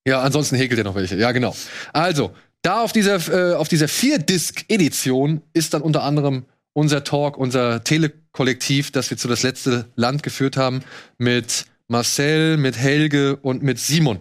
[0.06, 1.16] ja, ansonsten häkelt er noch welche.
[1.16, 1.54] Ja, genau.
[1.92, 7.82] Also, da auf dieser, äh, auf dieser Vier-Disc-Edition ist dann unter anderem unser Talk, unser
[7.82, 10.82] Telekollektiv, das wir zu das letzte Land geführt haben,
[11.18, 14.20] mit Marcel, mit Helge und mit Simon.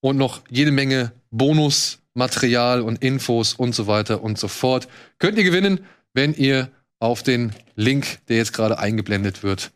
[0.00, 4.88] Und noch jede Menge Bonusmaterial und Infos und so weiter und so fort.
[5.18, 5.80] Könnt ihr gewinnen,
[6.14, 6.70] wenn ihr
[7.00, 9.72] auf den Link, der jetzt gerade eingeblendet wird,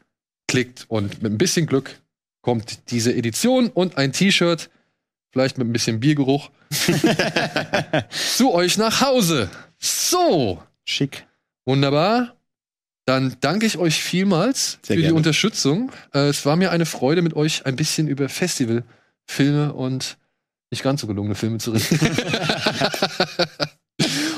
[0.49, 2.01] klickt und mit ein bisschen Glück
[2.43, 4.69] kommt diese Edition und ein T-Shirt,
[5.31, 6.51] vielleicht mit ein bisschen Biergeruch,
[8.37, 9.49] zu euch nach Hause.
[9.79, 11.27] So, Schick.
[11.65, 12.37] wunderbar.
[13.05, 15.17] Dann danke ich euch vielmals Sehr für die gerne.
[15.17, 15.91] Unterstützung.
[16.15, 18.29] Äh, es war mir eine Freude, mit euch ein bisschen über
[19.27, 20.19] Festivalfilme und
[20.71, 21.87] nicht ganz so gelungene Filme zu reden.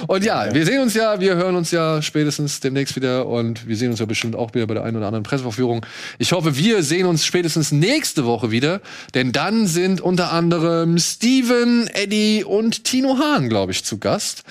[0.09, 3.77] und ja, wir sehen uns ja, wir hören uns ja spätestens demnächst wieder und wir
[3.77, 5.87] sehen uns ja bestimmt auch wieder bei der einen oder anderen Presseverführung.
[6.19, 8.81] Ich hoffe, wir sehen uns spätestens nächste Woche wieder,
[9.15, 14.43] denn dann sind unter anderem Steven, Eddie und Tino Hahn, glaube ich, zu Gast.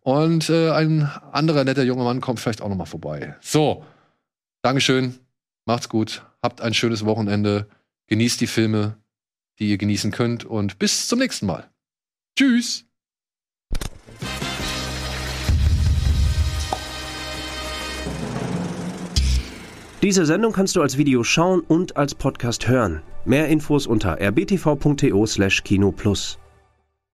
[0.00, 3.36] Und äh, ein anderer netter junger Mann kommt vielleicht auch noch mal vorbei.
[3.40, 3.84] So,
[4.62, 5.18] Dankeschön,
[5.64, 7.66] macht's gut, habt ein schönes Wochenende,
[8.06, 8.96] genießt die Filme,
[9.58, 11.70] die ihr genießen könnt und bis zum nächsten Mal.
[12.38, 12.84] Tschüss.
[20.02, 23.00] Diese Sendung kannst du als Video schauen und als Podcast hören.
[23.24, 26.38] Mehr Infos unter rbtv.to/kinoplus.